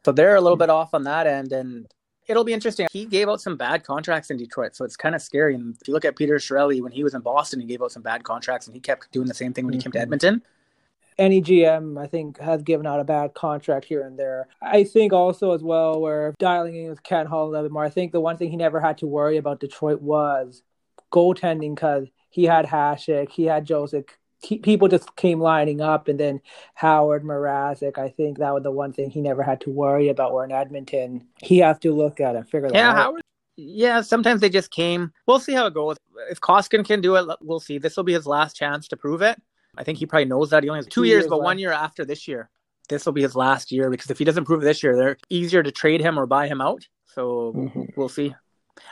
So 0.06 0.12
they're 0.12 0.36
a 0.36 0.42
little 0.42 0.58
bit 0.58 0.70
off 0.70 0.94
on 0.94 1.04
that 1.04 1.26
end, 1.26 1.52
and 1.52 1.88
it'll 2.28 2.44
be 2.44 2.54
interesting. 2.54 2.88
He 2.92 3.06
gave 3.06 3.28
out 3.28 3.42
some 3.42 3.58
bad 3.58 3.84
contracts 3.84 4.30
in 4.30 4.38
Detroit, 4.38 4.76
so 4.76 4.86
it's 4.86 4.96
kind 4.96 5.16
of 5.16 5.22
scary. 5.22 5.56
And 5.56 5.76
if 5.82 5.88
you 5.88 5.94
look 5.94 6.06
at 6.06 6.16
Peter 6.16 6.36
Chiarelli, 6.36 6.82
when 6.82 6.92
he 6.92 7.04
was 7.04 7.16
in 7.16 7.22
Boston, 7.22 7.60
he 7.60 7.66
gave 7.66 7.82
out 7.82 7.92
some 7.92 8.04
bad 8.04 8.24
contracts, 8.24 8.68
and 8.68 8.76
he 8.76 8.80
kept 8.80 9.12
doing 9.12 9.28
the 9.28 9.34
same 9.34 9.54
thing 9.54 9.66
when 9.66 9.74
he 9.74 9.80
mm-hmm. 9.80 9.86
came 9.86 9.92
to 9.94 9.98
mm-hmm. 9.98 10.04
Edmonton 10.04 10.42
any 11.18 11.42
GM, 11.42 12.00
I 12.00 12.08
think, 12.08 12.40
has 12.40 12.62
given 12.62 12.86
out 12.86 13.00
a 13.00 13.04
bad 13.04 13.34
contract 13.34 13.86
here 13.86 14.02
and 14.02 14.18
there. 14.18 14.48
I 14.62 14.84
think 14.84 15.14
also 15.14 15.52
as 15.52 15.64
well, 15.64 16.00
where 16.00 16.34
dialing 16.38 16.76
in 16.76 16.90
with 16.90 17.04
Ken 17.04 17.26
Holland 17.26 17.50
a 17.50 17.52
little 17.54 17.70
bit 17.70 17.74
more, 17.74 17.84
I 17.84 17.90
think 17.90 18.12
the 18.12 18.22
one 18.22 18.38
thing 18.38 18.50
he 18.50 18.58
never 18.58 18.80
had 18.80 19.00
to 19.00 19.08
worry 19.08 19.38
about 19.38 19.60
Detroit 19.60 20.02
was 20.02 20.64
goaltending 21.12 21.76
because 21.76 22.08
he 22.30 22.44
had 22.44 22.66
Hasek, 22.66 23.32
he 23.32 23.46
had 23.46 23.66
Joseph. 23.66 24.06
People 24.42 24.88
just 24.88 25.16
came 25.16 25.40
lining 25.40 25.82
up, 25.82 26.08
and 26.08 26.20
then 26.20 26.42
Howard 26.76 27.24
Mrazek. 27.24 27.98
I 27.98 28.10
think 28.10 28.38
that 28.38 28.54
was 28.54 28.64
the 28.64 28.72
one 28.72 28.94
thing 28.94 29.10
he 29.10 29.22
never 29.22 29.42
had 29.42 29.62
to 29.62 29.72
worry 29.72 30.10
about. 30.10 30.34
Where 30.34 30.46
in 30.46 30.52
Edmonton, 30.52 31.28
he 31.42 31.58
has 31.60 31.80
to 31.80 31.96
look 31.96 32.20
at 32.20 32.36
and 32.36 32.48
figure 32.48 32.70
that 32.70 32.76
yeah, 32.76 32.92
out. 32.92 32.96
Howard 32.96 33.22
yeah, 33.58 34.02
sometimes 34.02 34.40
they 34.40 34.50
just 34.50 34.70
came. 34.70 35.12
We'll 35.26 35.40
see 35.40 35.54
how 35.54 35.66
it 35.66 35.74
goes. 35.74 35.98
If 36.30 36.40
Koskinen 36.40 36.86
can 36.86 37.02
do 37.02 37.16
it, 37.16 37.26
we'll 37.42 37.60
see. 37.60 37.80
This 37.80 37.98
will 37.98 38.04
be 38.04 38.14
his 38.14 38.28
last 38.28 38.56
chance 38.56 38.88
to 38.90 38.98
prove 38.98 39.24
it. 39.24 39.42
I 39.76 39.84
think 39.84 39.98
he 39.98 40.06
probably 40.06 40.26
knows 40.26 40.52
that. 40.52 40.64
He 40.64 40.70
only 40.70 40.80
has 40.80 40.86
two, 40.86 41.02
two 41.02 41.04
years, 41.06 41.24
years, 41.24 41.28
but 41.28 41.38
left. 41.38 41.46
one 41.46 41.60
year 41.60 41.72
after 41.72 42.06
this 42.06 42.28
year. 42.28 42.50
This 42.88 43.06
will 43.06 43.14
be 43.14 43.24
his 43.24 43.36
last 43.36 43.72
year 43.72 43.90
because 43.90 44.10
if 44.12 44.20
he 44.20 44.26
doesn't 44.26 44.46
prove 44.46 44.62
it 44.62 44.66
this 44.66 44.82
year, 44.82 44.96
they're 44.96 45.18
easier 45.30 45.62
to 45.62 45.72
trade 45.72 46.02
him 46.02 46.20
or 46.20 46.26
buy 46.26 46.48
him 46.48 46.62
out. 46.62 46.88
So 47.08 47.54
mm-hmm. 47.56 47.82
we'll 47.96 48.10
see. 48.10 48.34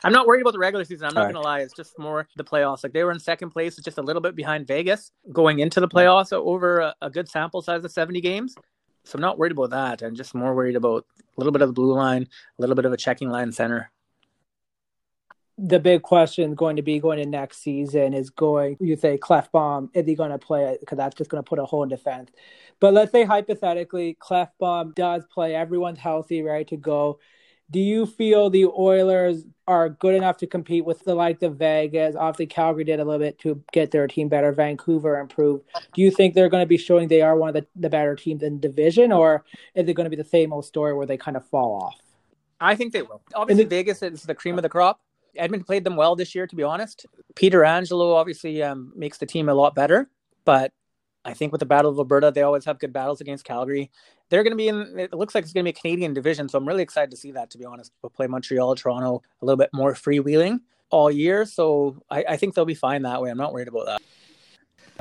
I'm 0.03 0.13
not 0.13 0.27
worried 0.27 0.41
about 0.41 0.53
the 0.53 0.59
regular 0.59 0.85
season. 0.85 1.07
I'm 1.07 1.13
not 1.13 1.23
going 1.23 1.35
to 1.35 1.41
lie. 1.41 1.59
It's 1.59 1.73
just 1.73 1.97
more 1.97 2.27
the 2.35 2.43
playoffs. 2.43 2.83
Like 2.83 2.93
they 2.93 3.03
were 3.03 3.11
in 3.11 3.19
second 3.19 3.51
place, 3.51 3.75
just 3.77 3.97
a 3.97 4.01
little 4.01 4.21
bit 4.21 4.35
behind 4.35 4.67
Vegas 4.67 5.11
going 5.31 5.59
into 5.59 5.79
the 5.79 5.87
playoffs 5.87 6.33
over 6.33 6.79
a, 6.79 6.95
a 7.01 7.09
good 7.09 7.29
sample 7.29 7.61
size 7.61 7.83
of 7.83 7.91
70 7.91 8.21
games. 8.21 8.55
So 9.03 9.15
I'm 9.15 9.21
not 9.21 9.37
worried 9.37 9.51
about 9.51 9.69
that. 9.69 10.01
I'm 10.01 10.15
just 10.15 10.33
more 10.33 10.55
worried 10.55 10.75
about 10.75 11.05
a 11.19 11.39
little 11.39 11.51
bit 11.51 11.61
of 11.61 11.69
the 11.69 11.73
blue 11.73 11.93
line, 11.93 12.27
a 12.57 12.61
little 12.61 12.75
bit 12.75 12.85
of 12.85 12.93
a 12.93 12.97
checking 12.97 13.29
line 13.29 13.51
center 13.51 13.91
the 15.57 15.79
big 15.79 16.01
question 16.01 16.53
going 16.53 16.75
to 16.75 16.81
be 16.81 16.99
going 16.99 17.17
to 17.17 17.25
next 17.25 17.63
season 17.63 18.13
is 18.13 18.29
going 18.29 18.75
you 18.79 18.95
say 18.95 19.17
Klefbom 19.17 19.89
is 19.93 20.05
he 20.05 20.15
going 20.15 20.31
to 20.31 20.37
play 20.37 20.65
it 20.65 20.81
because 20.81 20.97
that's 20.97 21.15
just 21.15 21.29
going 21.29 21.41
to 21.41 21.47
put 21.47 21.59
a 21.59 21.65
hole 21.65 21.83
in 21.83 21.89
defense 21.89 22.29
but 22.81 22.93
let's 22.93 23.11
say 23.11 23.23
hypothetically 23.23 24.17
Klefbom 24.19 24.93
does 24.95 25.25
play 25.33 25.55
everyone's 25.55 25.99
healthy 25.99 26.41
ready 26.41 26.65
to 26.65 26.77
go 26.77 27.19
do 27.71 27.79
you 27.79 28.05
feel 28.05 28.49
the 28.49 28.65
Oilers 28.65 29.43
are 29.67 29.89
good 29.89 30.13
enough 30.13 30.37
to 30.37 30.47
compete 30.47 30.85
with 30.85 31.03
the 31.03 31.15
like 31.15 31.39
the 31.39 31.49
Vegas? 31.49 32.15
Obviously 32.15 32.45
Calgary 32.45 32.83
did 32.83 32.99
a 32.99 33.05
little 33.05 33.19
bit 33.19 33.39
to 33.39 33.61
get 33.73 33.91
their 33.91 34.07
team 34.07 34.29
better. 34.29 34.51
Vancouver 34.51 35.19
improved. 35.19 35.63
Do 35.93 36.01
you 36.01 36.11
think 36.11 36.33
they're 36.33 36.49
going 36.49 36.61
to 36.63 36.67
be 36.67 36.77
showing 36.77 37.07
they 37.07 37.21
are 37.21 37.35
one 37.35 37.49
of 37.49 37.55
the, 37.55 37.65
the 37.75 37.89
better 37.89 38.15
teams 38.15 38.43
in 38.43 38.59
division 38.59 39.11
or 39.11 39.43
is 39.73 39.87
it 39.87 39.93
going 39.93 40.05
to 40.05 40.09
be 40.09 40.21
the 40.21 40.29
same 40.29 40.53
old 40.53 40.65
story 40.65 40.93
where 40.93 41.07
they 41.07 41.17
kind 41.17 41.35
of 41.35 41.47
fall 41.47 41.81
off? 41.81 41.99
I 42.59 42.75
think 42.75 42.93
they 42.93 43.01
will. 43.01 43.21
Obviously 43.33 43.63
the, 43.63 43.69
Vegas 43.69 44.01
is 44.01 44.23
the 44.23 44.35
cream 44.35 44.57
of 44.57 44.63
the 44.63 44.69
crop. 44.69 45.01
Edmonton 45.35 45.65
played 45.65 45.83
them 45.83 45.95
well 45.95 46.15
this 46.15 46.33
year, 46.35 46.47
to 46.47 46.55
be 46.55 46.63
honest. 46.63 47.05
Peter 47.35 47.65
Angelo 47.65 48.13
obviously 48.13 48.63
um, 48.63 48.93
makes 48.95 49.17
the 49.17 49.25
team 49.25 49.49
a 49.49 49.53
lot 49.53 49.75
better, 49.75 50.09
but 50.45 50.71
I 51.25 51.33
think 51.33 51.51
with 51.51 51.59
the 51.59 51.65
Battle 51.65 51.91
of 51.91 51.97
Alberta, 51.97 52.31
they 52.31 52.43
always 52.43 52.65
have 52.65 52.79
good 52.79 52.93
battles 52.93 53.19
against 53.19 53.43
Calgary. 53.43 53.91
They're 54.29 54.43
going 54.43 54.51
to 54.51 54.57
be 54.57 54.67
in. 54.67 54.99
It 54.99 55.13
looks 55.13 55.33
like 55.33 55.43
it's 55.43 55.53
going 55.53 55.65
to 55.65 55.71
be 55.71 55.77
a 55.77 55.81
Canadian 55.81 56.13
division, 56.13 56.47
so 56.47 56.57
I'm 56.57 56.67
really 56.67 56.83
excited 56.83 57.11
to 57.11 57.17
see 57.17 57.31
that. 57.31 57.49
To 57.51 57.57
be 57.57 57.65
honest, 57.65 57.91
we'll 58.01 58.11
play 58.11 58.27
Montreal, 58.27 58.75
Toronto 58.75 59.23
a 59.41 59.45
little 59.45 59.57
bit 59.57 59.71
more 59.73 59.93
freewheeling 59.93 60.59
all 60.91 61.11
year, 61.11 61.45
so 61.45 61.97
I, 62.09 62.23
I 62.29 62.37
think 62.37 62.53
they'll 62.53 62.63
be 62.63 62.75
fine 62.75 63.01
that 63.01 63.21
way. 63.21 63.31
I'm 63.31 63.37
not 63.37 63.53
worried 63.53 63.67
about 63.67 63.87
that. 63.87 64.01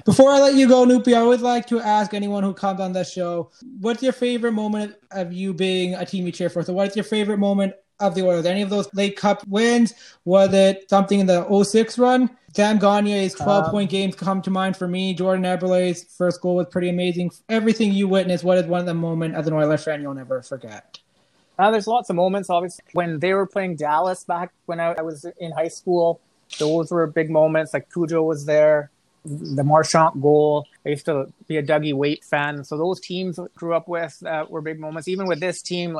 Before 0.04 0.30
I 0.30 0.40
let 0.40 0.54
you 0.54 0.66
go, 0.66 0.84
Nupy, 0.84 1.14
I 1.14 1.22
would 1.22 1.40
like 1.40 1.66
to 1.68 1.78
ask 1.78 2.14
anyone 2.14 2.42
who 2.42 2.52
comes 2.52 2.80
on 2.80 2.92
this 2.92 3.12
show, 3.12 3.50
what's 3.80 4.02
your 4.02 4.12
favorite 4.12 4.52
moment 4.52 4.96
of 5.12 5.32
you 5.32 5.54
being 5.54 5.94
a 5.94 6.04
team 6.04 6.26
you 6.26 6.32
cheer 6.32 6.50
for? 6.50 6.62
So, 6.62 6.72
what's 6.72 6.96
your 6.96 7.04
favorite 7.04 7.38
moment 7.38 7.74
of 8.00 8.14
the 8.14 8.22
Oilers? 8.22 8.46
Any 8.46 8.62
of 8.62 8.70
those 8.70 8.92
late 8.92 9.16
cup 9.16 9.46
wins? 9.46 9.94
Was 10.24 10.52
it 10.52 10.90
something 10.90 11.20
in 11.20 11.26
the 11.26 11.64
06 11.64 11.96
run? 11.98 12.28
Sam 12.54 12.78
Gagner's 12.78 13.34
12 13.34 13.64
um, 13.64 13.70
point 13.70 13.90
games 13.90 14.14
come 14.14 14.40
to 14.42 14.50
mind 14.50 14.76
for 14.76 14.86
me. 14.86 15.12
Jordan 15.12 15.44
Eberle's 15.44 16.04
first 16.04 16.40
goal 16.40 16.54
was 16.56 16.68
pretty 16.68 16.88
amazing. 16.88 17.32
Everything 17.48 17.92
you 17.92 18.06
witnessed, 18.06 18.44
what 18.44 18.58
is 18.58 18.66
one 18.66 18.78
of 18.78 18.86
the 18.86 18.94
moments 18.94 19.36
as 19.36 19.48
an 19.48 19.54
Oilers 19.54 19.82
fan 19.82 20.00
you'll 20.00 20.14
never 20.14 20.40
forget? 20.40 21.00
Uh, 21.58 21.72
there's 21.72 21.88
lots 21.88 22.10
of 22.10 22.16
moments, 22.16 22.50
obviously. 22.50 22.84
When 22.92 23.18
they 23.18 23.32
were 23.32 23.46
playing 23.46 23.76
Dallas 23.76 24.22
back 24.22 24.52
when 24.66 24.78
I, 24.78 24.92
I 24.92 25.02
was 25.02 25.26
in 25.38 25.50
high 25.50 25.68
school, 25.68 26.20
those 26.58 26.92
were 26.92 27.06
big 27.08 27.28
moments. 27.28 27.74
Like 27.74 27.92
Cujo 27.92 28.22
was 28.22 28.44
there, 28.44 28.90
the 29.24 29.64
Marchant 29.64 30.20
goal. 30.22 30.66
I 30.86 30.90
used 30.90 31.06
to 31.06 31.32
be 31.48 31.56
a 31.56 31.62
Dougie 31.62 31.94
Weight 31.94 32.22
fan. 32.22 32.62
So 32.62 32.76
those 32.76 33.00
teams 33.00 33.36
I 33.36 33.46
grew 33.56 33.74
up 33.74 33.88
with 33.88 34.22
uh, 34.24 34.46
were 34.48 34.60
big 34.60 34.78
moments. 34.78 35.08
Even 35.08 35.26
with 35.26 35.40
this 35.40 35.60
team, 35.60 35.98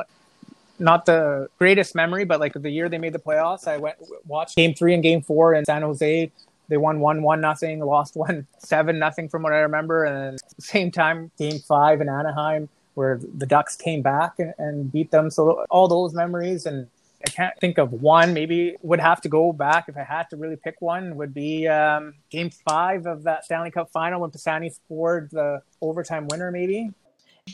not 0.79 1.05
the 1.05 1.49
greatest 1.57 1.95
memory, 1.95 2.25
but 2.25 2.39
like 2.39 2.53
the 2.53 2.69
year 2.69 2.89
they 2.89 2.97
made 2.97 3.13
the 3.13 3.19
playoffs, 3.19 3.67
I 3.67 3.77
went 3.77 3.97
watched 4.25 4.55
game 4.55 4.73
three 4.73 4.93
and 4.93 5.03
game 5.03 5.21
four 5.21 5.53
in 5.53 5.65
San 5.65 5.81
Jose. 5.81 6.31
They 6.67 6.77
won 6.77 6.99
one 6.99 7.21
one 7.21 7.41
nothing, 7.41 7.79
lost 7.79 8.15
one 8.15 8.47
seven 8.59 8.99
nothing 8.99 9.29
from 9.29 9.43
what 9.43 9.53
I 9.53 9.59
remember, 9.59 10.05
and 10.05 10.39
same 10.59 10.91
time 10.91 11.31
game 11.37 11.59
five 11.59 12.01
in 12.01 12.09
Anaheim 12.09 12.69
where 12.95 13.19
the 13.37 13.45
Ducks 13.45 13.75
came 13.75 14.01
back 14.01 14.39
and, 14.57 14.89
beat 14.91 15.11
them. 15.11 15.29
So 15.29 15.65
all 15.69 15.89
those 15.89 16.13
memories 16.13 16.65
and 16.65 16.87
I 17.27 17.29
can't 17.29 17.53
think 17.59 17.77
of 17.77 17.91
one. 17.91 18.33
Maybe 18.33 18.75
would 18.81 18.99
have 18.99 19.19
to 19.21 19.29
go 19.29 19.51
back 19.51 19.89
if 19.89 19.97
I 19.97 20.03
had 20.03 20.29
to 20.29 20.37
really 20.37 20.55
pick 20.55 20.75
one. 20.79 21.15
Would 21.15 21.33
be 21.33 21.67
um, 21.67 22.13
Game 22.29 22.51
Five 22.51 23.05
of 23.05 23.23
that 23.23 23.45
Stanley 23.45 23.71
Cup 23.71 23.89
final 23.91 24.21
when 24.21 24.29
Pisani 24.29 24.69
scored 24.69 25.29
the 25.31 25.61
overtime 25.81 26.27
winner. 26.27 26.51
Maybe 26.51 26.93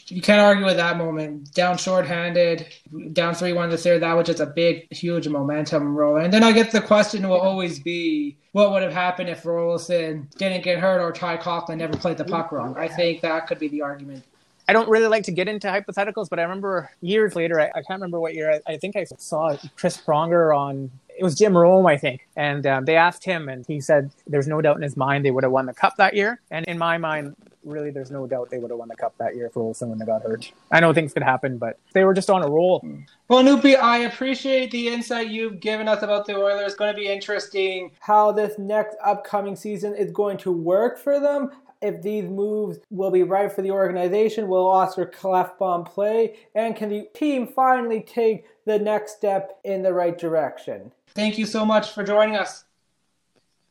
you 0.08 0.22
can't 0.22 0.40
argue 0.40 0.66
with 0.66 0.78
that 0.78 0.98
moment. 0.98 1.54
Down 1.54 1.78
shorthanded, 1.78 2.68
down 3.14 3.36
three 3.36 3.54
one 3.54 3.70
this 3.70 3.86
year. 3.86 4.00
That 4.00 4.14
was 4.14 4.26
just 4.26 4.40
a 4.40 4.46
big, 4.46 4.92
huge 4.94 5.28
momentum 5.28 5.96
roll. 5.96 6.18
And 6.18 6.32
then 6.32 6.44
I 6.44 6.52
guess 6.52 6.72
the 6.72 6.82
question 6.82 7.28
will 7.28 7.40
always 7.40 7.80
be, 7.80 8.38
what 8.54 8.72
would 8.72 8.84
have 8.84 8.94
happened 8.94 9.30
if 9.30 9.44
Roloson 9.44 10.34
didn't 10.38 10.64
get 10.64 10.80
hurt 10.80 11.02
or 11.02 11.12
Ty 11.12 11.38
Conklin 11.38 11.78
never 11.78 11.98
played 11.98 12.18
the 12.18 12.26
puck 12.26 12.52
wrong? 12.52 12.76
I 12.78 12.88
think 12.88 13.22
that 13.22 13.48
could 13.48 13.60
be 13.60 13.68
the 13.68 13.82
argument. 13.82 14.24
I 14.68 14.74
don't 14.74 14.88
really 14.88 15.08
like 15.08 15.24
to 15.24 15.32
get 15.32 15.50
into 15.50 15.68
hypotheticals, 15.68 16.30
but 16.30 16.40
I 16.40 16.44
remember 16.44 16.90
years 17.02 17.36
later, 17.36 17.60
I, 17.60 17.66
I 17.66 17.82
can't 17.82 18.00
remember 18.00 18.20
what 18.20 18.34
year, 18.34 18.52
I, 18.52 18.74
I, 18.74 18.78
think 18.78 18.96
I 18.96 19.04
saw 19.18 19.58
Chris 19.76 19.98
Pronger 19.98 20.56
on, 20.56 20.90
it 21.10 21.24
was 21.24 21.36
Jim 21.36 21.58
Rome, 21.58 21.86
I 21.88 21.98
think. 21.98 22.28
And 22.38 22.66
um, 22.66 22.86
they 22.86 22.96
asked 22.96 23.26
him, 23.26 23.50
and 23.50 23.66
he 23.66 23.82
said 23.82 24.12
there's 24.28 24.48
no 24.48 24.62
doubt 24.62 24.78
in 24.78 24.84
his 24.84 24.96
mind 24.96 25.26
they 25.26 25.32
would 25.32 25.44
have 25.44 25.52
won 25.52 25.66
the 25.66 25.74
cup 25.74 25.98
that 25.98 26.14
year. 26.14 26.40
And 26.52 26.66
in 26.68 26.78
my 26.78 26.98
mind, 26.98 27.36
really, 27.64 27.92
there's 27.92 28.12
no 28.12 28.28
doubt 28.28 28.50
they 28.50 28.58
would 28.58 28.72
have 28.72 28.80
won 28.80 28.88
the 28.88 28.96
cup 28.96 29.14
that 29.18 29.36
year 29.36 29.50
for 29.50 29.62
Olsen 29.62 29.90
when 29.90 30.00
they 30.00 30.06
got 30.06 30.24
hurt. 30.24 30.52
I 30.72 30.80
know 30.80 30.94
things 30.94 31.14
could 31.14 31.24
happen, 31.24 31.58
but 31.58 31.78
they 31.94 32.04
were 32.04 32.14
just 32.14 32.30
on 32.30 32.44
a 32.44 32.48
roll. 32.50 32.86
Well, 33.28 33.44
Nupy, 33.44 33.76
I 33.76 34.00
appreciate 34.00 34.72
the 34.72 34.88
insight 34.88 35.30
you've 35.30 35.60
given 35.60 35.88
us 35.88 36.04
about 36.04 36.26
the 36.26 36.36
Oilers. 36.36 36.68
It's 36.68 36.76
going 36.76 36.94
to 36.94 37.00
be 37.00 37.08
interesting 37.08 37.92
how 38.00 38.32
this 38.32 38.58
next 38.58 38.98
upcoming 39.04 39.56
season 39.56 39.96
is 39.96 40.12
going 40.12 40.38
to 40.40 40.52
work 40.52 40.98
for 40.98 41.20
them. 41.20 41.52
If 41.82 42.04
these 42.04 42.26
moves 42.26 42.78
will 42.92 43.10
be 43.10 43.24
right 43.24 43.52
for 43.52 43.64
the 43.64 43.72
organization, 43.72 44.48
will 44.48 44.68
Oscar 44.68 45.06
Klefbom 45.06 45.86
play, 45.86 46.38
and 46.54 46.76
can 46.76 46.90
the 46.90 47.10
team 47.16 47.48
finally 47.48 48.02
take 48.02 48.46
the 48.66 48.78
next 48.78 49.16
step 49.16 49.60
in 49.64 49.82
the 49.82 49.92
right 49.92 50.16
direction? 50.16 50.92
Thank 51.16 51.40
you 51.40 51.48
so 51.48 51.66
much 51.66 51.92
for 51.92 52.04
joining 52.04 52.36
us. 52.36 52.66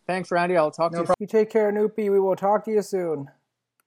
Thanks, 0.09 0.32
Randy. 0.32 0.57
I'll 0.57 0.72
talk 0.72 0.91
no 0.91 1.05
to 1.05 1.09
you. 1.11 1.14
You 1.20 1.26
take 1.28 1.51
care, 1.51 1.70
Nupy. 1.70 2.11
We 2.11 2.18
will 2.18 2.34
talk 2.34 2.64
to 2.64 2.72
you 2.72 2.82
soon. 2.82 3.30